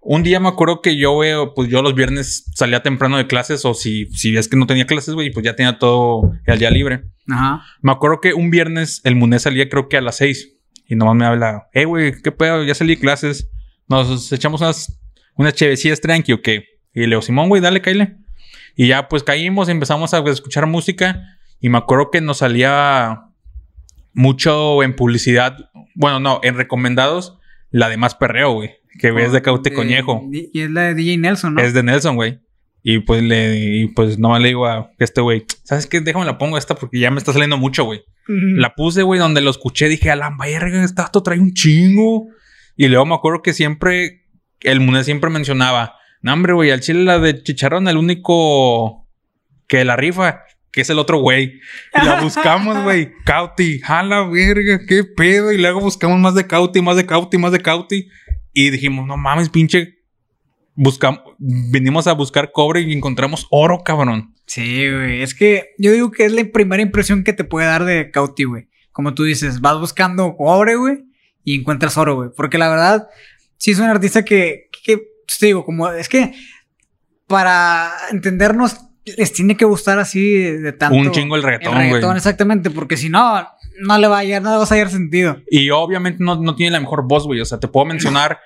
Un 0.00 0.22
día 0.22 0.40
me 0.40 0.48
acuerdo 0.48 0.80
que 0.80 0.96
yo, 0.96 1.12
güey, 1.12 1.34
pues 1.54 1.68
yo 1.68 1.82
los 1.82 1.94
viernes 1.94 2.46
salía 2.54 2.82
temprano 2.82 3.18
de 3.18 3.26
clases, 3.26 3.64
o 3.66 3.74
si, 3.74 4.06
si 4.06 4.34
es 4.34 4.48
que 4.48 4.56
no 4.56 4.66
tenía 4.66 4.86
clases, 4.86 5.14
güey, 5.14 5.30
pues 5.30 5.44
ya 5.44 5.54
tenía 5.54 5.78
todo 5.78 6.32
el 6.46 6.58
día 6.58 6.70
libre. 6.70 7.04
Ajá. 7.28 7.62
Me 7.82 7.92
acuerdo 7.92 8.20
que 8.20 8.32
un 8.32 8.50
viernes 8.50 9.02
el 9.04 9.14
Mune 9.14 9.38
salía 9.38 9.68
creo 9.68 9.88
que 9.88 9.98
a 9.98 10.00
las 10.00 10.16
6 10.16 10.61
y 10.92 10.96
nomás 10.96 11.14
me 11.16 11.24
habla, 11.24 11.68
hey, 11.72 11.84
güey, 11.84 12.12
¿qué 12.22 12.30
pedo? 12.32 12.62
Ya 12.64 12.74
salí 12.74 12.96
de 12.96 13.00
clases. 13.00 13.48
Nos 13.88 14.30
echamos 14.30 14.60
unas, 14.60 15.00
unas 15.36 15.54
chevecillas 15.54 16.02
tranqui 16.02 16.32
o 16.34 16.42
qué. 16.42 16.66
Y 16.92 17.00
le 17.00 17.06
digo, 17.06 17.22
Simón, 17.22 17.48
güey, 17.48 17.62
dale, 17.62 17.80
caile. 17.80 18.16
Y 18.76 18.88
ya 18.88 19.08
pues 19.08 19.22
caímos, 19.22 19.70
empezamos 19.70 20.12
a 20.12 20.18
escuchar 20.28 20.66
música 20.66 21.22
y 21.60 21.70
me 21.70 21.78
acuerdo 21.78 22.10
que 22.10 22.20
nos 22.20 22.38
salía 22.38 23.22
mucho 24.12 24.82
en 24.82 24.94
publicidad, 24.94 25.56
bueno, 25.94 26.20
no, 26.20 26.40
en 26.42 26.56
recomendados, 26.56 27.38
la 27.70 27.88
de 27.88 27.96
Más 27.96 28.14
Perreo, 28.14 28.52
güey, 28.52 28.72
que 28.98 29.10
ves 29.12 29.32
de 29.32 29.40
Caute 29.40 29.70
De- 29.70 29.76
Conejo. 29.76 30.28
Y 30.30 30.60
es 30.60 30.70
la 30.70 30.82
de 30.82 30.94
DJ 30.94 31.16
Nelson, 31.16 31.54
¿no? 31.54 31.62
Es 31.62 31.72
de 31.72 31.82
Nelson, 31.82 32.16
güey. 32.16 32.40
Y 32.82 33.00
pues 33.00 33.22
le, 33.22 33.56
y 33.56 33.86
pues 33.88 34.18
no 34.18 34.36
le 34.38 34.48
digo 34.48 34.66
a 34.66 34.90
este 34.98 35.20
güey, 35.20 35.44
¿sabes 35.62 35.86
qué? 35.86 36.00
Déjame 36.00 36.24
la 36.24 36.38
pongo 36.38 36.58
esta 36.58 36.74
porque 36.74 36.98
ya 36.98 37.10
me 37.10 37.18
está 37.18 37.32
saliendo 37.32 37.56
mucho, 37.56 37.84
güey. 37.84 38.02
La 38.26 38.74
puse, 38.74 39.02
güey, 39.02 39.20
donde 39.20 39.40
lo 39.40 39.50
escuché, 39.50 39.88
dije, 39.88 40.10
a 40.10 40.16
la 40.16 40.34
verga, 40.38 40.82
este 40.82 41.02
vato 41.02 41.22
trae 41.22 41.38
un 41.38 41.52
chingo. 41.54 42.28
Y 42.76 42.88
luego 42.88 43.04
me 43.04 43.14
acuerdo 43.14 43.42
que 43.42 43.52
siempre, 43.52 44.24
el 44.60 44.80
Mune 44.80 45.04
siempre 45.04 45.28
mencionaba, 45.28 45.96
no, 46.22 46.32
hombre, 46.32 46.52
güey, 46.52 46.70
al 46.70 46.80
chile 46.80 47.04
la 47.04 47.18
de 47.18 47.42
Chicharrón, 47.42 47.88
el 47.88 47.96
único 47.96 49.08
que 49.66 49.84
la 49.84 49.96
rifa, 49.96 50.44
que 50.70 50.80
es 50.80 50.90
el 50.90 50.98
otro 50.98 51.18
güey. 51.18 51.60
Y 51.94 52.04
la 52.04 52.20
buscamos, 52.20 52.80
güey, 52.84 53.12
Cauti, 53.24 53.80
a 53.84 54.02
la 54.02 54.22
verga, 54.22 54.80
qué 54.86 55.04
pedo. 55.04 55.52
Y 55.52 55.58
luego 55.58 55.80
buscamos 55.80 56.18
más 56.18 56.34
de 56.34 56.46
Cauti, 56.46 56.80
más 56.80 56.96
de 56.96 57.06
Cauti, 57.06 57.38
más 57.38 57.52
de 57.52 57.60
Cauti. 57.60 58.08
Y 58.52 58.70
dijimos, 58.70 59.06
no 59.06 59.16
mames, 59.16 59.48
pinche. 59.48 59.98
Buscamos, 60.74 61.20
vinimos 61.38 62.06
a 62.06 62.12
buscar 62.12 62.50
cobre 62.52 62.80
y 62.80 62.92
encontramos 62.92 63.46
oro, 63.50 63.82
cabrón. 63.84 64.34
Sí, 64.46 64.90
güey. 64.90 65.22
Es 65.22 65.34
que 65.34 65.70
yo 65.78 65.92
digo 65.92 66.10
que 66.10 66.24
es 66.24 66.32
la 66.32 66.44
primera 66.44 66.82
impresión 66.82 67.24
que 67.24 67.32
te 67.32 67.44
puede 67.44 67.66
dar 67.66 67.84
de 67.84 68.10
Cauti, 68.10 68.44
güey. 68.44 68.68
Como 68.90 69.14
tú 69.14 69.24
dices, 69.24 69.60
vas 69.60 69.78
buscando 69.78 70.36
cobre, 70.36 70.76
güey, 70.76 71.04
y 71.44 71.60
encuentras 71.60 71.96
oro, 71.96 72.16
güey. 72.16 72.30
Porque 72.36 72.58
la 72.58 72.68
verdad, 72.68 73.08
sí 73.56 73.70
es 73.70 73.78
un 73.78 73.86
artista 73.86 74.24
que, 74.24 74.68
que, 74.84 74.98
pues, 75.26 75.38
te 75.38 75.46
digo, 75.46 75.64
como 75.64 75.90
es 75.90 76.08
que 76.08 76.34
para 77.26 77.90
entendernos 78.10 78.76
les 79.04 79.32
tiene 79.32 79.56
que 79.56 79.64
gustar 79.64 79.98
así 79.98 80.32
de, 80.32 80.72
tanto. 80.72 80.96
Un 80.96 81.10
chingo 81.10 81.36
el 81.36 81.42
reggaetón, 81.42 81.74
güey. 81.74 81.86
reggaetón, 81.88 82.16
exactamente, 82.16 82.70
porque 82.70 82.96
si 82.96 83.08
no, 83.08 83.46
no 83.80 83.98
le 83.98 84.06
va 84.06 84.16
a 84.16 84.20
hallar, 84.20 84.42
no 84.42 84.52
le 84.52 84.58
vas 84.58 84.70
a 84.70 84.74
hallar 84.74 84.90
sentido. 84.90 85.38
Y 85.50 85.70
obviamente 85.70 86.22
no, 86.22 86.36
no 86.40 86.54
tiene 86.54 86.72
la 86.72 86.80
mejor 86.80 87.06
voz, 87.06 87.24
güey. 87.24 87.40
O 87.40 87.44
sea, 87.44 87.58
te 87.58 87.68
puedo 87.68 87.86
mencionar 87.86 88.38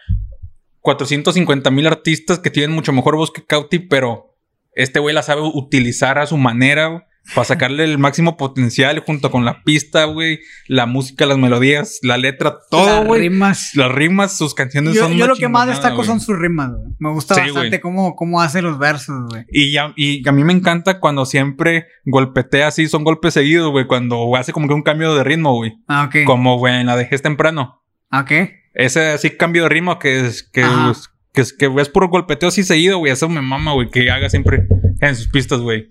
450 0.87 1.68
mil 1.72 1.87
artistas 1.89 2.39
que 2.39 2.49
tienen 2.49 2.70
mucho 2.70 2.93
mejor 2.93 3.16
voz 3.16 3.32
que 3.32 3.45
Cauti, 3.45 3.80
pero 3.80 4.37
este 4.72 5.01
güey 5.01 5.12
la 5.16 5.22
sabe 5.24 5.41
utilizar 5.43 6.16
a 6.20 6.26
su 6.26 6.37
manera 6.37 7.09
para 7.34 7.45
sacarle 7.45 7.82
el 7.82 7.99
máximo 7.99 8.37
potencial 8.37 9.01
junto 9.01 9.32
con 9.32 9.45
la 9.45 9.64
pista, 9.64 10.05
güey, 10.05 10.39
la 10.68 10.87
música, 10.87 11.26
las 11.26 11.39
melodías, 11.39 11.99
la 12.03 12.18
letra, 12.18 12.59
todo, 12.70 12.87
Las 12.87 13.05
güey. 13.05 13.22
rimas. 13.22 13.72
Las 13.74 13.91
rimas, 13.91 14.39
sus 14.39 14.55
canciones 14.55 14.95
Yo, 14.95 15.03
son 15.03 15.14
yo 15.16 15.26
lo 15.26 15.34
que 15.34 15.49
más 15.49 15.66
destaco 15.66 16.05
son 16.05 16.20
sus 16.20 16.39
rimas, 16.39 16.70
güey. 16.70 16.93
Me 17.01 17.11
gusta 17.11 17.34
Sí, 17.34 17.41
bastante 17.41 17.80
cómo, 17.80 18.14
cómo 18.14 18.41
hace 18.41 18.62
los 18.62 18.78
versos, 18.78 19.28
güey. 19.28 19.45
Y, 19.51 19.76
y 19.97 20.28
a 20.28 20.32
mí 20.32 20.45
me 20.45 20.53
encanta 20.53 21.01
cuando 21.01 21.26
siempre 21.26 21.89
golpetea 22.05 22.68
así, 22.68 22.87
son 22.87 23.03
golpes 23.03 23.34
seguidos, 23.34 23.72
güey, 23.72 23.89
cuando 23.89 24.37
hace 24.37 24.53
como 24.53 24.68
que 24.68 24.74
un 24.74 24.82
cambio 24.82 25.16
de 25.16 25.24
ritmo, 25.24 25.53
güey. 25.57 25.72
Ah, 25.89 26.05
ok. 26.05 26.24
Como, 26.26 26.59
güey, 26.59 26.76
en 26.80 26.87
la 26.87 26.97
dejé 26.97 27.18
temprano. 27.18 27.82
Ah, 28.11 28.21
Ok. 28.21 28.33
Ese 28.79 29.13
así 29.13 29.31
cambio 29.31 29.63
de 29.63 29.69
ritmo 29.71 29.99
que 29.99 30.27
es 30.27 30.43
que, 30.43 30.63
Ajá. 30.63 30.93
que, 31.33 31.41
es, 31.41 31.55
que 31.55 31.65
es 31.79 31.89
puro 31.89 32.09
golpeteo 32.09 32.51
así 32.51 32.63
seguido, 32.63 32.99
güey. 32.99 33.11
Eso 33.11 33.27
me 33.29 33.41
mama, 33.41 33.73
güey, 33.73 33.89
que 33.89 34.11
haga 34.11 34.29
siempre 34.29 34.67
en 35.01 35.17
sus 35.17 35.29
pistas, 35.29 35.61
güey. 35.61 35.89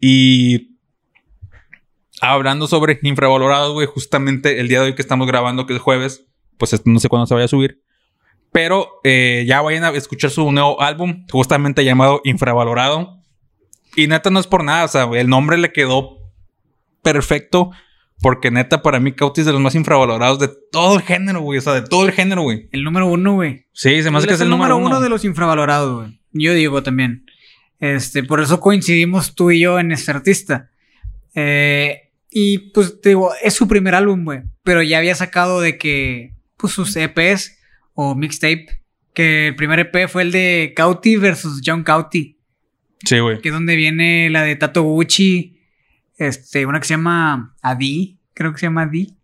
Y 0.00 0.76
hablando 2.20 2.66
sobre 2.66 2.98
infravalorados, 3.02 3.72
güey, 3.74 3.86
justamente 3.86 4.58
el 4.60 4.66
día 4.66 4.80
de 4.80 4.86
hoy 4.86 4.94
que 4.94 5.02
estamos 5.02 5.26
grabando, 5.28 5.66
que 5.66 5.74
es 5.76 5.80
jueves, 5.80 6.26
pues 6.58 6.80
no 6.84 6.98
sé 6.98 7.08
cuándo 7.08 7.26
se 7.26 7.34
vaya 7.34 7.44
a 7.44 7.48
subir. 7.48 7.82
Pero 8.52 8.88
eh, 9.04 9.44
ya 9.46 9.60
vayan 9.62 9.84
a 9.84 9.90
escuchar 9.90 10.30
su 10.30 10.50
nuevo 10.50 10.82
álbum, 10.82 11.26
justamente 11.30 11.84
llamado 11.84 12.20
Infravalorado. 12.24 13.18
Y 13.94 14.08
neta 14.08 14.30
no 14.30 14.40
es 14.40 14.46
por 14.48 14.64
nada, 14.64 14.84
o 14.84 14.88
sea, 14.88 15.04
el 15.14 15.28
nombre 15.28 15.58
le 15.58 15.72
quedó 15.72 16.18
perfecto 17.02 17.70
Porque 18.20 18.50
neta, 18.50 18.82
para 18.82 19.00
mí, 19.00 19.12
Cauti 19.12 19.40
es 19.40 19.46
de 19.46 19.52
los 19.52 19.60
más 19.60 19.74
infravalorados 19.74 20.38
de 20.38 20.50
todo 20.70 20.96
el 20.96 21.02
género, 21.02 21.40
güey. 21.40 21.58
O 21.58 21.62
sea, 21.62 21.74
de 21.74 21.82
todo 21.82 22.04
el 22.04 22.12
género, 22.12 22.42
güey. 22.42 22.68
El 22.70 22.84
número 22.84 23.06
uno, 23.06 23.34
güey. 23.34 23.66
Sí, 23.72 24.02
se 24.02 24.10
me 24.10 24.18
hace 24.18 24.26
que 24.26 24.34
es 24.34 24.40
el 24.40 24.50
número 24.50 24.76
uno. 24.76 25.00
de 25.00 25.08
los 25.08 25.24
infravalorados, 25.24 26.02
güey. 26.02 26.20
Yo 26.32 26.52
digo 26.52 26.82
también. 26.82 27.24
Este, 27.78 28.22
por 28.22 28.40
eso 28.40 28.60
coincidimos 28.60 29.34
tú 29.34 29.50
y 29.50 29.60
yo 29.60 29.80
en 29.80 29.90
este 29.90 30.10
artista. 30.10 30.70
Eh, 31.34 32.10
y 32.30 32.58
pues 32.72 33.00
te 33.00 33.10
digo, 33.10 33.32
es 33.42 33.54
su 33.54 33.66
primer 33.66 33.94
álbum, 33.94 34.24
güey. 34.24 34.42
Pero 34.62 34.82
ya 34.82 34.98
había 34.98 35.14
sacado 35.14 35.62
de 35.62 35.78
que, 35.78 36.34
pues 36.58 36.74
sus 36.74 36.94
EPs 36.96 37.58
o 37.94 38.14
mixtape. 38.14 38.82
Que 39.14 39.48
el 39.48 39.56
primer 39.56 39.80
EP 39.80 40.08
fue 40.08 40.22
el 40.22 40.30
de 40.30 40.72
Cauti 40.76 41.16
versus 41.16 41.62
John 41.64 41.84
Cauti. 41.84 42.38
Sí, 43.04 43.18
güey. 43.18 43.40
Que 43.40 43.48
es 43.48 43.54
donde 43.54 43.76
viene 43.76 44.28
la 44.28 44.42
de 44.42 44.56
Tato 44.56 44.82
Gucci. 44.82 45.59
Este, 46.20 46.66
una 46.66 46.78
que 46.80 46.86
se 46.86 46.94
llama 46.94 47.56
Adi. 47.62 48.20
Creo 48.34 48.52
que 48.52 48.58
se 48.58 48.66
llama 48.66 48.82
Adi. 48.82 49.16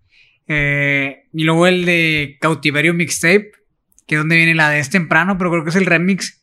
Eh, 0.48 1.28
y 1.32 1.44
luego 1.44 1.66
el 1.66 1.84
de 1.84 2.38
Cautiverio 2.40 2.94
Mixtape. 2.94 3.52
Que 4.06 4.14
es 4.14 4.20
donde 4.20 4.36
viene 4.36 4.54
la 4.54 4.70
de 4.70 4.78
Es 4.78 4.88
Temprano, 4.88 5.36
pero 5.36 5.50
creo 5.50 5.62
que 5.62 5.70
es 5.70 5.76
el 5.76 5.84
remix. 5.84 6.42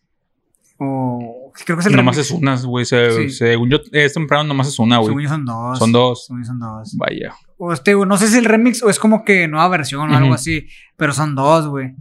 O 0.78 1.52
creo 1.66 1.78
que 1.78 1.82
es 1.82 1.88
el 1.88 1.96
Nomás 1.96 2.16
remix. 2.18 2.28
es 2.30 2.32
una, 2.32 2.56
güey. 2.58 2.86
Se, 2.86 3.30
Sí. 3.30 3.30
Según 3.30 3.70
yo, 3.72 3.80
es 3.92 4.14
temprano, 4.14 4.44
nomás 4.44 4.68
es 4.68 4.78
una, 4.80 4.98
güey. 4.98 5.08
Según 5.08 5.24
yo 5.24 5.30
son 5.30 5.46
dos. 5.46 5.80
Son 5.80 5.92
dos. 5.92 6.26
Según 6.28 6.44
yo 6.44 6.48
son 6.48 6.60
dos. 6.60 6.96
Vaya. 6.98 7.34
O 7.58 7.74
este, 7.74 7.94
güey, 7.96 8.08
no 8.08 8.18
sé 8.18 8.28
si 8.28 8.38
el 8.38 8.46
remix 8.46 8.84
o 8.84 8.90
es 8.90 9.00
como 9.00 9.24
que 9.24 9.48
nueva 9.48 9.68
versión 9.70 10.12
o 10.12 10.16
algo 10.18 10.34
así. 10.34 10.68
Pero 10.98 11.14
son 11.14 11.34
dos, 11.36 11.68
güey. 11.68 11.96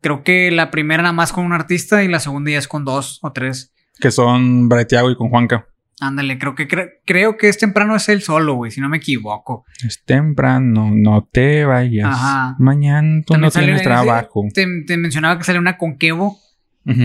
Creo 0.00 0.24
que 0.24 0.50
la 0.50 0.70
primera 0.70 1.02
nada 1.02 1.12
más 1.12 1.32
con 1.32 1.44
un 1.44 1.52
artista 1.52 2.02
y 2.02 2.08
la 2.08 2.18
segunda 2.20 2.50
ya 2.50 2.58
es 2.58 2.68
con 2.68 2.84
dos 2.84 3.18
o 3.22 3.32
tres. 3.32 3.72
Que 4.00 4.10
son 4.10 4.68
Braithiago 4.68 5.10
y 5.10 5.16
con 5.16 5.28
Juanca. 5.28 5.66
Ándale, 5.98 6.38
creo 6.38 6.54
que 6.54 6.68
cre- 6.68 6.90
creo 7.06 7.38
que 7.38 7.48
es 7.48 7.56
temprano 7.56 7.96
es 7.96 8.08
el 8.10 8.20
solo, 8.20 8.54
güey, 8.54 8.70
si 8.70 8.80
no 8.82 8.88
me 8.90 8.98
equivoco. 8.98 9.64
Es 9.86 10.04
temprano, 10.04 10.90
no 10.94 11.26
te 11.32 11.64
vayas. 11.64 12.06
Ajá. 12.06 12.54
Mañana 12.58 13.22
tú 13.26 13.32
no 13.38 13.50
sale- 13.50 13.66
tienes 13.66 13.82
trabajo. 13.82 14.44
Te, 14.52 14.66
te 14.86 14.96
mencionaba 14.98 15.38
que 15.38 15.44
sale 15.44 15.58
una 15.58 15.78
con 15.78 15.96
Kevo 15.96 16.38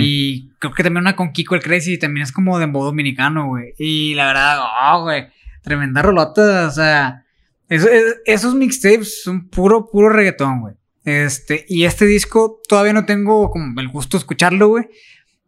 y 0.01 0.49
creo 0.59 0.73
que 0.73 0.83
también 0.83 1.01
una 1.03 1.15
con 1.15 1.31
Kiko 1.31 1.55
el 1.55 1.61
Crazy 1.63 1.93
y 1.93 1.97
también 1.99 2.23
es 2.23 2.31
como 2.31 2.59
de 2.59 2.67
modo 2.67 2.85
dominicano, 2.85 3.47
güey. 3.47 3.73
Y 3.79 4.13
la 4.13 4.27
verdad, 4.27 4.59
oh, 4.93 5.03
güey, 5.03 5.27
tremenda 5.63 6.01
rolota, 6.01 6.67
o 6.67 6.71
sea, 6.71 7.23
eso- 7.69 7.89
es- 7.89 8.17
esos 8.25 8.55
mixtapes 8.55 9.23
son 9.23 9.47
puro, 9.47 9.89
puro 9.89 10.09
reggaetón, 10.09 10.59
güey. 10.61 10.75
Este, 11.05 11.65
y 11.67 11.85
este 11.85 12.05
disco 12.05 12.59
todavía 12.67 12.93
no 12.93 13.05
tengo 13.05 13.49
como 13.51 13.79
el 13.79 13.87
gusto 13.87 14.17
de 14.17 14.19
escucharlo, 14.19 14.67
güey. 14.67 14.85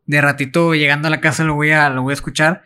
De 0.05 0.19
ratito 0.21 0.73
llegando 0.73 1.07
a 1.09 1.11
la 1.11 1.21
casa 1.21 1.43
lo 1.43 1.55
voy 1.55 1.71
a, 1.71 1.89
lo 1.89 2.01
voy 2.03 2.11
a 2.11 2.15
escuchar. 2.15 2.63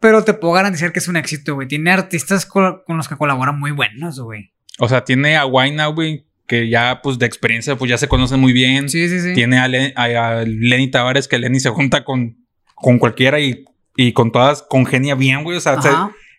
Pero 0.00 0.22
te 0.24 0.34
puedo 0.34 0.52
garantizar 0.54 0.92
que 0.92 0.98
es 0.98 1.08
un 1.08 1.16
éxito, 1.16 1.54
güey. 1.54 1.68
Tiene 1.68 1.90
artistas 1.90 2.44
co- 2.46 2.82
con 2.86 2.96
los 2.96 3.08
que 3.08 3.16
colaboran 3.16 3.58
muy 3.58 3.70
buenos, 3.70 4.20
güey. 4.20 4.52
O 4.78 4.88
sea, 4.88 5.04
tiene 5.04 5.36
a 5.36 5.44
Guayna, 5.44 5.86
güey, 5.86 6.26
que 6.46 6.68
ya, 6.68 7.00
pues, 7.02 7.18
de 7.18 7.26
experiencia, 7.26 7.76
pues 7.76 7.88
ya 7.90 7.98
se 7.98 8.08
conocen 8.08 8.38
muy 8.40 8.52
bien. 8.52 8.88
Sí, 8.88 9.08
sí, 9.08 9.20
sí. 9.20 9.32
Tiene 9.34 9.58
a, 9.58 9.68
Len- 9.68 9.92
a- 9.96 10.04
a 10.40 10.44
Lenny 10.44 10.90
Tavares, 10.90 11.28
que 11.28 11.38
Lenny 11.38 11.60
se 11.60 11.70
junta 11.70 12.04
con, 12.04 12.36
con 12.74 12.98
cualquiera 12.98 13.40
y, 13.40 13.64
y 13.96 14.12
con 14.12 14.30
todas 14.32 14.62
congenia 14.62 15.14
bien, 15.14 15.42
güey. 15.44 15.56
O 15.56 15.60
sea, 15.60 15.80
se-. 15.80 15.90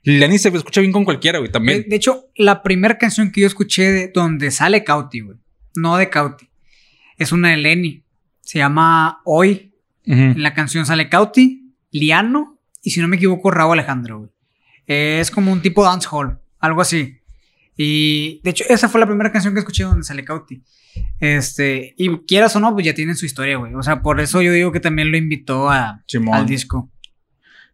Lenny 0.03 0.37
se 0.37 0.49
escucha 0.49 0.79
bien 0.81 0.93
con 0.93 1.03
cualquiera, 1.03 1.39
güey, 1.39 1.51
también. 1.51 1.83
de 1.87 1.95
hecho, 1.95 2.25
la 2.35 2.61
primera 2.63 2.97
canción 2.97 3.31
que 3.31 3.41
yo 3.41 3.47
escuché 3.47 3.91
de 3.91 4.07
donde 4.13 4.51
sale 4.51 4.83
Cauti, 4.83 5.21
güey. 5.21 5.37
No 5.75 5.97
de 5.97 6.09
Cauti. 6.09 6.47
Es 7.17 7.31
una 7.31 7.49
de 7.49 7.57
Lenny. 7.57 8.03
Se 8.41 8.59
llama 8.59 9.19
Hoy. 9.25 9.73
En 10.05 10.41
la 10.41 10.53
canción 10.53 10.85
sale 10.85 11.09
Cauti, 11.09 11.73
Liano 11.91 12.56
y 12.87 12.89
si 12.89 13.01
no 13.01 13.09
me 13.09 13.17
equivoco, 13.17 13.51
Raúl 13.51 13.73
Alejandro, 13.73 14.19
güey. 14.19 14.29
Es 14.85 15.29
como 15.29 15.51
un 15.51 15.61
tipo 15.61 15.83
dancehall, 15.83 16.39
algo 16.57 16.79
así. 16.79 17.17
Y 17.75 18.39
de 18.45 18.51
hecho, 18.51 18.63
esa 18.69 18.87
fue 18.87 19.01
la 19.01 19.05
primera 19.05 19.29
canción 19.29 19.53
que 19.53 19.59
escuché 19.59 19.83
donde 19.83 20.05
sale 20.05 20.23
Cauti. 20.23 20.63
Este, 21.19 21.95
y 21.97 22.19
quieras 22.19 22.55
o 22.55 22.61
no, 22.61 22.73
pues 22.73 22.85
ya 22.85 22.93
tienen 22.93 23.17
su 23.17 23.25
historia, 23.25 23.57
güey. 23.57 23.75
O 23.75 23.83
sea, 23.83 24.01
por 24.01 24.21
eso 24.21 24.41
yo 24.41 24.53
digo 24.53 24.71
que 24.71 24.79
también 24.79 25.11
lo 25.11 25.17
invitó 25.17 25.69
a, 25.69 26.01
Simón. 26.07 26.35
al 26.35 26.45
disco. 26.45 26.89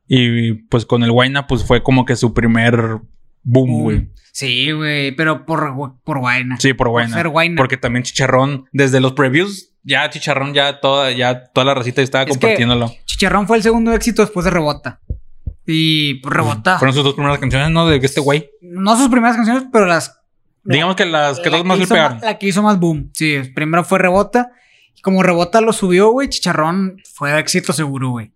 Y 0.08 0.54
pues 0.54 0.88
con 0.88 1.04
el 1.04 1.12
Guayna, 1.12 1.46
pues 1.46 1.64
fue 1.64 1.84
como 1.84 2.06
que 2.06 2.16
su 2.16 2.34
primer 2.34 3.02
boom, 3.44 3.84
güey. 3.84 4.10
Sí, 4.32 4.72
güey, 4.72 5.16
pero 5.16 5.46
por, 5.46 5.76
por 6.04 6.18
Guayna. 6.18 6.58
Sí, 6.60 6.74
por 6.74 6.90
Guayna. 6.90 7.22
Porque 7.56 7.78
también 7.78 8.02
Chicharrón, 8.02 8.66
desde 8.72 9.00
los 9.00 9.14
previews, 9.14 9.73
ya 9.84 10.10
Chicharrón, 10.10 10.54
ya 10.54 10.80
toda, 10.80 11.12
ya 11.12 11.46
toda 11.46 11.66
la 11.66 11.74
racita 11.74 12.02
estaba 12.02 12.24
Es 12.24 12.32
compartiéndolo. 12.32 12.92
Chicharrón 13.06 13.48
fue 13.48 13.58
el 13.58 13.64
segundo 13.64 13.94
éxito 13.94 14.22
después 14.22 14.46
de 14.46 14.52
Rebota. 14.52 15.02
Y 15.66 16.16
pues, 16.16 16.34
Rebota. 16.34 16.78
Fueron 16.80 16.94
sus 16.94 17.04
dos 17.04 17.14
primeras 17.14 17.40
canciones, 17.40 17.70
¿no? 17.70 17.88
De 17.88 17.98
este 17.98 18.22
güey. 18.22 18.50
No 18.62 18.98
sus 18.98 19.10
primeras 19.10 19.36
canciones, 19.36 19.66
pero 19.72 19.86
las. 19.86 20.20
Digamos 20.64 20.96
que 20.96 21.06
las 21.06 21.40
que 21.40 21.50
la 21.50 21.58
todos 21.58 21.66
más 21.66 21.80
le 21.80 21.88
pegaron. 21.88 22.20
La 22.22 22.38
que 22.38 22.48
hizo 22.48 22.64
más 22.64 22.80
boom. 22.80 23.12
Sí, 23.14 23.40
primero 23.54 23.84
fue 23.84 24.00
Rebota. 24.00 24.52
Y 24.96 25.02
como 25.02 25.24
Rebota 25.24 25.62
lo 25.62 25.74
subió, 25.74 26.12
güey, 26.12 26.30
Chicharrón 26.30 27.02
fue 27.14 27.38
éxito 27.38 27.74
seguro, 27.74 28.10
güey. 28.12 28.32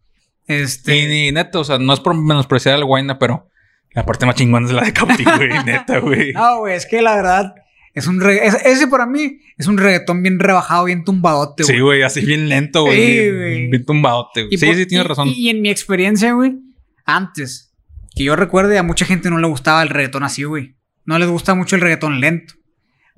Este. 0.46 0.98
Y, 0.98 1.08
ni 1.08 1.32
neta, 1.32 1.60
o 1.60 1.64
sea, 1.64 1.78
no 1.78 1.94
es 1.94 2.00
por 2.00 2.14
menospreciar 2.14 2.76
al 2.76 2.86
Guayna, 2.86 3.20
pero 3.20 3.50
la 3.92 4.06
parte 4.06 4.26
más 4.26 4.36
chingona 4.36 4.68
es 4.68 4.74
la 4.74 4.84
de 4.84 4.94
Cauti, 4.94 5.24
güey, 5.24 5.50
neta, 5.66 6.00
güey. 6.00 6.34
No, 6.34 6.60
güey, 6.60 6.76
es 6.76 6.86
que 6.86 7.02
la 7.02 7.16
verdad. 7.16 7.56
Es 7.98 8.08
un 8.08 8.20
regga- 8.20 8.42
es- 8.44 8.64
ese 8.66 8.88
para 8.88 9.06
mí 9.06 9.40
es 9.58 9.68
un 9.68 9.78
reggaetón 9.78 10.22
bien 10.22 10.40
rebajado, 10.40 10.86
bien 10.86 11.04
tumbadote, 11.04 11.64
güey. 11.64 11.76
Sí, 11.76 11.82
güey, 11.82 12.04
así 12.04 12.24
bien 12.26 12.48
lento, 12.48 12.84
güey. 12.84 12.96
Sí, 12.96 13.12
bien- 13.22 13.36
güey. 13.36 13.68
bien 13.70 13.86
tumbadote, 13.86 14.44
güey. 14.44 14.58
Sí, 14.58 14.74
sí, 14.76 14.86
tienes 14.86 15.06
y- 15.06 15.08
razón. 15.08 15.28
Y, 15.30 15.32
y 15.34 15.50
en 15.50 15.62
mi 15.62 15.70
experiencia, 15.70 16.34
güey, 16.34 16.58
antes, 17.06 17.74
que 18.16 18.24
yo 18.24 18.36
recuerde, 18.36 18.78
a 18.78 18.84
mucha 18.84 19.06
gente 19.06 19.30
no 19.30 19.40
le 19.40 19.48
gustaba 19.48 19.82
el 19.84 19.90
reggaetón 19.90 20.24
así, 20.24 20.44
güey. 20.44 20.76
No 21.06 21.18
les 21.20 21.28
gusta 21.30 21.56
mucho 21.56 21.76
el 21.76 21.82
reggaetón 21.82 22.20
lento. 22.20 22.54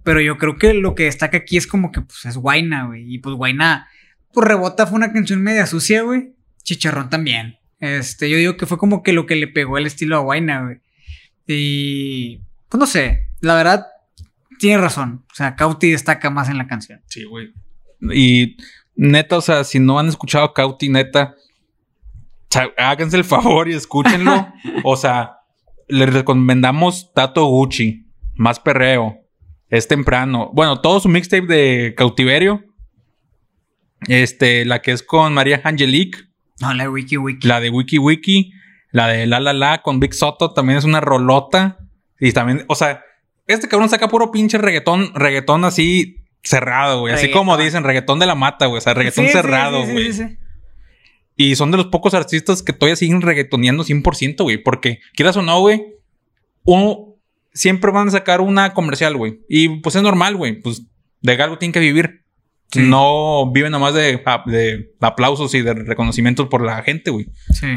Pero 0.04 0.22
yo 0.22 0.38
creo 0.38 0.58
que 0.58 0.74
lo 0.74 0.96
que 0.96 1.04
destaca 1.04 1.38
aquí 1.38 1.58
es 1.58 1.68
como 1.68 1.92
que 1.92 2.02
pues 2.02 2.26
es 2.26 2.38
Guayna, 2.38 2.86
güey. 2.88 3.14
Y 3.14 3.18
pues 3.20 3.36
Guayna, 3.36 3.88
pues 4.34 4.48
Rebota 4.48 4.88
fue 4.88 4.96
una 4.96 5.12
canción 5.12 5.42
media 5.42 5.66
sucia, 5.66 6.04
güey. 6.04 6.34
Chicharrón 6.64 7.10
también. 7.10 7.58
Este, 7.82 8.30
yo 8.30 8.38
digo 8.38 8.56
que 8.56 8.66
fue 8.66 8.78
como 8.78 9.04
que 9.04 9.12
lo 9.12 9.26
que 9.26 9.36
le 9.36 9.48
pegó 9.48 9.78
el 9.78 9.86
estilo 9.88 10.16
a 10.16 10.20
Guayna, 10.22 10.64
güey. 10.64 10.78
Y 11.48 12.38
pues 12.70 12.80
no 12.80 12.86
sé, 12.86 13.28
la 13.42 13.56
verdad, 13.56 13.86
tiene 14.60 14.78
razón. 14.78 15.26
O 15.32 15.36
sea, 15.36 15.56
Cauti 15.56 15.92
destaca 15.92 16.30
más 16.30 16.50
en 16.50 16.58
la 16.58 16.68
canción. 16.68 17.02
Sí, 17.08 17.24
güey. 17.24 17.54
Y 18.14 18.58
neta, 18.96 19.38
o 19.38 19.42
sea, 19.42 19.64
si 19.64 19.80
no 19.80 19.98
han 19.98 20.08
escuchado 20.08 20.54
Cauti, 20.54 20.90
neta, 20.90 21.36
háganse 22.78 23.18
el 23.18 23.24
favor 23.24 23.68
y 23.70 23.74
escúchenlo. 23.74 24.48
o 24.84 24.96
sea, 24.96 25.38
les 25.88 26.14
recomendamos 26.14 27.12
Tato 27.14 27.46
Gucci, 27.46 28.06
Más 28.36 28.60
Perreo, 28.60 29.18
Es 29.70 29.88
Temprano. 29.88 30.52
Bueno, 30.54 30.82
todo 30.82 31.00
su 31.00 31.10
mixtape 31.10 31.48
de 31.48 31.94
Cautiverio. 31.98 32.64
Este, 34.08 34.66
la 34.66 34.82
que 34.82 34.92
es 34.92 35.04
con 35.04 35.34
María 35.34 35.60
Angelique, 35.64 36.20
No, 36.62 36.74
la 36.74 36.84
de 36.84 36.90
Wiki 36.90 37.18
Wiki. 37.18 37.48
la 37.48 37.60
de 37.60 37.70
Wiki 37.70 37.98
Wiki, 37.98 38.54
la 38.92 39.08
de 39.08 39.26
La 39.28 39.42
La 39.42 39.52
La 39.52 39.82
con 39.82 40.00
Big 40.00 40.14
Soto 40.14 40.54
también 40.54 40.78
es 40.80 40.86
una 40.86 41.02
rolota. 41.02 41.78
Y 42.20 42.32
también, 42.32 42.66
o 42.68 42.76
sea, 42.76 43.04
este 43.50 43.68
cabrón 43.68 43.90
saca 43.90 44.08
puro 44.08 44.32
pinche 44.32 44.58
reggaetón, 44.58 45.12
reggaetón 45.16 45.66
así 45.66 46.18
cerrado, 46.44 47.02
güey. 47.02 47.14
Así 47.14 47.32
como 47.32 47.58
dicen, 47.58 47.84
reggaetón 47.84 48.20
de 48.20 48.26
la 48.26 48.36
mata, 48.36 48.68
güey. 48.68 48.78
O 48.78 48.82
sea, 48.82 48.94
reggaetón 48.94 49.26
Sí, 49.26 49.32
cerrado, 49.32 49.86
sí, 49.86 49.92
güey. 49.92 50.14
sí. 50.14 50.24
Y 51.36 51.56
son 51.56 51.72
de 51.72 51.78
los 51.78 51.88
pocos 51.88 52.14
artistas 52.14 52.64
que 52.64 52.74
todavía 52.74 52.96
siguen 52.96 53.22
reggaetoneando 53.22 53.84
100%, 53.84 54.44
güey. 54.44 54.58
Porque, 54.58 55.00
quieras 55.16 55.38
o 55.38 55.42
no, 55.42 55.60
güey, 55.60 55.84
uno 56.64 57.16
siempre 57.54 57.92
van 57.92 58.08
a 58.10 58.12
sacar 58.12 58.42
una 58.42 58.74
comercial, 58.74 59.16
güey. 59.18 59.40
Y 59.50 59.70
pues 59.80 59.96
es 59.96 60.02
normal, 60.02 60.36
güey. 60.36 60.60
Pues 60.62 60.84
de 61.22 61.34
algo 61.42 61.58
tienen 61.58 61.74
que 61.74 61.80
vivir. 61.80 62.24
Sí. 62.72 62.82
No 62.84 63.52
viven 63.52 63.72
nomás 63.72 63.94
de, 63.94 64.22
de 64.46 64.92
aplausos 65.02 65.54
y 65.56 65.62
de 65.62 65.74
reconocimientos 65.74 66.48
por 66.48 66.64
la 66.64 66.84
gente, 66.84 67.10
güey. 67.10 67.28
Sí. 67.52 67.68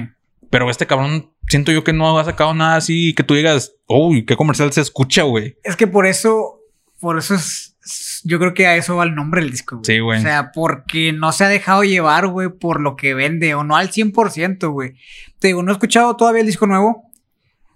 Pero 0.51 0.69
este 0.69 0.87
cabrón, 0.87 1.32
siento 1.49 1.73
yo 1.73 1.85
que 1.85 1.93
no 1.93 2.19
ha 2.19 2.25
sacado 2.25 2.55
nada 2.55 2.77
así 2.77 3.15
que 3.15 3.23
tú 3.23 3.35
digas, 3.35 3.75
uy, 3.87 4.25
qué 4.25 4.37
comercial 4.37 4.73
se 4.73 4.81
escucha, 4.81 5.23
güey. 5.23 5.57
Es 5.65 5.77
que 5.77 5.87
por 5.87 6.07
eso, 6.07 6.61
por 7.01 7.19
eso 7.19 7.35
es, 7.35 7.77
yo 8.25 8.39
creo 8.39 8.55
que 8.55 8.67
a 8.67 8.77
eso 8.77 8.97
va 8.97 9.05
el 9.05 9.15
nombre 9.15 9.41
del 9.43 9.51
disco. 9.51 9.77
güey. 9.77 9.85
Sí, 9.87 9.99
güey. 10.01 10.19
O 10.19 10.23
sea, 10.23 10.53
porque 10.53 11.13
no 11.13 11.33
se 11.33 11.45
ha 11.45 11.49
dejado 11.49 11.83
llevar, 11.85 12.27
güey, 12.29 12.49
por 12.49 12.81
lo 12.81 12.97
que 12.97 13.15
vende, 13.15 13.55
o 13.55 13.65
no 13.65 13.77
al 13.77 13.91
100%, 13.91 14.71
güey. 14.73 14.95
Te 15.39 15.49
digo, 15.49 15.63
no 15.63 15.71
he 15.71 15.75
escuchado 15.75 16.17
todavía 16.17 16.41
el 16.41 16.47
disco 16.47 16.67
nuevo. 16.67 17.11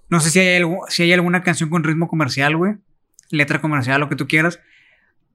No 0.08 0.20
sé 0.20 0.30
si 0.30 0.38
hay, 0.38 0.62
algu- 0.62 0.84
si 0.88 1.02
hay 1.02 1.12
alguna 1.12 1.42
canción 1.42 1.68
con 1.68 1.82
ritmo 1.82 2.06
comercial, 2.08 2.56
güey. 2.56 2.74
Letra 3.30 3.60
comercial, 3.60 4.00
lo 4.00 4.08
que 4.08 4.14
tú 4.16 4.28
quieras. 4.28 4.60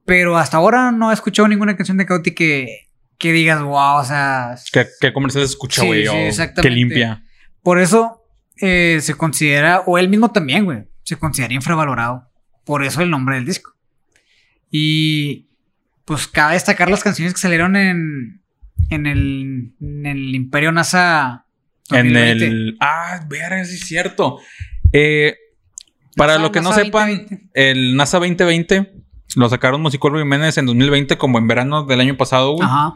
Pero 0.05 0.37
hasta 0.37 0.57
ahora 0.57 0.91
no 0.93 1.11
he 1.11 1.13
escuchado 1.13 1.47
ninguna 1.49 1.75
canción 1.75 1.97
de 1.97 2.05
Cauti 2.05 2.31
que, 2.33 2.87
que 3.17 3.33
digas, 3.33 3.61
wow, 3.61 3.97
o 3.99 4.05
sea. 4.05 4.55
¿Qué, 4.71 4.87
qué 5.01 5.11
comercial 5.11 5.43
se 5.45 5.51
escucha, 5.51 5.81
Sí, 5.81 5.87
güey? 5.87 6.03
sí, 6.03 6.07
O 6.07 6.13
exactamente. 6.15 6.61
que 6.69 6.69
limpia. 6.73 7.23
Por 7.61 7.79
eso 7.79 8.20
eh, 8.61 8.99
se 9.01 9.15
considera, 9.15 9.81
o 9.85 9.97
él 9.97 10.09
mismo 10.09 10.31
también, 10.31 10.65
güey, 10.65 10.83
se 11.03 11.17
considera 11.17 11.53
infravalorado. 11.53 12.29
Por 12.65 12.83
eso 12.83 13.01
el 13.01 13.09
nombre 13.09 13.35
del 13.35 13.45
disco. 13.45 13.73
Y 14.69 15.47
pues 16.05 16.27
cabe 16.27 16.53
destacar 16.53 16.89
las 16.89 17.03
canciones 17.03 17.33
que 17.33 17.39
salieron 17.39 17.75
en, 17.75 18.41
en, 18.89 19.05
el, 19.05 19.73
en 19.81 20.05
el 20.05 20.35
Imperio 20.35 20.71
NASA. 20.71 21.45
En 21.89 22.13
2020. 22.13 22.45
el. 22.47 22.77
Ah, 22.79 23.25
verga, 23.29 23.63
sí 23.65 23.75
es 23.75 23.81
cierto. 23.85 24.39
Eh, 24.93 25.35
Para 26.15 26.35
NASA- 26.35 26.41
lo 26.41 26.51
que 26.51 26.61
no 26.61 26.69
NASA 26.69 26.83
sepan, 26.83 27.09
2020. 27.09 27.49
el 27.53 27.95
NASA 27.95 28.17
2020 28.19 28.93
lo 29.35 29.49
sacaron 29.49 29.81
Musicólogo 29.81 30.21
Jiménez 30.23 30.57
en 30.57 30.65
2020 30.65 31.17
como 31.17 31.37
en 31.37 31.47
verano 31.47 31.85
del 31.85 31.99
año 32.01 32.17
pasado, 32.17 32.51
güey. 32.53 32.65
Ajá. 32.67 32.95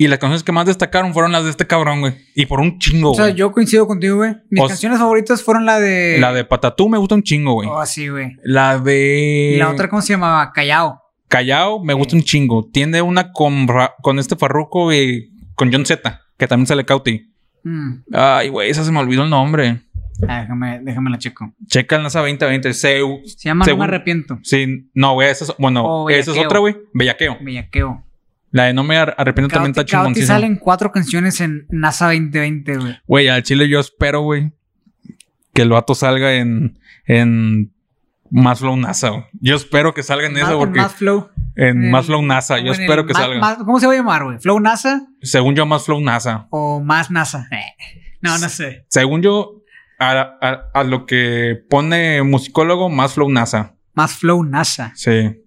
Y 0.00 0.06
las 0.06 0.18
canciones 0.20 0.44
que 0.44 0.52
más 0.52 0.64
destacaron 0.66 1.12
fueron 1.12 1.32
las 1.32 1.42
de 1.44 1.50
este 1.50 1.66
cabrón, 1.66 2.00
güey. 2.00 2.14
Y 2.36 2.46
por 2.46 2.60
un 2.60 2.78
chingo, 2.78 3.10
O 3.10 3.14
sea, 3.14 3.24
güey. 3.26 3.34
yo 3.36 3.50
coincido 3.52 3.86
contigo, 3.88 4.16
güey. 4.16 4.36
Mis 4.48 4.62
O- 4.62 4.68
canciones 4.68 4.98
favoritas 5.00 5.42
fueron 5.42 5.66
la 5.66 5.80
de. 5.80 6.18
La 6.20 6.32
de 6.32 6.44
Patatú 6.44 6.88
me 6.88 6.98
gusta 6.98 7.16
un 7.16 7.22
chingo, 7.24 7.54
güey. 7.54 7.68
Oh, 7.70 7.84
sí, 7.84 8.08
güey. 8.08 8.36
La 8.44 8.78
de... 8.78 9.52
Y 9.54 9.58
la 9.58 9.70
otra, 9.70 9.88
¿cómo 9.88 10.00
se 10.00 10.12
llamaba? 10.14 10.52
Callao. 10.52 11.02
Callao 11.28 11.82
me 11.84 11.94
gusta 11.94 12.14
un 12.16 12.22
chingo. 12.22 12.68
Tiene 12.72 13.02
una 13.02 13.32
con, 13.32 13.66
con 14.00 14.18
este 14.20 14.36
Farruko 14.36 14.92
y 14.92 15.32
con 15.56 15.72
John 15.72 15.84
Z, 15.84 16.20
que 16.38 16.46
también 16.46 16.66
sale 16.68 16.84
Cauti. 16.84 17.34
Mm. 17.64 17.94
Ay, 18.12 18.48
güey, 18.50 18.70
esa 18.70 18.84
se 18.84 18.92
me 18.92 19.00
olvidó 19.00 19.24
el 19.24 19.30
nombre. 19.30 19.80
Ah, 20.28 20.40
déjame, 20.42 20.80
déjame 20.82 21.10
la 21.10 21.18
checo. 21.18 21.52
Checa 21.66 21.96
el 21.96 22.02
NASA 22.04 22.20
2020. 22.20 22.72
Se, 22.72 23.00
Se 23.26 23.48
llama 23.48 23.64
Según- 23.64 23.80
No 23.80 23.84
me 23.86 23.88
arrepiento. 23.94 24.38
sí, 24.42 24.88
no, 24.94 25.14
güey, 25.14 25.28
esa 25.28 25.44
es, 25.44 25.52
bueno, 25.58 25.84
O 25.84 26.08
esa 26.10 26.30
es 26.32 26.38
otra, 26.38 26.60
güey. 26.60 26.76
Bellaqueo. 26.94 27.36
Bellaqueo. 27.40 28.04
La 28.58 28.64
de 28.64 28.74
No 28.74 28.82
me 28.82 28.96
ar- 28.96 29.14
arrepiento 29.16 29.52
también 29.54 29.70
está 29.70 29.82
Cauti 29.82 29.90
chingoncísima. 29.92 30.34
salen 30.34 30.56
cuatro 30.56 30.90
canciones 30.90 31.40
en 31.40 31.66
NASA 31.70 32.06
2020, 32.06 32.76
güey. 32.76 32.96
Güey, 33.06 33.28
al 33.28 33.42
chile 33.44 33.68
yo 33.68 33.78
espero, 33.78 34.22
güey, 34.22 34.52
que 35.54 35.62
el 35.62 35.68
vato 35.70 35.94
salga 35.94 36.34
en, 36.34 36.78
en 37.06 37.72
Más 38.30 38.58
Flow 38.58 38.76
NASA. 38.76 39.10
güey. 39.10 39.24
Yo 39.40 39.54
espero 39.56 39.94
que 39.94 40.02
salga 40.02 40.26
en 40.26 40.32
Más- 40.32 40.42
eso 40.42 40.58
porque 40.58 40.80
Más 40.80 40.94
Flow. 40.94 41.28
en 41.54 41.84
en 41.84 41.90
Más 41.92 42.06
Flow 42.06 42.22
NASA. 42.22 42.58
Yo 42.58 42.72
en 42.72 42.80
espero 42.80 43.06
que 43.06 43.14
salga. 43.14 43.56
¿Cómo 43.58 43.78
se 43.80 43.86
va 43.86 43.92
a 43.92 43.96
llamar, 43.96 44.24
güey? 44.24 44.38
¿Flow 44.38 44.58
NASA 44.60 45.06
Según 45.22 45.54
yo, 45.54 45.64
Más 45.66 45.84
Flow 45.84 46.00
NASA. 46.00 46.46
o 46.50 46.80
Más 46.80 47.10
NASA? 47.12 47.46
Eh, 47.52 47.58
No, 48.20 48.36
no 48.38 48.48
sé. 48.48 48.84
Según 48.88 49.22
yo, 49.22 49.62
a, 50.00 50.10
a- 50.40 50.62
a 50.74 50.82
lo 50.84 51.06
que 51.06 51.56
pone 51.70 52.22
musicólogo, 52.24 52.88
Más 52.88 53.14
Flow 53.14 53.30
NASA. 53.30 53.76
Más 53.94 54.14
Flow 54.16 54.42
NASA. 54.42 54.90
Sí. 54.96 55.40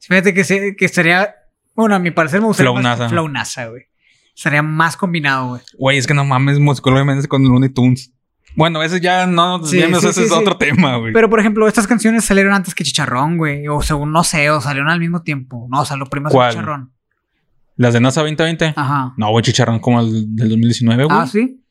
Fíjate 0.00 0.34
que, 0.34 0.42
se- 0.42 0.74
que 0.76 0.84
estaría. 0.84 1.32
Bueno, 1.76 1.94
a 1.94 1.98
mi 1.98 2.10
parecer 2.10 2.40
me 2.40 2.46
gustaría 2.46 2.70
Flow 2.72 2.82
más 2.82 2.98
NASA. 2.98 3.08
Flow 3.08 3.28
NASA, 3.28 3.66
güey. 3.66 3.82
Estaría 4.34 4.62
más 4.62 4.96
combinado, 4.96 5.48
güey. 5.48 5.62
Güey, 5.78 5.98
es 5.98 6.06
que 6.06 6.14
no 6.14 6.24
mames, 6.24 6.58
musicólogo 6.58 7.02
Jiménez 7.02 7.26
con 7.28 7.42
Looney 7.44 7.68
Tunes. 7.70 8.12
Bueno, 8.54 8.82
ese 8.82 9.00
ya 9.00 9.26
no, 9.26 9.58
Sí, 9.64 9.76
desviemos, 9.76 10.00
sí, 10.00 10.08
ese 10.08 10.20
sí, 10.20 10.26
es 10.26 10.32
sí. 10.32 10.38
otro 10.38 10.56
tema, 10.56 10.96
güey. 10.96 11.12
Pero, 11.12 11.28
por 11.28 11.40
ejemplo, 11.40 11.68
estas 11.68 11.86
canciones 11.86 12.24
salieron 12.24 12.54
antes 12.54 12.74
que 12.74 12.84
Chicharrón, 12.84 13.36
güey. 13.36 13.68
O 13.68 13.82
según, 13.82 14.12
no 14.12 14.24
sé, 14.24 14.50
o 14.50 14.60
salieron 14.60 14.90
al 14.90 14.98
mismo 15.00 15.22
tiempo. 15.22 15.66
No, 15.70 15.82
o 15.82 15.84
sea, 15.84 15.96
lo 15.96 16.06
primero 16.06 16.32
¿Cuál? 16.32 16.52
Chicharrón. 16.52 16.92
Las 17.76 17.92
de 17.92 18.00
NASA 18.00 18.22
2020. 18.22 18.72
Ajá. 18.74 19.12
No, 19.18 19.30
güey, 19.30 19.42
chicharrón 19.44 19.78
como 19.80 20.00
el 20.00 20.34
del 20.34 20.48
2019, 20.48 21.04
güey. 21.04 21.16
Ah, 21.18 21.26
sí. 21.26 21.62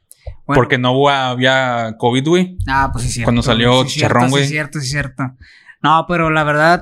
Bueno, 0.46 0.60
Porque 0.60 0.78
no 0.78 0.92
hubo- 0.92 1.10
había 1.10 1.96
COVID, 1.98 2.28
güey. 2.28 2.58
Ah, 2.68 2.90
pues 2.94 3.06
sí, 3.06 3.12
cierto. 3.12 3.26
Cuando 3.28 3.42
salió 3.42 3.84
Sí, 3.84 3.90
Chicharrón, 3.96 4.30
güey. 4.30 4.44
Sí, 4.44 4.50
cierto, 4.52 4.80
sí, 4.80 4.88
cierto. 4.88 5.24
No, 5.82 6.06
pero 6.08 6.30
la 6.30 6.44
verdad, 6.44 6.82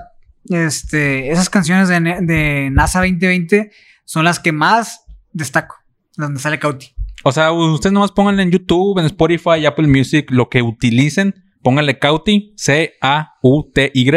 este, 0.50 1.32
esas 1.32 1.50
canciones 1.50 1.88
de, 1.90 2.00
de 2.00 2.70
NASA 2.72 3.00
2020 3.00 3.72
son 4.06 4.26
las 4.26 4.40
que 4.40 4.52
más 4.52 5.06
destaco. 5.32 5.76
Donde 6.16 6.40
sale 6.40 6.60
Cauti. 6.60 6.94
O 7.24 7.32
sea, 7.32 7.52
ustedes 7.52 7.94
nomás 7.94 8.12
pónganle 8.12 8.44
en 8.44 8.52
YouTube, 8.52 9.00
en 9.00 9.06
Spotify, 9.06 9.66
Apple 9.66 9.88
Music, 9.88 10.30
lo 10.30 10.50
que 10.50 10.62
utilicen. 10.62 11.34
Pónganle 11.62 11.98
Cauti, 11.98 12.54
C-A-U-T-Y. 12.58 14.12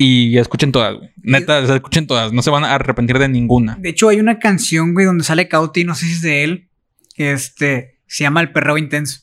Y 0.00 0.38
escuchen 0.38 0.70
todas, 0.70 0.94
güey. 0.94 1.10
Neta, 1.22 1.58
escuchen 1.74 2.06
todas. 2.06 2.32
No 2.32 2.42
se 2.42 2.50
van 2.50 2.64
a 2.64 2.74
arrepentir 2.74 3.18
de 3.18 3.28
ninguna. 3.28 3.76
De 3.80 3.88
hecho, 3.88 4.10
hay 4.10 4.20
una 4.20 4.38
canción, 4.38 4.94
güey, 4.94 5.06
donde 5.06 5.24
sale 5.24 5.48
Cauti, 5.48 5.84
no 5.84 5.94
sé 5.94 6.06
si 6.06 6.12
es 6.12 6.22
de 6.22 6.44
él. 6.44 6.68
Este, 7.16 7.98
se 8.06 8.24
llama 8.24 8.40
El 8.42 8.52
Perreo 8.52 8.78
Intenso. 8.78 9.22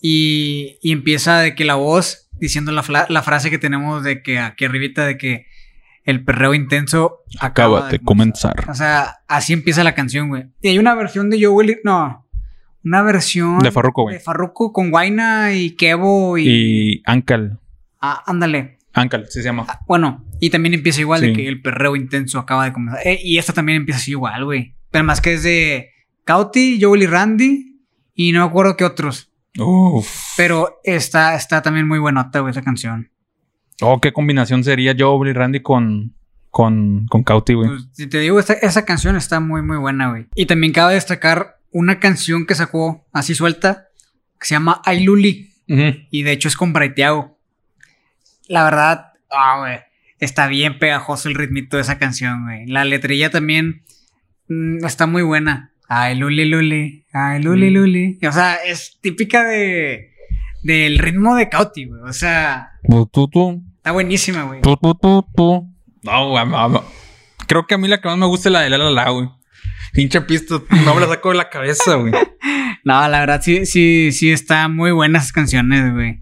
Y, 0.00 0.78
y 0.82 0.90
empieza 0.90 1.38
de 1.38 1.54
que 1.54 1.64
la 1.64 1.76
voz 1.76 2.23
diciendo 2.44 2.72
la, 2.72 2.82
frase 3.22 3.50
que 3.50 3.58
tenemos 3.58 4.04
de 4.04 4.22
que 4.22 4.38
aquí 4.38 4.66
arribita 4.66 5.06
de 5.06 5.16
que 5.16 5.46
el 6.04 6.22
perreo 6.22 6.52
intenso 6.52 7.22
Acaba 7.40 7.88
de 7.88 7.98
comenzar. 7.98 8.68
O 8.68 8.74
sea, 8.74 9.20
así 9.26 9.54
empieza 9.54 9.82
la 9.82 9.94
canción, 9.94 10.28
güey. 10.28 10.44
Y 10.60 10.68
hay 10.68 10.78
una 10.78 10.94
versión 10.94 11.30
de 11.30 11.42
Joe 11.42 11.80
no, 11.82 12.26
una 12.84 13.02
versión 13.02 13.60
De 13.60 13.72
Farruko, 13.72 14.02
güey. 14.02 14.16
de 14.16 14.20
Farruko 14.20 14.72
con 14.72 14.90
Guaina 14.90 15.54
y 15.54 15.70
Kevo 15.70 16.36
y, 16.36 16.48
Y 16.48 17.02
Ankal. 17.06 17.58
ah, 18.00 18.22
ándale. 18.26 18.78
Ankal, 18.92 19.26
sí 19.28 19.40
se 19.40 19.44
llama. 19.44 19.64
Ah, 19.66 19.80
Bueno, 19.88 20.24
y 20.38 20.50
también 20.50 20.74
empieza 20.74 21.00
igual 21.00 21.22
de 21.22 21.32
que 21.32 21.48
el 21.48 21.62
perreo 21.62 21.96
intenso 21.96 22.38
acaba 22.38 22.66
de 22.66 22.72
comenzar. 22.72 23.00
Eh, 23.04 23.18
y 23.24 23.38
esta 23.38 23.54
también 23.54 23.76
empieza 23.76 24.00
así 24.00 24.10
igual, 24.10 24.44
güey. 24.44 24.74
Pero 24.90 25.04
más 25.04 25.20
que 25.20 25.32
es 25.32 25.42
de 25.42 25.90
Cauti, 26.24 26.78
Joel 26.80 27.02
y 27.02 27.06
Randy 27.06 27.80
y 28.14 28.32
no 28.32 28.40
me 28.40 28.46
acuerdo 28.46 28.76
qué 28.76 28.84
otros. 28.84 29.32
Uf. 29.58 30.08
Pero 30.36 30.80
está, 30.84 31.34
está 31.34 31.62
también 31.62 31.86
muy 31.86 31.98
buenota, 31.98 32.40
güey, 32.40 32.50
esa 32.50 32.62
canción. 32.62 33.10
Oh, 33.80 34.00
qué 34.00 34.12
combinación 34.12 34.62
sería 34.64 34.94
Joe 34.98 35.28
y 35.28 35.32
Randy 35.32 35.60
con, 35.60 36.14
con, 36.50 37.06
con 37.08 37.22
Cauti, 37.24 37.54
güey. 37.54 37.68
Pues, 37.68 37.88
si 37.92 38.06
te 38.06 38.18
digo, 38.20 38.38
esta- 38.38 38.52
esa 38.54 38.84
canción 38.84 39.16
está 39.16 39.40
muy, 39.40 39.62
muy 39.62 39.76
buena, 39.76 40.10
güey. 40.10 40.26
Y 40.34 40.46
también 40.46 40.72
cabe 40.72 40.94
destacar 40.94 41.58
una 41.70 41.98
canción 42.00 42.46
que 42.46 42.54
sacó 42.54 43.04
así 43.12 43.34
suelta 43.34 43.88
que 44.38 44.46
se 44.46 44.54
llama 44.54 44.80
Ay 44.84 45.04
Luli. 45.04 45.50
Y 45.66 46.22
de 46.24 46.32
hecho 46.32 46.48
es 46.48 46.56
con 46.56 46.72
Braiteago. 46.72 47.38
La 48.48 48.64
verdad, 48.64 49.12
ah, 49.30 49.58
güey. 49.60 49.78
Está 50.20 50.46
bien 50.46 50.78
pegajoso 50.78 51.28
el 51.28 51.34
ritmito 51.34 51.76
de 51.76 51.82
esa 51.82 51.98
canción, 51.98 52.44
güey. 52.44 52.66
La 52.66 52.84
letrilla 52.84 53.30
también 53.30 53.82
mm, 54.48 54.84
está 54.84 55.06
muy 55.06 55.22
buena. 55.22 55.72
Ay, 55.88 56.16
Luli, 56.16 56.44
Luli. 56.46 57.04
Ay, 57.12 57.42
Luli, 57.42 57.70
Mm. 57.70 57.74
Luli. 57.74 58.18
O 58.26 58.32
sea, 58.32 58.56
es 58.64 58.98
típica 59.00 59.44
de 59.44 60.10
del 60.62 60.98
ritmo 60.98 61.36
de 61.36 61.48
Cauti, 61.50 61.84
güey. 61.84 62.00
O 62.08 62.12
sea, 62.12 62.70
Tu, 62.88 63.06
tu, 63.06 63.28
tu, 63.28 63.62
está 63.76 63.92
buenísima, 63.92 64.44
güey. 64.44 64.62
tu, 64.62 64.76
tu, 64.76 64.94
tu, 64.94 65.22
tu. 65.36 65.70
No, 66.02 66.28
güey. 66.30 66.44
Creo 67.46 67.66
que 67.66 67.74
a 67.74 67.78
mí 67.78 67.86
la 67.88 68.00
que 68.00 68.08
más 68.08 68.16
me 68.16 68.26
gusta 68.26 68.48
es 68.48 68.52
la 68.54 68.60
de 68.62 68.70
La 68.70 68.78
La 68.78 68.90
La, 68.90 69.10
güey. 69.10 69.28
Pinche 69.92 70.20
pista, 70.22 70.54
no 70.84 70.94
me 70.94 71.00
la 71.02 71.06
saco 71.08 71.28
de 71.30 71.36
la 71.36 71.50
cabeza, 71.50 71.94
güey. 71.96 72.12
No, 72.86 73.08
la 73.08 73.20
verdad, 73.20 73.40
sí, 73.42 73.64
sí, 73.64 74.12
sí, 74.12 74.30
está 74.30 74.68
muy 74.68 74.90
buenas 74.92 75.22
esas 75.22 75.32
canciones, 75.32 75.90
güey. 75.94 76.18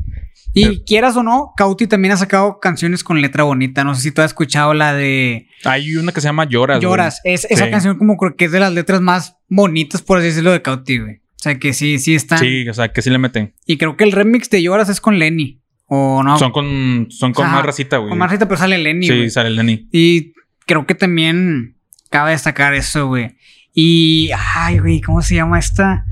Y 0.55 0.85
quieras 0.85 1.17
o 1.17 1.23
no, 1.23 1.53
Cauti 1.57 1.87
también 1.87 2.13
ha 2.13 2.17
sacado 2.17 2.59
canciones 2.61 3.03
con 3.05 3.21
letra 3.23 3.45
bonita. 3.45 3.85
No 3.85 3.95
sé 3.95 4.03
si 4.03 4.13
tú 4.13 4.21
has 4.21 4.33
escuchado 4.33 4.75
la 4.75 4.93
de 4.93 5.49
Hay 5.65 5.97
una 5.97 6.13
que 6.13 6.21
se 6.21 6.29
llama 6.29 6.45
Lloras, 6.45 6.77
güey. 6.79 6.83
Lloras. 6.91 7.21
Es, 7.25 7.47
esa 7.51 7.65
Sí. 7.65 7.71
canción 7.71 7.97
como 7.99 8.17
creo 8.17 8.37
que 8.37 8.45
es 8.47 8.53
de 8.53 8.61
las 8.61 8.73
letras 8.73 9.01
más 9.01 9.37
bonitas, 9.49 10.03
por 10.03 10.19
así 10.19 10.27
decirlo, 10.27 10.51
de 10.53 10.61
Cauti, 10.63 10.99
güey. 10.99 11.17
O 11.17 11.43
sea, 11.43 11.59
que 11.59 11.73
sí, 11.73 11.99
sí 11.99 12.15
están. 12.15 12.39
Sí, 12.39 12.69
o 12.69 12.75
sea, 12.75 12.93
que 12.93 13.03
sí 13.03 13.11
le 13.11 13.19
meten. 13.19 13.55
Y 13.67 13.77
creo 13.79 13.97
que 13.97 14.05
el 14.05 14.13
remix 14.13 14.49
de 14.51 14.63
Lloras 14.63 14.89
es 14.89 15.01
con 15.01 15.19
Lenny. 15.19 15.61
O 15.87 16.23
no. 16.23 16.39
Son 16.39 16.53
con, 16.53 17.07
son 17.11 17.33
con 17.33 17.51
más 17.51 17.65
racita, 17.67 17.97
güey. 17.99 18.11
con 18.11 18.19
Marcita, 18.19 18.47
pero 18.47 18.59
sale 18.59 18.79
Lenny, 18.79 19.07
Sí, 19.07 19.17
güey. 19.17 19.31
sale 19.31 19.51
Lenny. 19.51 19.89
Y 19.91 20.33
creo 20.67 20.87
que 20.87 20.95
también 20.95 21.77
cabe 22.11 22.31
destacar 22.33 22.75
eso, 22.75 23.09
güey. 23.09 23.37
Y, 23.75 24.31
ay, 24.55 24.79
güey, 24.79 25.01
¿cómo 25.01 25.23
se 25.23 25.35
llama 25.35 25.59
esta? 25.59 26.05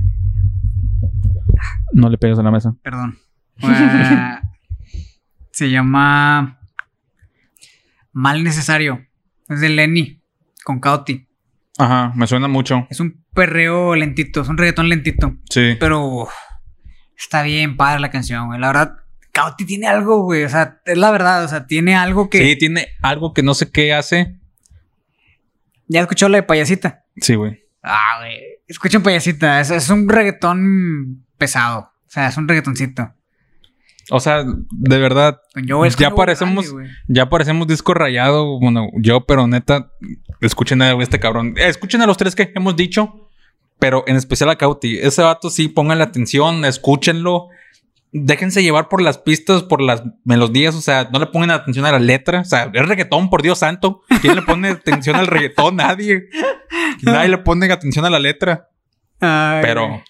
No 1.92 2.08
le 2.08 2.18
pegas 2.18 2.38
a 2.38 2.42
la 2.42 2.50
mesa. 2.50 2.74
Perdón. 2.82 3.18
Se 5.52 5.70
llama 5.70 6.60
Mal 8.12 8.44
Necesario. 8.44 9.06
Es 9.48 9.60
de 9.60 9.68
Lenny 9.68 10.22
con 10.64 10.80
Cauti. 10.80 11.26
Ajá, 11.78 12.12
me 12.14 12.26
suena 12.26 12.48
mucho. 12.48 12.86
Es 12.90 13.00
un 13.00 13.24
perreo 13.34 13.94
lentito, 13.94 14.42
es 14.42 14.48
un 14.48 14.58
reggaetón 14.58 14.88
lentito. 14.88 15.34
Sí. 15.48 15.76
Pero 15.78 16.04
uf, 16.04 16.30
está 17.16 17.42
bien 17.42 17.76
padre 17.76 18.00
la 18.00 18.10
canción, 18.10 18.48
güey. 18.48 18.60
La 18.60 18.68
verdad, 18.68 18.96
Cauti 19.32 19.64
tiene 19.64 19.86
algo, 19.86 20.22
güey. 20.22 20.44
O 20.44 20.48
sea, 20.48 20.80
es 20.84 20.98
la 20.98 21.10
verdad, 21.10 21.44
o 21.44 21.48
sea, 21.48 21.66
tiene 21.66 21.94
algo 21.94 22.28
que. 22.28 22.38
Sí, 22.38 22.56
tiene 22.56 22.88
algo 23.02 23.32
que 23.32 23.42
no 23.42 23.54
sé 23.54 23.70
qué 23.70 23.92
hace. 23.92 24.38
¿Ya 25.88 26.00
escuchó 26.00 26.28
la 26.28 26.38
de 26.38 26.42
payasita? 26.44 27.04
Sí, 27.16 27.34
güey. 27.34 27.64
Ah, 27.82 28.18
güey. 28.18 28.38
Escuchen 28.68 29.02
payasita. 29.02 29.60
Es, 29.60 29.70
es 29.70 29.90
un 29.90 30.08
reggaetón 30.08 31.26
pesado. 31.38 31.92
O 32.06 32.10
sea, 32.10 32.28
es 32.28 32.36
un 32.36 32.46
reggaetoncito. 32.46 33.12
O 34.10 34.18
sea, 34.20 34.44
de 34.44 34.98
verdad, 34.98 35.40
Joe 35.68 35.86
es 35.86 35.96
Ya 35.96 36.10
parecemos- 36.10 36.72
Grande, 36.72 36.90
ya 37.08 37.28
parecemos 37.28 37.66
disco 37.66 37.94
rayado. 37.94 38.58
Bueno, 38.58 38.88
yo, 38.96 39.26
pero 39.26 39.46
neta, 39.46 39.90
escuchen 40.40 40.82
a 40.82 40.92
este 41.02 41.20
cabrón. 41.20 41.54
Eh, 41.56 41.68
Escuchen 41.68 42.00
a 42.02 42.06
los 42.06 42.16
tres 42.16 42.34
que 42.34 42.50
hemos 42.54 42.74
dicho, 42.76 43.28
pero 43.78 44.02
en 44.06 44.16
especial 44.16 44.50
a 44.50 44.56
Cauti. 44.56 44.98
Ese 44.98 45.22
vato 45.22 45.50
sí, 45.50 45.68
pónganle 45.68 46.04
atención, 46.04 46.64
escúchenlo. 46.64 47.48
Déjense 48.12 48.64
llevar 48.64 48.88
por 48.88 49.00
las 49.02 49.18
pistas, 49.18 49.62
por 49.62 49.80
las 49.80 50.02
melodías, 50.24 50.74
o 50.74 50.80
sea, 50.80 51.08
no 51.12 51.20
le 51.20 51.26
pongan 51.26 51.52
atención 51.52 51.86
a 51.86 51.92
la 51.92 52.00
letra. 52.00 52.40
O 52.40 52.44
sea, 52.44 52.68
es 52.72 52.88
reggaetón, 52.88 53.30
por 53.30 53.42
Dios 53.42 53.58
santo. 53.60 54.02
¿Quién 54.20 54.34
le 54.34 54.42
pone 54.42 54.68
atención 54.70 55.14
al 55.14 55.28
reggaetón? 55.28 55.76
Nadie. 55.76 56.24
Nadie 57.02 57.28
le 57.28 57.38
pone 57.38 57.70
atención 57.70 58.04
a 58.04 58.10
la 58.10 58.18
letra. 58.18 58.68
Ay, 59.20 59.60
Pero 59.62 60.02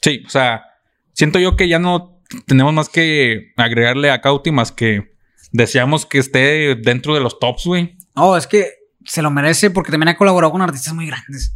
sí, 0.00 0.22
o 0.26 0.30
sea, 0.30 0.64
siento 1.12 1.38
yo 1.38 1.54
que 1.56 1.68
ya 1.68 1.78
no 1.78 2.17
tenemos 2.46 2.72
más 2.72 2.88
que 2.88 3.52
agregarle 3.56 4.10
a 4.10 4.20
Cauti 4.20 4.50
más 4.50 4.72
que 4.72 5.12
deseamos 5.52 6.06
que 6.06 6.18
esté 6.18 6.74
dentro 6.74 7.14
de 7.14 7.20
los 7.20 7.38
tops, 7.38 7.64
güey. 7.64 7.96
No, 8.14 8.36
es 8.36 8.46
que 8.46 8.66
se 9.04 9.22
lo 9.22 9.30
merece 9.30 9.70
porque 9.70 9.90
también 9.90 10.08
ha 10.08 10.16
colaborado 10.16 10.52
con 10.52 10.62
artistas 10.62 10.94
muy 10.94 11.06
grandes. 11.06 11.54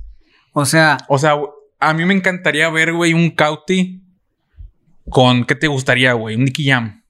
O 0.52 0.64
sea, 0.64 0.98
O 1.08 1.18
sea, 1.18 1.36
a 1.78 1.94
mí 1.94 2.04
me 2.04 2.14
encantaría 2.14 2.68
ver, 2.70 2.92
güey, 2.92 3.12
un 3.12 3.30
Cauti 3.30 4.02
con 5.08 5.44
¿qué 5.44 5.54
te 5.54 5.66
gustaría, 5.66 6.12
güey? 6.12 6.36
Un 6.36 6.44
Nicky 6.44 6.68
Jam. 6.68 7.02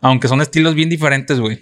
Aunque 0.00 0.28
son 0.28 0.40
estilos 0.40 0.74
bien 0.74 0.88
diferentes, 0.88 1.38
güey. 1.38 1.60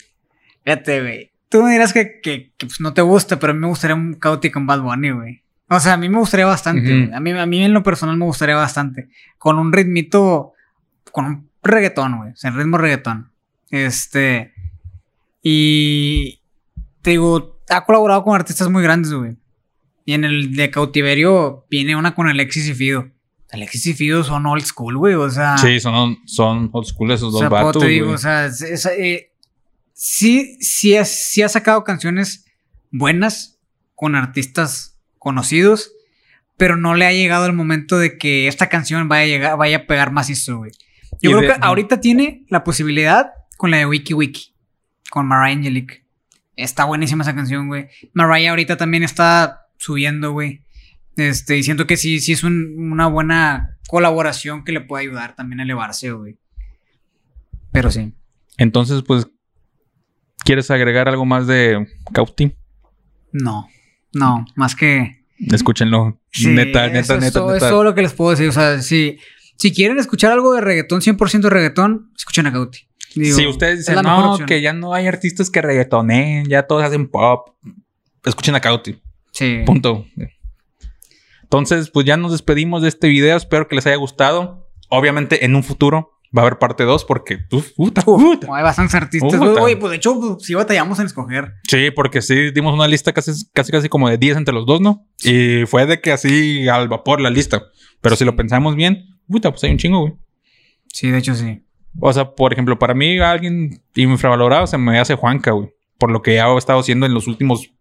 Fíjate, 0.65 1.01
güey. 1.01 1.31
Tú 1.49 1.63
me 1.63 1.73
dirás 1.73 1.93
que, 1.93 2.21
que, 2.21 2.53
que, 2.57 2.67
pues, 2.67 2.81
no 2.81 2.95
te 2.95 3.03
gusta, 3.03 3.39
pero 3.39 3.53
a 3.53 3.55
mí 3.55 3.61
me 3.61 3.69
gustaría 3.69 3.95
un 3.95 4.15
Cauti 4.15 4.51
con 4.51 4.67
Bad 4.67 4.81
Bunny, 4.81 5.11
güey. 5.11 5.43
O 5.69 5.81
sea, 5.81 5.95
a 5.95 5.97
mí 5.97 6.09
me 6.09 6.19
gustaría 6.19 6.47
bastante, 6.47 7.11
a, 7.13 7.21
mí, 7.21 7.31
a 7.31 7.47
mí 7.47 7.65
en 7.65 7.73
lo 7.73 7.83
personal 7.83 8.17
me 8.17 8.27
gustaría 8.27 8.55
bastante. 8.55 9.09
Con 9.39 9.59
un 9.59 9.73
ritmito, 9.73 10.53
con 11.15 11.27
un 11.27 11.51
reggaetón, 11.63 12.17
güey. 12.19 12.33
O 12.33 12.37
sea, 12.37 12.51
el 12.51 12.57
ritmo 12.57 12.77
reggaetón. 12.77 13.31
Este. 13.71 14.53
Y. 15.43 16.41
Te 17.03 17.11
digo, 17.11 17.61
ha 17.69 17.85
colaborado 17.85 18.25
con 18.25 18.35
artistas 18.35 18.69
muy 18.69 18.83
grandes, 18.83 19.13
güey. 19.13 19.37
Y 20.05 20.15
en 20.15 20.25
el 20.25 20.57
de 20.57 20.71
cautiverio 20.71 21.67
viene 21.71 21.95
una 21.97 22.15
con 22.17 22.29
Alexis 22.29 22.67
y 22.69 22.75
Fido. 22.75 23.11
Alexis 23.53 23.87
y 23.87 23.95
Fido 23.95 24.25
son 24.25 24.45
old 24.47 24.65
school, 24.65 24.97
güey. 24.99 25.15
O 25.15 25.31
sea. 25.31 25.57
Sí, 25.59 25.79
son, 25.79 26.19
son 26.27 26.71
old 26.73 26.87
school 26.87 27.13
esos 27.13 27.29
O 27.29 27.31
dos 27.33 27.41
sea, 27.41 27.49
vatos, 27.49 27.81
te 27.83 27.89
digo, 27.89 28.07
güey. 28.07 28.17
o 28.17 28.19
sea, 28.19 28.47
es- 28.47 28.61
es- 28.63 28.87
eh, 28.87 29.31
sí, 29.93 30.57
sí, 30.61 30.97
ha- 30.97 31.05
sí 31.05 31.43
ha 31.43 31.49
sacado 31.49 31.85
canciones 31.85 32.47
buenas 32.91 33.61
con 33.95 34.17
artistas 34.17 34.99
conocidos, 35.19 35.93
pero 36.57 36.77
no 36.77 36.95
le 36.95 37.07
ha 37.07 37.13
llegado 37.13 37.47
el 37.47 37.53
momento 37.53 37.99
de 37.99 38.19
que 38.19 38.49
esta 38.49 38.69
canción 38.69 39.09
vaya 39.09 39.23
a 39.23 39.27
llegar, 39.27 39.57
vaya 39.59 39.77
a 39.79 39.87
pegar 39.87 40.11
güey. 40.59 40.73
Yo 41.25 41.39
creo 41.39 41.41
de- 41.53 41.59
que 41.59 41.67
ahorita 41.67 42.01
tiene 42.01 42.45
la 42.49 42.65
posibilidad 42.65 43.33
con 43.57 43.71
la 43.71 43.79
de 43.79 43.87
Wiki 43.87 44.15
Wiki, 44.15 44.55
con 45.11 45.27
Mariah 45.27 45.57
Angelic. 45.59 46.05
Está 46.57 46.85
buenísima 46.85 47.23
esa 47.23 47.35
canción, 47.35 47.69
güey. 47.69 47.89
Mariah 48.13 48.51
ahorita 48.51 48.77
también 48.77 49.03
está 49.03 49.67
subiendo, 49.77 50.33
güey. 50.33 50.61
Este, 51.17 51.57
y 51.59 51.63
siento 51.63 51.87
que 51.87 51.97
sí, 51.97 52.21
sí 52.21 52.33
es 52.33 52.43
un- 52.45 52.75
una 52.93 53.07
buena 53.07 53.77
colaboración 53.89 54.65
que 54.65 54.73
le 54.73 54.81
puede 54.81 55.03
ayudar 55.05 55.35
también 55.37 55.61
a 55.61 55.63
elevarse, 55.65 56.11
güey. 56.13 56.37
Pero 57.73 57.91
sí. 57.91 58.13
Entonces, 58.57 59.03
pues, 59.03 59.27
¿quieres 60.45 60.71
agregar 60.71 61.09
algo 61.09 61.25
más 61.25 61.47
de 61.47 61.87
Cauti? 62.13 62.55
No, 63.33 63.69
no, 64.13 64.45
más 64.55 64.77
que. 64.77 65.25
Escúchenlo. 65.51 66.21
Sí, 66.33 66.49
neta, 66.49 66.87
eso 66.87 66.93
neta, 66.95 67.15
es 67.15 67.21
neta, 67.21 67.33
todo, 67.41 67.53
neta. 67.55 67.67
Es 67.67 67.71
todo 67.73 67.85
lo 67.85 67.95
que 67.95 68.03
les 68.03 68.13
puedo 68.13 68.31
decir. 68.31 68.49
O 68.49 68.53
sea, 68.53 68.81
si, 68.81 69.19
si 69.57 69.73
quieren 69.73 69.99
escuchar 69.99 70.33
algo 70.33 70.55
de 70.55 70.61
reggaetón, 70.61 71.01
100% 71.01 71.49
reggaetón, 71.49 72.11
escuchen 72.17 72.47
a 72.47 72.53
Cauti. 72.53 72.81
Digo, 73.15 73.37
si 73.37 73.47
ustedes 73.47 73.81
es 73.81 73.87
dicen, 73.87 74.03
no, 74.03 74.33
opción". 74.33 74.47
que 74.47 74.61
ya 74.61 74.73
no 74.73 74.93
hay 74.93 75.07
artistas 75.07 75.51
que 75.51 75.63
reggaetonen, 75.63 76.47
ya 76.47 76.65
todos 76.65 76.83
hacen 76.83 77.09
pop, 77.09 77.51
escuchen 78.25 78.55
a 78.55 78.61
Cauti. 78.61 79.01
Sí. 79.33 79.63
Punto. 79.65 80.07
Entonces, 81.43 81.91
pues 81.91 82.07
ya 82.07 82.17
nos 82.17 82.33
despedimos 82.33 82.83
de 82.83 82.89
este 82.89 83.09
video. 83.09 83.37
Espero 83.37 83.69
que 83.69 83.77
les 83.77 83.87
haya 83.87 83.97
gustado. 83.97 84.69
Obviamente, 84.89 85.45
en 85.45 85.55
un 85.55 85.63
futuro 85.63 86.11
va 86.37 86.43
a 86.43 86.47
haber 86.47 86.59
parte 86.59 86.83
2 86.85 87.05
porque, 87.05 87.39
uf, 87.53 87.71
puta, 87.77 88.03
puta. 88.03 88.49
Hay 88.57 88.63
bastantes 88.63 88.95
artistas. 88.95 89.39
Puta. 89.39 89.63
Oye, 89.63 89.77
pues 89.77 89.91
de 89.91 89.97
hecho, 89.97 90.19
pues, 90.19 90.45
sí 90.45 90.55
batallamos 90.55 90.99
en 90.99 91.07
escoger. 91.07 91.55
Sí, 91.69 91.91
porque 91.93 92.23
sí 92.23 92.51
dimos 92.51 92.75
una 92.75 92.89
lista 92.89 93.13
casi, 93.13 93.33
casi, 93.53 93.71
casi 93.71 93.89
como 93.89 94.09
de 94.09 94.19
10 94.19 94.39
entre 94.39 94.55
los 94.55 94.67
dos, 94.67 94.81
¿no? 94.81 95.07
Y 95.23 95.65
fue 95.67 95.87
de 95.87 96.01
que 96.01 96.11
así 96.13 96.69
al 96.69 96.89
vapor 96.89 97.21
la 97.21 97.31
lista. 97.31 97.63
Pero 98.01 98.17
si 98.17 98.25
lo 98.25 98.35
pensamos 98.35 98.75
bien, 98.75 99.14
puta, 99.29 99.51
pues 99.51 99.65
hay 99.65 99.71
un 99.71 99.79
chingo, 99.79 100.01
güey. 100.01 100.15
Sí, 100.93 101.11
de 101.11 101.19
hecho, 101.19 101.35
sí. 101.35 101.63
O 102.01 102.13
sea, 102.13 102.35
por 102.35 102.53
ejemplo, 102.53 102.79
para 102.79 102.95
mí 102.95 103.19
alguien 103.19 103.83
infravalorado 103.95 104.67
se 104.67 104.79
me 104.79 104.99
hace 104.99 105.15
Juanca, 105.15 105.53
güey. 105.53 105.71
Por 105.99 106.11
lo 106.11 106.23
que 106.23 106.41
ha 106.41 106.57
estado 106.59 106.81
haciendo 106.81 107.07
en 107.07 107.15
los 107.15 107.27
últimos 107.27 107.73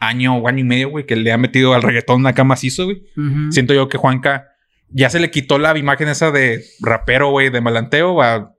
año 0.00 0.36
o 0.36 0.48
año 0.48 0.60
y 0.60 0.64
medio, 0.64 0.90
güey, 0.90 1.06
que 1.06 1.16
le 1.16 1.32
ha 1.32 1.38
metido 1.38 1.74
al 1.74 1.82
reggaetón 1.82 2.26
acá 2.26 2.44
macizo, 2.44 2.84
güey. 2.84 3.02
Siento 3.50 3.74
yo 3.74 3.88
que 3.88 3.98
Juanca 3.98 4.48
ya 4.90 5.10
se 5.10 5.20
le 5.20 5.30
quitó 5.30 5.58
la 5.58 5.76
imagen 5.76 6.08
esa 6.08 6.30
de 6.30 6.64
rapero, 6.80 7.30
güey, 7.30 7.50
de 7.50 7.60
malanteo 7.60 8.22
a 8.22 8.54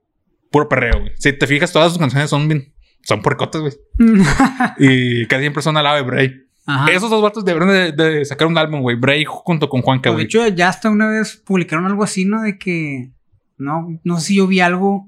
puro 0.50 0.68
perreo, 0.68 1.00
güey. 1.00 1.12
Si 1.16 1.32
te 1.32 1.46
fijas, 1.46 1.72
todas 1.72 1.90
sus 1.92 1.98
canciones 1.98 2.30
son 2.30 2.48
bien, 2.48 2.74
son 3.02 3.22
puercotas, 3.22 3.60
güey. 3.62 3.74
Y 4.78 5.26
casi 5.26 5.42
siempre 5.42 5.62
son 5.62 5.76
al 5.76 6.04
Bray. 6.04 6.45
Ajá. 6.66 6.90
Esos 6.90 7.08
dos 7.10 7.22
vatos 7.22 7.44
deberían 7.44 7.70
de, 7.70 7.92
de 7.92 8.24
sacar 8.24 8.48
un 8.48 8.58
álbum, 8.58 8.80
güey. 8.80 8.96
Bray 8.96 9.24
junto 9.24 9.68
con 9.68 9.82
Juanca, 9.82 10.10
Pues, 10.10 10.16
de 10.28 10.38
güey. 10.38 10.46
hecho, 10.48 10.54
ya 10.56 10.68
hasta 10.68 10.90
una 10.90 11.08
vez 11.08 11.36
publicaron 11.36 11.86
algo 11.86 12.02
así, 12.02 12.24
¿no? 12.24 12.42
De 12.42 12.58
que. 12.58 13.10
No, 13.58 13.98
no 14.04 14.18
sé 14.18 14.26
si 14.28 14.36
yo 14.36 14.46
vi 14.46 14.60
algo. 14.60 15.06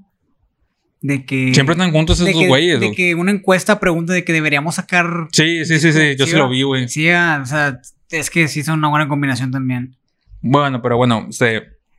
De 1.00 1.24
que. 1.26 1.52
Siempre 1.54 1.72
están 1.74 1.90
juntos 1.92 2.18
de 2.18 2.30
esos 2.30 2.46
güeyes, 2.46 2.80
de 2.80 2.86
güey. 2.86 2.96
que 2.96 3.14
una 3.14 3.30
encuesta 3.32 3.78
pregunta 3.80 4.12
de 4.12 4.24
que 4.24 4.32
deberíamos 4.32 4.76
sacar. 4.76 5.28
Sí, 5.32 5.64
sí, 5.64 5.78
sí, 5.80 5.92
sí. 5.92 6.16
Yo 6.16 6.26
sí, 6.26 6.32
Sí, 6.32 6.36
lo 6.36 6.48
vi, 6.48 6.62
güey. 6.62 6.88
Sí, 6.88 7.08
ah, 7.10 7.40
o 7.42 7.46
sea, 7.46 7.80
es 8.10 8.30
que 8.30 8.46
sí 8.48 8.62
son 8.62 8.78
una 8.78 8.88
buena 8.88 9.08
combinación 9.08 9.50
también. 9.50 9.96
Bueno, 10.40 10.80
pero 10.80 10.96
bueno, 10.96 11.26
sí. 11.30 11.46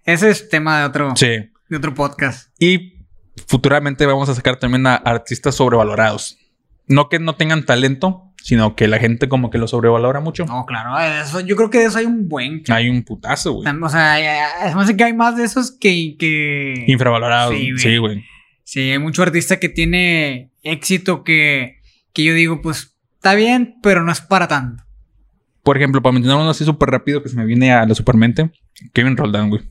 Ese 0.05 0.29
es 0.29 0.49
tema 0.49 0.79
de 0.79 0.85
otro, 0.85 1.13
sí. 1.15 1.27
de 1.69 1.77
otro 1.77 1.93
podcast. 1.93 2.49
Y 2.59 3.05
futuramente 3.47 4.05
vamos 4.05 4.27
a 4.29 4.35
sacar 4.35 4.55
también 4.57 4.87
a 4.87 4.95
artistas 4.95 5.55
sobrevalorados. 5.55 6.37
No 6.87 7.09
que 7.09 7.19
no 7.19 7.35
tengan 7.35 7.65
talento, 7.65 8.28
sino 8.41 8.75
que 8.75 8.87
la 8.87 8.99
gente 8.99 9.27
como 9.29 9.49
que 9.49 9.57
lo 9.57 9.67
sobrevalora 9.67 10.19
mucho. 10.19 10.45
No, 10.45 10.65
claro, 10.65 10.97
eso- 11.21 11.39
yo 11.41 11.55
creo 11.55 11.69
que 11.69 11.79
de 11.79 11.85
eso 11.85 11.97
hay 11.97 12.05
un 12.05 12.27
buen. 12.27 12.63
Hay 12.69 12.89
un 12.89 13.03
putazo, 13.03 13.53
güey. 13.53 13.67
O 13.81 13.89
sea, 13.89 14.13
además 14.61 14.87
de 14.87 14.97
que 14.97 15.03
hay 15.03 15.13
más 15.13 15.35
de 15.37 15.43
esos 15.43 15.71
que. 15.71 16.15
que 16.17 16.85
Infravalorado. 16.87 17.51
Sí, 17.51 17.71
güey. 17.71 17.79
Sí, 17.79 17.97
güey. 17.97 18.25
sí, 18.63 18.91
hay 18.91 18.99
mucho 18.99 19.23
artista 19.23 19.59
que 19.59 19.69
tiene 19.69 20.51
éxito 20.63 21.23
que, 21.23 21.79
que 22.13 22.23
yo 22.23 22.33
digo, 22.33 22.61
pues 22.61 22.95
está 23.15 23.35
bien, 23.35 23.75
pero 23.83 24.03
no 24.03 24.11
es 24.11 24.21
para 24.21 24.47
tanto. 24.47 24.83
Por 25.63 25.77
ejemplo, 25.77 26.01
para 26.01 26.13
mencionar 26.13 26.39
uno 26.41 26.49
así 26.49 26.63
súper 26.65 26.89
rápido 26.89 27.21
que 27.21 27.29
se 27.29 27.35
me 27.35 27.45
viene 27.45 27.71
a 27.73 27.85
la 27.85 27.93
supermente, 27.93 28.49
Kevin 28.93 29.17
Roldán, 29.17 29.49
güey. 29.49 29.61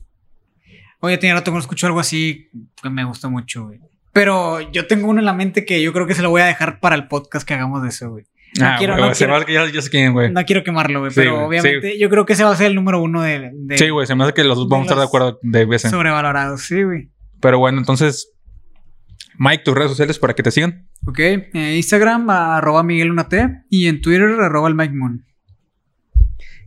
Oye, 1.01 1.17
tenía 1.17 1.33
rato 1.33 1.51
que 1.51 1.55
no 1.55 1.59
escucho 1.61 1.87
algo 1.87 1.99
así 1.99 2.49
que 2.81 2.89
me 2.89 3.03
gusta 3.05 3.27
mucho, 3.29 3.65
güey. 3.67 3.79
Pero 4.13 4.59
yo 4.71 4.85
tengo 4.87 5.07
uno 5.07 5.19
en 5.19 5.25
la 5.25 5.33
mente 5.33 5.65
que 5.65 5.81
yo 5.81 5.93
creo 5.93 6.05
que 6.07 6.13
se 6.13 6.21
lo 6.21 6.29
voy 6.29 6.41
a 6.41 6.45
dejar 6.45 6.79
para 6.79 6.95
el 6.95 7.07
podcast 7.07 7.47
que 7.47 7.53
hagamos 7.53 7.81
de 7.83 7.89
eso, 7.89 8.09
güey. 8.11 8.25
No 8.57 8.65
ah, 8.65 8.75
quiero- 8.77 8.95
güey, 8.95 9.09
no 9.09 9.13
se 9.15 9.19
quiero- 9.19 9.33
me 9.33 9.37
hace 9.37 9.45
que 9.45 9.53
ya, 9.53 9.71
ya 9.71 9.81
sé 9.81 9.89
quién, 9.89 10.13
güey. 10.13 10.31
No 10.31 10.43
quiero 10.45 10.63
quemarlo, 10.63 10.99
güey, 11.01 11.11
Sí, 11.11 11.19
pero 11.19 11.45
obviamente 11.45 11.99
yo 11.99 12.09
creo 12.09 12.25
que 12.25 12.33
ese 12.33 12.43
va 12.43 12.51
a 12.51 12.55
ser 12.55 12.67
el 12.67 12.75
número 12.75 13.01
uno 13.01 13.21
de, 13.21 13.51
de 13.53 13.77
Sí, 13.77 13.89
güey, 13.89 14.07
se 14.07 14.15
me 14.15 14.23
hace 14.23 14.33
que 14.33 14.43
los 14.43 14.57
dos 14.57 14.67
vamos 14.67 14.85
a 14.87 14.87
estar 14.87 14.97
de 14.97 15.03
acuerdo 15.03 15.39
de 15.43 15.65
veces. 15.65 15.91
sobrevalorados. 15.91 16.61
Sí, 16.63 16.81
güey. 16.83 17.11
Pero 17.41 17.59
bueno, 17.59 17.77
entonces, 17.77 18.33
Mike, 19.37 19.63
tus 19.63 19.75
redes 19.75 19.91
sociales 19.91 20.17
para 20.19 20.33
que 20.33 20.43
te 20.43 20.51
sigan. 20.51 20.87
Ok, 21.07 21.19
eh, 21.19 21.75
Instagram, 21.77 22.29
arroba 22.29 22.83
Miguel 22.83 23.07
Lunate 23.09 23.61
y 23.69 23.87
en 23.87 24.01
Twitter, 24.01 24.29
arroba 24.41 24.67
el 24.67 24.75
Mike 24.75 24.93
Moon. 24.93 25.25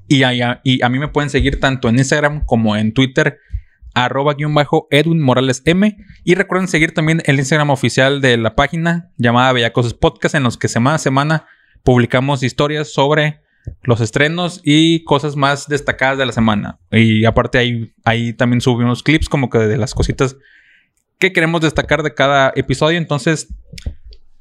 Y 0.08 0.22
a, 0.24 0.60
y 0.62 0.82
a 0.82 0.88
mí 0.88 0.98
me 0.98 1.08
pueden 1.08 1.30
seguir 1.30 1.58
tanto 1.60 1.88
en 1.88 1.96
Instagram 1.98 2.44
como 2.44 2.76
en 2.76 2.92
Twitter, 2.92 3.38
arroba 3.94 4.34
guion 4.34 4.54
bajo 4.54 4.86
Edwin 4.90 5.20
Morales 5.20 5.62
M. 5.64 5.96
Y 6.24 6.34
recuerden 6.34 6.68
seguir 6.68 6.92
también 6.92 7.22
el 7.26 7.38
Instagram 7.38 7.70
oficial 7.70 8.20
de 8.20 8.36
la 8.36 8.54
página 8.54 9.10
llamada 9.16 9.52
Bellacosas 9.52 9.94
Podcast, 9.94 10.34
en 10.34 10.42
los 10.42 10.56
que 10.58 10.68
semana 10.68 10.96
a 10.96 10.98
semana 10.98 11.46
publicamos 11.82 12.42
historias 12.42 12.92
sobre 12.92 13.40
los 13.82 14.00
estrenos 14.00 14.60
y 14.64 15.04
cosas 15.04 15.36
más 15.36 15.68
destacadas 15.68 16.18
de 16.18 16.26
la 16.26 16.32
semana. 16.32 16.78
Y 16.90 17.24
aparte 17.24 17.58
ahí, 17.58 17.92
ahí 18.04 18.32
también 18.32 18.60
subimos 18.60 19.02
clips 19.02 19.28
como 19.28 19.50
que 19.50 19.58
de 19.58 19.76
las 19.76 19.94
cositas 19.94 20.36
que 21.18 21.32
queremos 21.32 21.60
destacar 21.60 22.02
de 22.02 22.12
cada 22.14 22.52
episodio. 22.56 22.98
Entonces, 22.98 23.54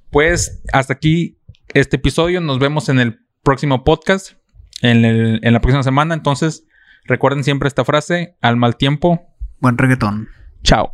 pues 0.09 0.61
hasta 0.73 0.93
aquí 0.93 1.37
este 1.73 1.97
episodio. 1.97 2.41
Nos 2.41 2.59
vemos 2.59 2.89
en 2.89 2.99
el 2.99 3.19
próximo 3.43 3.83
podcast, 3.83 4.31
en, 4.81 5.05
el- 5.05 5.39
en 5.43 5.53
la 5.53 5.61
próxima 5.61 5.83
semana. 5.83 6.13
Entonces, 6.15 6.65
recuerden 7.05 7.43
siempre 7.43 7.67
esta 7.67 7.85
frase, 7.85 8.35
al 8.41 8.57
mal 8.57 8.75
tiempo, 8.77 9.27
Buen 9.59 9.77
reggaetón. 9.77 10.27
chao. 10.63 10.93